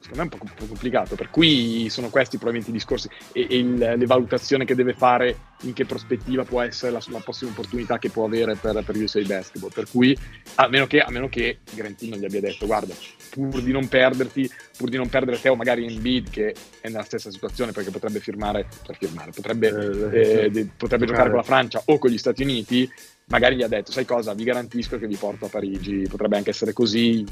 secondo 0.00 0.16
me 0.16 0.20
è 0.20 0.22
un 0.22 0.28
po', 0.28 0.38
un 0.40 0.52
po 0.54 0.66
complicato, 0.66 1.14
per 1.14 1.30
cui 1.30 1.88
sono 1.90 2.10
questi 2.10 2.36
probabilmente 2.36 2.70
i 2.70 2.78
discorsi 2.78 3.08
e, 3.32 3.46
e 3.48 3.58
il, 3.58 3.74
le 3.74 4.06
valutazioni 4.06 4.64
che 4.64 4.74
deve 4.74 4.94
fare 4.94 5.36
in 5.62 5.72
che 5.72 5.84
prospettiva 5.84 6.44
può 6.44 6.60
essere 6.60 6.92
la, 6.92 7.00
la 7.08 7.20
prossima 7.20 7.50
opportunità 7.50 7.98
che 7.98 8.10
può 8.10 8.24
avere 8.24 8.56
per, 8.56 8.82
per 8.84 8.96
USA 8.96 9.20
Basketball, 9.22 9.70
per 9.72 9.88
cui 9.88 10.16
a 10.56 10.68
meno 10.68 10.86
che, 10.86 11.00
a 11.00 11.10
meno 11.10 11.28
che 11.28 11.58
Grantino 11.72 12.16
gli 12.16 12.24
abbia 12.24 12.40
detto 12.40 12.66
guarda, 12.66 12.94
pur 13.30 13.62
di 13.62 13.72
non 13.72 13.88
perderti, 13.88 14.50
pur 14.76 14.88
di 14.88 14.96
non 14.96 15.08
perdere 15.08 15.40
te 15.40 15.48
o 15.48 15.56
magari 15.56 15.86
Embiid 15.86 16.30
che 16.30 16.54
è 16.80 16.88
nella 16.88 17.04
stessa 17.04 17.30
situazione 17.30 17.72
perché 17.72 17.90
potrebbe 17.90 18.20
firmare, 18.20 18.66
per 18.84 18.96
firmare 18.96 19.30
potrebbe, 19.30 20.10
eh, 20.12 20.44
eh, 20.44 20.50
de, 20.50 20.68
potrebbe 20.76 21.06
giocare 21.06 21.28
con 21.28 21.38
la 21.38 21.44
Francia 21.44 21.82
o 21.84 21.98
con 21.98 22.10
gli 22.10 22.18
Stati 22.18 22.42
Uniti, 22.42 22.90
magari 23.26 23.56
gli 23.56 23.62
ha 23.62 23.68
detto 23.68 23.92
sai 23.92 24.04
cosa, 24.04 24.34
vi 24.34 24.44
garantisco 24.44 24.98
che 24.98 25.06
vi 25.06 25.16
porto 25.16 25.46
a 25.46 25.48
Parigi, 25.48 26.06
potrebbe 26.08 26.36
anche 26.36 26.50
essere 26.50 26.72
così, 26.72 27.24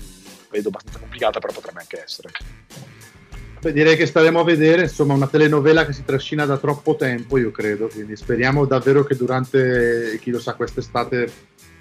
vedo 0.55 0.69
abbastanza 0.69 1.01
complicata, 1.01 1.41
però 1.41 1.53
potrebbe 1.53 1.81
anche 1.81 2.03
essere. 2.03 2.31
Beh, 3.61 3.73
direi 3.73 3.97
che 3.97 4.07
staremo 4.07 4.41
a 4.41 4.45
vedere, 4.45 4.83
insomma, 4.83 5.15
una 5.15 5.27
telenovela 5.27 5.85
che 5.87 5.93
si 5.93 6.05
trascina 6.05 6.45
da 6.45 6.59
troppo 6.59 6.97
tempo, 6.97 7.39
io 7.39 7.51
credo, 7.51 7.89
quindi 7.89 8.15
speriamo 8.15 8.67
davvero 8.67 9.05
che 9.05 9.17
durante, 9.17 10.19
chi 10.21 10.31
lo 10.31 10.39
sa, 10.39 10.55
quest'estate 10.55 11.33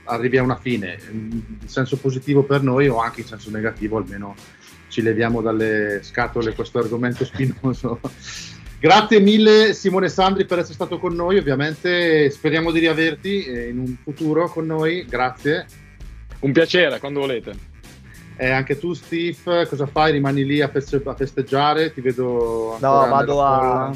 arrivi 0.05 0.38
a 0.38 0.43
una 0.43 0.57
fine, 0.57 0.97
in 1.12 1.41
senso 1.65 1.97
positivo 1.97 2.43
per 2.43 2.63
noi 2.63 2.88
o 2.88 2.99
anche 2.99 3.21
in 3.21 3.27
senso 3.27 3.51
negativo, 3.51 3.97
almeno 3.97 4.36
ci 4.88 5.01
leviamo 5.01 5.41
dalle 5.41 5.99
scatole 6.03 6.53
questo 6.53 6.79
argomento 6.79 7.25
spinoso. 7.25 7.99
Grazie 8.79 9.19
mille 9.21 9.73
Simone 9.73 10.09
Sandri 10.09 10.45
per 10.45 10.59
essere 10.59 10.73
stato 10.73 10.99
con 10.99 11.13
noi, 11.13 11.38
ovviamente 11.38 12.29
speriamo 12.29 12.71
di 12.71 12.79
riaverti 12.79 13.45
eh, 13.45 13.69
in 13.69 13.79
un 13.79 13.95
futuro 14.03 14.49
con 14.49 14.65
noi, 14.65 15.05
grazie. 15.05 15.65
Un 16.39 16.51
piacere, 16.51 16.99
quando 16.99 17.21
volete. 17.21 17.71
E 18.36 18.50
anche 18.50 18.78
tu, 18.80 18.93
Steve, 18.93 19.67
cosa 19.67 19.86
fai? 19.86 20.12
Rimani 20.13 20.43
lì 20.46 20.62
a, 20.62 20.67
feste- 20.67 21.02
a 21.04 21.13
festeggiare? 21.13 21.93
Ti 21.93 22.02
vedo. 22.02 22.78
No, 22.80 23.08
vado 23.10 23.41
a 23.41 23.91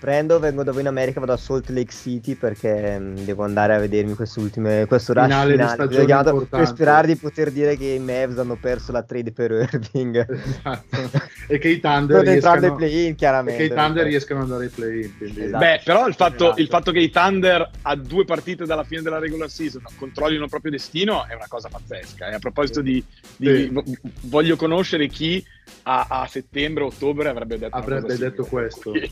prendo, 0.00 0.38
vengo 0.38 0.64
da 0.64 0.72
voi 0.72 0.80
in 0.80 0.86
America, 0.86 1.20
vado 1.20 1.34
a 1.34 1.36
Salt 1.36 1.68
Lake 1.68 1.92
City 1.92 2.34
perché 2.34 2.98
mh, 2.98 3.04
mm, 3.04 3.14
devo 3.24 3.44
andare 3.44 3.74
a 3.74 3.78
vedermi 3.78 4.14
queste 4.14 4.40
ultime, 4.40 4.86
questo 4.86 5.12
rush 5.12 5.24
finale. 5.24 5.52
finale. 5.52 5.88
Di 5.88 6.04
chiamato, 6.06 6.46
per 6.48 6.66
sperare 6.66 7.06
di 7.06 7.16
poter 7.16 7.52
dire 7.52 7.76
che 7.76 7.84
i 7.84 7.98
Mavs 7.98 8.38
hanno 8.38 8.56
perso 8.56 8.92
la 8.92 9.02
trade 9.02 9.32
per 9.32 9.50
Irving. 9.50 10.26
Esatto. 10.60 11.28
e 11.46 11.58
che 11.58 11.68
i 11.68 11.80
Thunder 11.80 12.22
riescano, 12.22 12.66
ai 12.66 12.74
play-in, 12.74 13.14
chiaramente. 13.14 13.62
E 13.62 13.68
che 13.68 13.72
i 13.72 13.76
Thunder 13.76 14.06
riescano 14.06 14.40
ad 14.40 14.46
andare 14.46 14.64
ai 14.64 14.70
play-in. 14.70 15.16
Quindi... 15.16 15.42
Esatto. 15.42 15.58
Beh, 15.58 15.80
però 15.84 16.06
il 16.06 16.14
fatto, 16.14 16.44
esatto. 16.44 16.60
il 16.60 16.66
fatto, 16.68 16.92
che 16.92 16.98
i 17.00 17.10
Thunder 17.10 17.70
a 17.82 17.94
due 17.96 18.24
partite 18.24 18.64
dalla 18.64 18.84
fine 18.84 19.02
della 19.02 19.18
regular 19.18 19.50
season 19.50 19.82
controllino 19.96 20.44
il 20.44 20.50
proprio 20.50 20.70
destino 20.70 21.26
è 21.26 21.34
una 21.34 21.46
cosa 21.48 21.68
pazzesca. 21.68 22.28
E 22.28 22.34
a 22.34 22.38
proposito 22.38 22.80
di, 22.80 23.04
di 23.36 23.70
sì. 23.84 23.98
voglio 24.22 24.56
conoscere 24.56 25.08
chi 25.08 25.44
a, 25.82 26.06
a 26.08 26.26
settembre, 26.26 26.84
ottobre 26.84 27.28
avrebbe 27.28 27.58
detto, 27.58 27.76
avrebbe 27.76 28.16
detto 28.16 28.44
questo. 28.44 28.92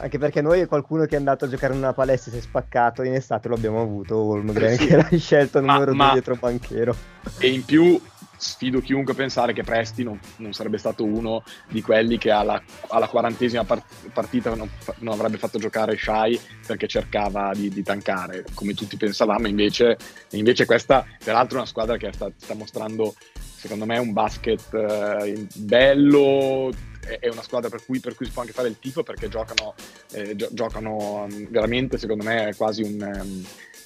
Anche 0.00 0.18
perché 0.18 0.40
noi 0.40 0.66
qualcuno 0.66 1.04
che 1.04 1.14
è 1.14 1.18
andato 1.18 1.44
a 1.44 1.48
giocare 1.48 1.74
in 1.74 1.80
una 1.80 1.92
palestra 1.92 2.30
e 2.30 2.34
si 2.34 2.40
è 2.40 2.42
spaccato 2.42 3.02
in 3.02 3.14
estate 3.14 3.48
lo 3.48 3.54
abbiamo 3.54 3.80
avuto, 3.82 4.16
Holmgren, 4.16 4.76
sì. 4.76 4.86
che 4.86 4.92
era 4.94 5.08
scelto 5.16 5.60
numero 5.60 5.92
2 5.92 6.10
dietro 6.12 6.36
banchero. 6.36 6.96
E 7.38 7.48
in 7.48 7.64
più 7.64 8.00
sfido 8.42 8.80
chiunque 8.80 9.12
a 9.12 9.16
pensare 9.16 9.52
che 9.52 9.62
Presti 9.62 10.02
non, 10.02 10.18
non, 10.38 10.52
sarebbe 10.52 10.76
stato 10.76 11.04
uno 11.04 11.44
di 11.68 11.80
quelli 11.80 12.18
che 12.18 12.30
alla, 12.30 12.60
alla 12.88 13.06
quarantesima 13.06 13.64
part- 13.64 14.10
partita 14.12 14.52
non, 14.54 14.68
non, 14.98 15.14
avrebbe 15.14 15.38
fatto 15.38 15.58
giocare 15.58 15.96
Shai 15.96 16.38
perché 16.66 16.88
cercava 16.88 17.52
di, 17.54 17.68
di 17.68 17.82
tankare, 17.82 18.44
come 18.54 18.74
tutti 18.74 18.96
pensavamo, 18.96 19.46
invece, 19.46 19.96
invece 20.30 20.66
questa 20.66 21.06
peraltro 21.24 21.56
è 21.56 21.60
una 21.60 21.68
squadra 21.68 21.96
che 21.96 22.12
sta, 22.12 22.30
sta 22.36 22.54
mostrando 22.54 23.14
secondo 23.32 23.86
me 23.86 23.98
un 23.98 24.12
basket 24.12 24.74
eh, 24.74 25.46
bello, 25.54 26.70
è 27.06 27.28
una 27.28 27.42
squadra 27.42 27.68
per 27.68 27.84
cui, 27.84 28.00
per 28.00 28.16
cui, 28.16 28.26
si 28.26 28.32
può 28.32 28.42
anche 28.42 28.54
fare 28.54 28.68
il 28.68 28.78
tifo 28.80 29.04
perché 29.04 29.28
giocano, 29.28 29.74
eh, 30.12 30.34
gio- 30.34 30.50
giocano 30.50 31.28
veramente, 31.48 31.96
secondo 31.96 32.24
me, 32.24 32.52
quasi 32.56 32.82
un... 32.82 33.20
Um, 33.20 33.44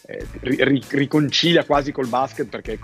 eh, 0.09 0.25
ri- 0.41 0.85
riconcilia 0.91 1.65
quasi 1.65 1.91
col 1.91 2.07
basket 2.07 2.47
perché, 2.47 2.79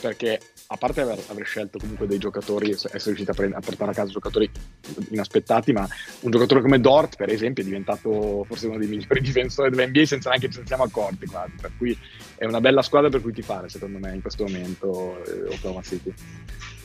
perché 0.00 0.40
a 0.68 0.76
parte 0.76 1.00
aver, 1.00 1.18
aver, 1.28 1.44
scelto 1.44 1.78
comunque 1.78 2.06
dei 2.06 2.18
giocatori, 2.18 2.70
essere 2.70 3.00
riuscito 3.04 3.30
a, 3.30 3.34
prend- 3.34 3.54
a, 3.54 3.60
portare 3.60 3.90
a 3.90 3.94
casa 3.94 4.10
giocatori 4.10 4.50
inaspettati, 5.10 5.72
ma 5.72 5.88
un 6.20 6.30
giocatore 6.30 6.60
come 6.60 6.80
Dort, 6.80 7.16
per 7.16 7.30
esempio, 7.30 7.62
è 7.62 7.66
diventato 7.66 8.44
forse 8.44 8.66
uno 8.66 8.78
dei 8.78 8.88
migliori 8.88 9.20
difensori 9.22 9.70
dell'NBA 9.70 10.04
senza 10.04 10.30
neanche 10.30 10.50
ci 10.50 10.60
siamo 10.64 10.84
accorti 10.84 11.26
quasi. 11.26 11.52
Per 11.60 11.72
cui 11.78 11.96
è 12.36 12.44
una 12.44 12.60
bella 12.60 12.82
squadra 12.82 13.08
per 13.08 13.22
cui 13.22 13.32
ti 13.32 13.42
fare, 13.42 13.68
secondo 13.68 13.98
me, 13.98 14.14
in 14.14 14.20
questo 14.20 14.44
momento 14.44 15.24
eh, 15.24 15.54
Oklahoma 15.54 15.82
City 15.82 16.12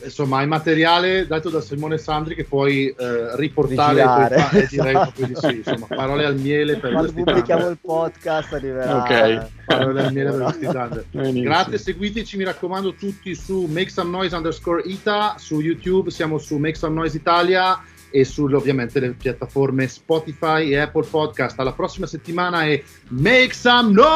insomma, 0.04 0.38
hai 0.38 0.46
materiale 0.46 1.26
dato 1.26 1.50
da 1.50 1.60
Simone 1.60 1.98
Sandri 1.98 2.34
che 2.34 2.44
puoi 2.44 2.88
eh, 2.88 3.36
riportare 3.36 4.00
e 4.52 4.58
eh, 4.58 4.66
direi 4.68 4.92
proprio 4.92 5.26
di 5.26 5.34
sì, 5.36 5.56
insomma, 5.56 5.86
parole 5.86 6.24
al 6.24 6.36
miele 6.36 6.76
per 6.76 6.92
quando 6.92 7.12
pubblichiamo 7.12 7.68
il 7.68 7.78
podcast 7.80 8.52
arriverà. 8.52 8.96
Ok. 8.96 9.50
Parole 9.66 10.04
al 10.04 10.12
miele 10.12 10.30
per 10.30 10.42
questi 10.42 10.66
Thunder 10.66 11.04
grazie 11.40 11.78
seguiteci 11.78 12.36
mi 12.36 12.44
raccomando 12.44 12.94
tutti 12.94 13.34
su 13.34 13.66
Make 13.70 13.90
Some 13.90 14.10
Noise 14.10 14.34
underscore 14.36 14.82
Ita 14.84 15.36
su 15.38 15.60
YouTube 15.60 16.10
siamo 16.10 16.38
su 16.38 16.58
Make 16.58 16.76
Some 16.76 16.94
Noise 16.94 17.16
Italia 17.16 17.80
e 18.12 18.24
sulle 18.24 18.56
ovviamente 18.56 19.00
le 19.00 19.12
piattaforme 19.12 19.88
Spotify 19.88 20.70
e 20.70 20.78
Apple 20.78 21.06
Podcast. 21.06 21.58
Alla 21.58 21.72
prossima 21.72 22.06
settimana 22.06 22.64
e 22.66 22.84
Make 23.08 23.54
Some 23.54 23.92
Noise 23.92 24.12